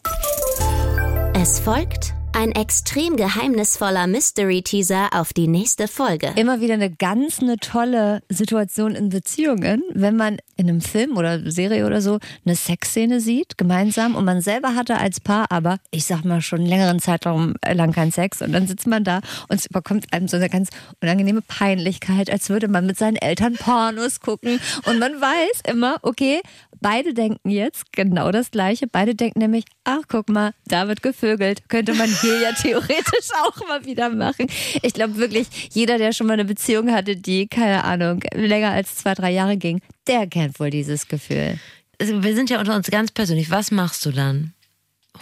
Es 1.34 1.60
folgt 1.60 2.14
ein 2.38 2.52
extrem 2.52 3.16
geheimnisvoller 3.18 4.06
Mystery-Teaser 4.06 5.10
auf 5.14 5.34
die 5.34 5.48
nächste 5.48 5.88
Folge. 5.88 6.34
Immer 6.36 6.62
wieder 6.62 6.76
eine 6.76 6.92
ganz 6.92 7.40
eine 7.42 7.58
tolle 7.58 8.22
Situation 8.30 8.94
in 8.94 9.10
Beziehungen, 9.10 9.82
wenn 9.96 10.16
man 10.16 10.38
in 10.56 10.70
einem 10.70 10.82
Film 10.82 11.18
oder 11.18 11.50
Serie 11.50 11.88
oder 11.88 12.00
so 12.00 12.20
eine 12.46 12.56
Sexszene 12.56 13.22
sieht, 13.22 13.58
gemeinsam, 13.58 14.16
und 14.16 14.24
man 14.24 14.42
selber 14.42 14.76
hatte 14.76 15.00
als 15.00 15.20
Paar 15.20 15.52
aber, 15.52 15.80
ich 15.90 16.06
sag 16.06 16.26
mal, 16.26 16.42
schon 16.42 16.60
einen 16.60 16.70
längeren 16.70 17.00
Zeitraum 17.00 17.56
lang 17.68 17.92
keinen 17.92 18.12
Sex 18.12 18.44
und 18.44 18.52
dann 18.52 18.68
sitzt 18.68 18.86
man 18.86 19.04
da 19.04 19.22
und 19.48 19.60
es 19.60 19.66
überkommt 19.66 20.14
einem 20.14 20.28
so 20.28 20.38
eine 20.38 20.50
ganz 20.50 20.70
unangenehme 21.02 21.42
Peinlichkeit, 21.42 22.30
als 22.30 22.50
würde 22.50 22.68
man 22.68 22.86
mit 22.86 23.00
seinen 23.00 23.16
Eltern 23.16 23.54
Pornos 23.54 24.20
gucken 24.20 24.60
und 24.86 25.00
man 25.00 25.14
weiß 25.14 25.62
immer, 25.72 25.98
okay, 26.04 26.42
beide 26.82 27.16
denken 27.16 27.50
jetzt 27.50 27.92
genau 27.94 28.32
das 28.32 28.52
Gleiche. 28.52 28.86
Beide 28.88 29.16
denken 29.16 29.40
nämlich, 29.40 29.66
ach 29.84 30.04
guck 30.08 30.30
mal, 30.30 30.52
da 30.68 30.88
wird 30.88 31.02
gevögelt. 31.02 31.70
Könnte 31.70 31.94
man 31.94 32.08
hier 32.22 32.27
ja 32.36 32.52
theoretisch 32.54 33.30
auch 33.46 33.68
mal 33.68 33.86
wieder 33.86 34.10
machen. 34.10 34.48
Ich 34.82 34.94
glaube 34.94 35.18
wirklich, 35.18 35.48
jeder, 35.74 35.98
der 35.98 36.12
schon 36.14 36.28
mal 36.28 36.34
eine 36.34 36.46
Beziehung 36.46 36.92
hatte, 36.92 37.16
die, 37.16 37.48
keine 37.48 37.84
Ahnung, 37.84 38.22
länger 38.34 38.72
als 38.72 38.96
zwei, 38.96 39.14
drei 39.14 39.32
Jahre 39.32 39.58
ging, 39.58 39.82
der 40.08 40.28
kennt 40.28 40.60
wohl 40.60 40.70
dieses 40.70 41.08
Gefühl. 41.08 41.60
Also 42.00 42.24
wir 42.24 42.36
sind 42.36 42.50
ja 42.50 42.60
unter 42.60 42.76
uns 42.76 42.90
ganz 42.92 43.12
persönlich. 43.12 43.50
Was 43.50 43.72
machst 43.72 44.06
du 44.06 44.12
dann? 44.12 44.54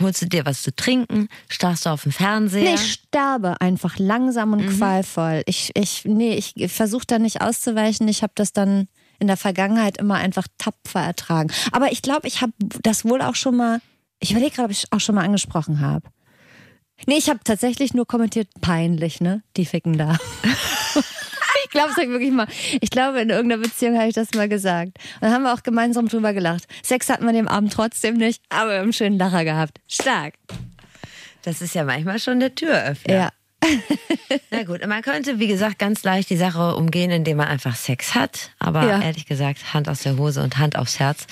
Holst 0.02 0.22
du 0.22 0.26
dir 0.26 0.46
was 0.46 0.62
zu 0.62 0.76
trinken? 0.76 1.30
Starrst 1.48 1.86
du 1.86 1.90
auf 1.90 2.04
den 2.04 2.12
Fernseher? 2.12 2.64
Nee, 2.64 2.76
ich 2.76 2.94
sterbe 2.94 3.62
einfach 3.62 3.98
langsam 3.98 4.52
und 4.52 4.66
Mhm. 4.66 4.78
qualvoll. 4.78 5.42
Ich, 5.46 5.72
ich, 5.74 6.04
nee, 6.04 6.34
ich 6.36 6.54
versuche 6.72 7.06
da 7.08 7.18
nicht 7.18 7.40
auszuweichen. 7.42 8.06
Ich 8.10 8.22
habe 8.22 8.34
das 8.36 8.52
dann 8.52 8.90
in 9.20 9.28
der 9.28 9.38
Vergangenheit 9.38 9.98
immer 9.98 10.16
einfach 10.16 10.48
tapfer 10.58 11.00
ertragen. 11.00 11.50
Aber 11.72 11.94
ich 11.94 12.02
glaube, 12.02 12.28
ich 12.28 12.42
habe 12.42 12.52
das 12.84 13.06
wohl 13.06 13.22
auch 13.22 13.36
schon 13.36 13.56
mal, 13.56 13.80
ich 14.20 14.32
überlege 14.32 14.52
gerade, 14.56 14.66
ob 14.66 14.72
ich 14.72 14.88
auch 14.92 15.00
schon 15.00 15.16
mal 15.16 15.24
angesprochen 15.24 15.80
habe. 15.80 16.06
Nee, 17.06 17.18
ich 17.18 17.30
habe 17.30 17.40
tatsächlich 17.44 17.94
nur 17.94 18.08
kommentiert, 18.08 18.48
peinlich, 18.62 19.22
ne? 19.22 19.44
Die 19.58 19.66
ficken 19.66 19.98
da. 19.98 20.18
ich 21.66 21.70
glaube, 21.70 21.92
sag 21.96 22.08
wirklich 22.08 22.32
mal. 22.32 22.48
Ich 22.82 22.90
glaube, 22.90 23.20
in 23.20 23.30
irgendeiner 23.30 23.62
Beziehung 23.62 23.98
habe 23.98 24.08
ich 24.08 24.16
das 24.16 24.34
mal 24.34 24.50
gesagt. 24.50 24.98
Und 25.16 25.22
dann 25.22 25.34
haben 25.34 25.44
wir 25.44 25.54
auch 25.54 25.64
gemeinsam 25.64 26.08
drüber 26.08 26.34
gelacht. 26.34 26.64
Sex 26.84 27.10
hatten 27.10 27.26
wir 27.26 27.34
den 27.34 27.48
Abend 27.48 27.74
trotzdem 27.74 28.16
nicht, 28.16 28.42
aber 28.50 28.72
wir 28.72 28.78
haben 28.78 28.84
einen 28.84 28.94
schönen 28.94 29.18
Lacher 29.18 29.44
gehabt. 29.44 29.80
Stark. 29.88 30.36
Das 31.44 31.62
ist 31.62 31.76
ja 31.76 31.84
manchmal 31.84 32.20
schon 32.20 32.40
der 32.40 32.56
Türöffner. 32.56 33.14
Ja. 33.14 33.30
Na 34.52 34.64
gut, 34.64 34.86
man 34.88 35.02
könnte, 35.02 35.40
wie 35.40 35.48
gesagt, 35.48 35.80
ganz 35.80 36.04
leicht 36.04 36.30
die 36.30 36.38
Sache 36.38 36.76
umgehen, 36.76 37.12
indem 37.12 37.38
man 37.38 37.48
einfach 37.48 37.76
Sex 37.76 38.16
hat. 38.16 38.52
Aber 38.60 38.86
Ja. 38.88 39.02
ehrlich 39.02 39.26
gesagt, 39.26 39.74
Hand 39.74 39.90
aus 39.90 40.02
der 40.04 40.18
Hose 40.18 40.42
und 40.44 40.58
Hand 40.58 40.78
aufs 40.78 41.00
Herz. 41.00 41.28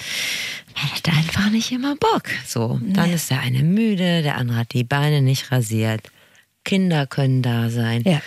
Man 0.75 0.91
hat 0.91 1.07
einfach 1.09 1.49
nicht 1.49 1.71
immer 1.71 1.95
Bock. 1.95 2.23
So, 2.45 2.79
dann 2.84 3.11
ist 3.11 3.29
der 3.29 3.39
eine 3.41 3.63
müde, 3.63 4.23
der 4.23 4.38
andere 4.38 4.57
hat 4.59 4.73
die 4.73 4.84
Beine 4.84 5.21
nicht 5.21 5.51
rasiert. 5.51 6.09
Kinder 6.65 7.05
können 7.07 7.41
da 7.41 7.69
sein. 7.69 8.03
Ja. 8.05 8.21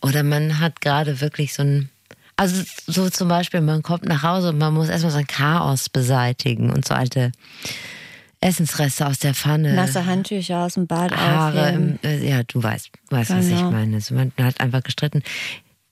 Oder 0.00 0.22
man 0.22 0.58
hat 0.60 0.80
gerade 0.80 1.20
wirklich 1.20 1.52
so 1.54 1.62
ein. 1.62 1.88
Also 2.36 2.62
so 2.86 3.10
zum 3.10 3.28
Beispiel, 3.28 3.60
man 3.60 3.82
kommt 3.82 4.06
nach 4.06 4.22
Hause 4.22 4.48
und 4.50 4.58
man 4.58 4.72
muss 4.72 4.88
erstmal 4.88 5.12
so 5.12 5.18
ein 5.18 5.26
Chaos 5.26 5.88
beseitigen 5.90 6.70
und 6.70 6.86
so 6.86 6.94
alte 6.94 7.30
Essensreste 8.42 9.06
aus 9.06 9.18
der 9.20 9.34
Pfanne. 9.34 9.72
Nasse 9.74 10.04
Handtücher 10.04 10.58
aus 10.64 10.74
dem 10.74 10.86
Bad 10.86 11.16
Haare, 11.16 11.70
im, 11.70 11.98
äh, 12.02 12.28
ja, 12.28 12.42
du 12.42 12.62
weißt, 12.62 12.90
weißt 13.10 13.30
was 13.30 13.46
ich 13.46 13.56
Genau. 13.56 13.70
meine. 13.70 14.00
So, 14.00 14.14
man 14.14 14.32
hat 14.38 14.60
einfach 14.60 14.82
gestritten. 14.82 15.22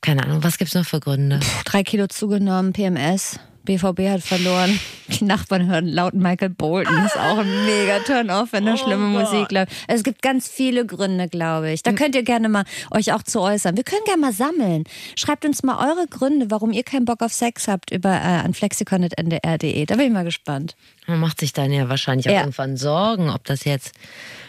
Keine 0.02 0.24
Ahnung, 0.24 0.42
was 0.42 0.58
gibt's 0.58 0.74
noch 0.74 0.84
für 0.84 0.98
Gründe? 1.00 1.40
Drei 1.64 1.82
Kilo 1.82 2.06
zugenommen, 2.08 2.72
PMS. 2.72 3.38
BVB 3.64 4.08
hat 4.08 4.22
verloren. 4.22 4.78
Die 5.08 5.24
Nachbarn 5.24 5.66
hören 5.66 5.86
laut 5.88 6.14
Michael 6.14 6.50
Bolton. 6.50 7.04
Ist 7.04 7.16
auch 7.18 7.38
ein 7.38 7.66
mega 7.66 7.98
Turn-off, 8.00 8.52
wenn 8.52 8.64
da 8.64 8.76
schlimme 8.76 9.06
Musik 9.06 9.50
läuft. 9.50 9.72
Es 9.88 10.02
gibt 10.04 10.22
ganz 10.22 10.48
viele 10.48 10.86
Gründe, 10.86 11.28
glaube 11.28 11.72
ich. 11.72 11.82
Da 11.82 11.92
könnt 11.92 12.14
ihr 12.14 12.22
gerne 12.22 12.48
mal 12.48 12.64
euch 12.92 13.12
auch 13.12 13.22
zu 13.24 13.40
äußern. 13.40 13.76
Wir 13.76 13.82
können 13.84 14.02
gerne 14.04 14.20
mal 14.20 14.32
sammeln. 14.32 14.84
Schreibt 15.16 15.44
uns 15.44 15.62
mal 15.64 15.76
eure 15.78 16.06
Gründe, 16.06 16.50
warum 16.50 16.70
ihr 16.72 16.84
keinen 16.84 17.04
Bock 17.06 17.22
auf 17.22 17.32
Sex 17.32 17.66
habt, 17.68 17.90
über 17.90 18.10
äh, 18.10 18.20
an 18.44 18.54
flexikon.ndr.de. 18.54 19.86
Da 19.86 19.96
bin 19.96 20.06
ich 20.06 20.12
mal 20.12 20.24
gespannt. 20.24 20.76
Man 21.06 21.18
macht 21.20 21.40
sich 21.40 21.52
dann 21.52 21.72
ja 21.72 21.88
wahrscheinlich 21.88 22.28
auch 22.28 22.32
Ja. 22.32 22.40
irgendwann 22.40 22.76
Sorgen, 22.76 23.30
ob 23.30 23.44
das 23.44 23.64
jetzt 23.64 23.92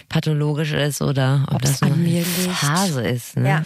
pathologisch 0.09 0.73
ist 0.73 1.01
oder 1.01 1.45
ob 1.49 1.55
Ob's 1.55 1.79
das 1.79 1.83
eine. 1.83 2.23
Phase 2.53 3.01
ist. 3.01 3.37
Ne? 3.37 3.49
Ja. 3.49 3.63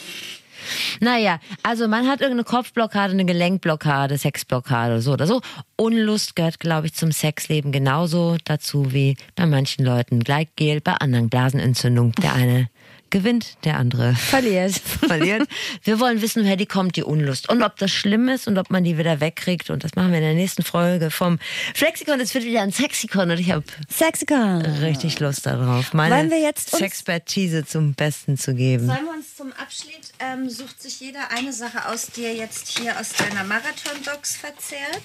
Naja, 0.99 1.39
also 1.63 1.88
man 1.88 2.07
hat 2.07 2.22
irgendeine 2.22 2.43
Kopfblockade, 2.43 3.13
eine 3.13 3.26
Gelenkblockade, 3.26 4.18
Sexblockade, 4.18 5.01
so 5.01 5.13
oder 5.13 5.28
so. 5.28 5.41
Unlust 5.76 6.36
gehört, 6.36 6.59
glaube 6.59 6.88
ich, 6.88 6.93
zum 6.93 7.11
Sexleben 7.11 7.72
genauso 7.72 8.38
dazu 8.45 8.93
wie 8.93 9.18
bei 9.36 9.45
manchen 9.45 9.86
Leuten 9.86 10.20
Gleitgel, 10.20 10.82
bei 10.82 10.93
anderen 10.93 11.30
Blasenentzündung. 11.30 12.13
Der 12.13 12.34
eine 12.34 12.70
gewinnt, 13.10 13.58
der 13.64 13.78
andere 13.78 14.16
Verliert. 14.16 14.74
verliert. 15.08 15.47
Wir 15.84 15.99
wollen 15.99 16.22
wissen, 16.22 16.43
woher 16.43 16.58
die 16.58 16.66
kommt, 16.66 16.95
die 16.95 17.03
Unlust. 17.03 17.49
Und 17.49 17.64
ob 17.64 17.78
das 17.78 17.91
schlimm 17.91 18.28
ist 18.30 18.47
und 18.47 18.58
ob 18.58 18.70
man 18.70 18.84
die 18.84 18.97
wieder 18.97 19.20
wegkriegt. 19.22 19.70
Und 19.70 19.84
das 19.84 19.95
machen 19.95 20.12
wir 20.12 20.18
in 20.20 20.24
der 20.26 20.34
nächsten 20.34 20.64
Folge 20.64 21.12
vom 21.12 21.39
Flexikon. 21.74 22.20
Es 22.20 22.34
wird 22.34 22.43
wieder 22.45 22.62
ein 22.62 22.72
Sexikon 22.72 23.32
und 23.32 23.39
ich 23.39 23.51
habe 23.51 23.64
Sexikon. 23.89 24.62
richtig 24.62 25.20
Lust 25.20 25.45
darauf, 25.45 25.93
meine 25.93 26.16
Wollen 26.16 26.30
wir 26.32 26.39
jetzt 26.41 26.74
uns- 26.74 26.80
Sexpertise 26.82 27.66
zum 27.66 27.93
Besten 27.93 28.38
zu 28.38 28.53
geben. 28.53 28.86
Sollen 28.88 29.06
wir 29.06 29.14
uns 29.14 29.36
zum 29.36 29.51
Abschied, 29.53 30.01
ähm, 30.20 30.49
sucht 30.49 30.82
sich 30.82 30.99
jeder 30.99 31.32
eine 31.32 31.53
Sache 31.53 31.88
aus, 31.89 32.08
die 32.08 32.24
er 32.24 32.36
jetzt 32.36 32.78
hier 32.78 32.99
aus 32.99 33.10
deiner 33.14 33.43
Marathon-Box 33.43 34.36
verzehrt? 34.38 35.01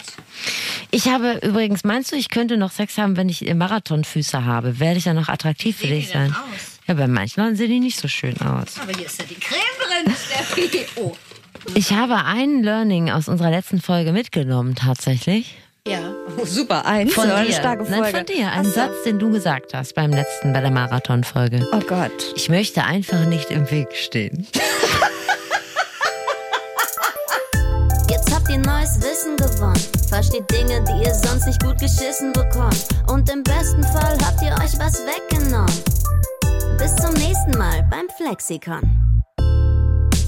Ich 0.91 1.09
habe 1.09 1.39
übrigens, 1.43 1.85
meinst 1.85 2.13
du, 2.13 2.17
ich 2.17 2.29
könnte 2.29 2.57
noch 2.57 2.73
Sex 2.73 2.99
haben, 2.99 3.17
wenn 3.17 3.29
ich 3.29 3.43
Marathonfüße 3.55 4.45
habe? 4.45 4.79
Werde 4.81 4.99
ich 4.99 5.05
dann 5.05 5.17
noch 5.17 5.29
attraktiv 5.29 5.77
für 5.79 5.87
dich 5.87 6.09
sein? 6.09 6.31
aus? 6.33 6.70
Ja, 6.91 6.95
bei 6.95 7.07
manchen 7.07 7.41
Leuten 7.41 7.55
sehen 7.55 7.71
die 7.71 7.79
nicht 7.79 8.01
so 8.01 8.09
schön 8.09 8.35
aus. 8.41 8.75
Aber 8.83 8.91
hier 8.91 9.07
ist 9.07 9.17
ja 9.21 9.25
die 9.25 9.37
Creme 9.37 9.61
drin, 9.79 10.13
Steffi. 10.13 10.87
Oh. 10.97 11.13
Ich 11.75 11.93
habe 11.93 12.17
ein 12.25 12.65
Learning 12.65 13.11
aus 13.11 13.29
unserer 13.29 13.53
letzten 13.53 13.81
Folge 13.81 14.11
mitgenommen, 14.11 14.75
tatsächlich. 14.75 15.57
Ja. 15.87 16.01
Oh, 16.37 16.45
super, 16.45 16.85
eins. 16.87 17.15
Von 17.15 17.29
dir. 17.29 17.37
eine 17.37 17.53
starke 17.53 17.85
Folge. 17.85 18.01
Nein, 18.01 18.13
von 18.13 18.27
dir. 18.27 18.51
Ein 18.51 18.65
so. 18.65 18.73
Satz, 18.73 19.05
den 19.05 19.21
du 19.21 19.31
gesagt 19.31 19.73
hast 19.73 19.95
beim 19.95 20.11
letzten, 20.11 20.53
bei 20.53 20.63
der 20.63 20.73
Marathonfolge. 20.73 21.65
Oh 21.71 21.79
Gott. 21.79 22.33
Ich 22.35 22.49
möchte 22.49 22.83
einfach 22.83 23.25
nicht 23.25 23.53
im 23.53 23.71
Weg 23.71 23.95
stehen. 23.95 24.49
Jetzt 28.11 28.35
habt 28.35 28.49
ihr 28.49 28.59
neues 28.59 29.01
Wissen 29.01 29.37
gewonnen. 29.37 29.81
Versteht 30.09 30.51
Dinge, 30.51 30.85
die 30.89 31.05
ihr 31.07 31.15
sonst 31.15 31.47
nicht 31.47 31.63
gut 31.63 31.79
geschissen 31.79 32.33
bekommt. 32.33 32.85
Und 33.07 33.31
im 33.31 33.45
besten 33.45 33.85
Fall 33.85 34.19
habt 34.27 34.43
ihr 34.43 34.51
euch 34.55 34.77
was 34.81 35.05
weggenommen. 35.07 36.00
Bis 36.81 36.97
zum 36.97 37.13
nächsten 37.13 37.59
Mal 37.59 37.87
beim 37.91 38.09
Flexikon. 38.17 38.81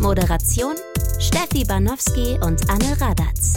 Moderation 0.00 0.74
Steffi 1.18 1.64
Banowski 1.64 2.38
und 2.44 2.60
Anne 2.68 2.94
Radatz. 3.00 3.54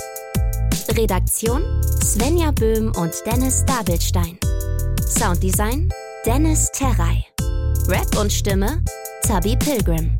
Redaktion 0.96 1.62
Svenja 2.02 2.52
Böhm 2.52 2.94
und 2.96 3.14
Dennis 3.26 3.66
Dabelstein. 3.66 4.40
Sounddesign 5.10 5.92
Dennis 6.26 6.72
Terrei. 6.72 7.26
Rap 7.90 8.18
und 8.18 8.32
Stimme 8.32 8.82
Zabi 9.24 9.58
Pilgrim. 9.58 10.18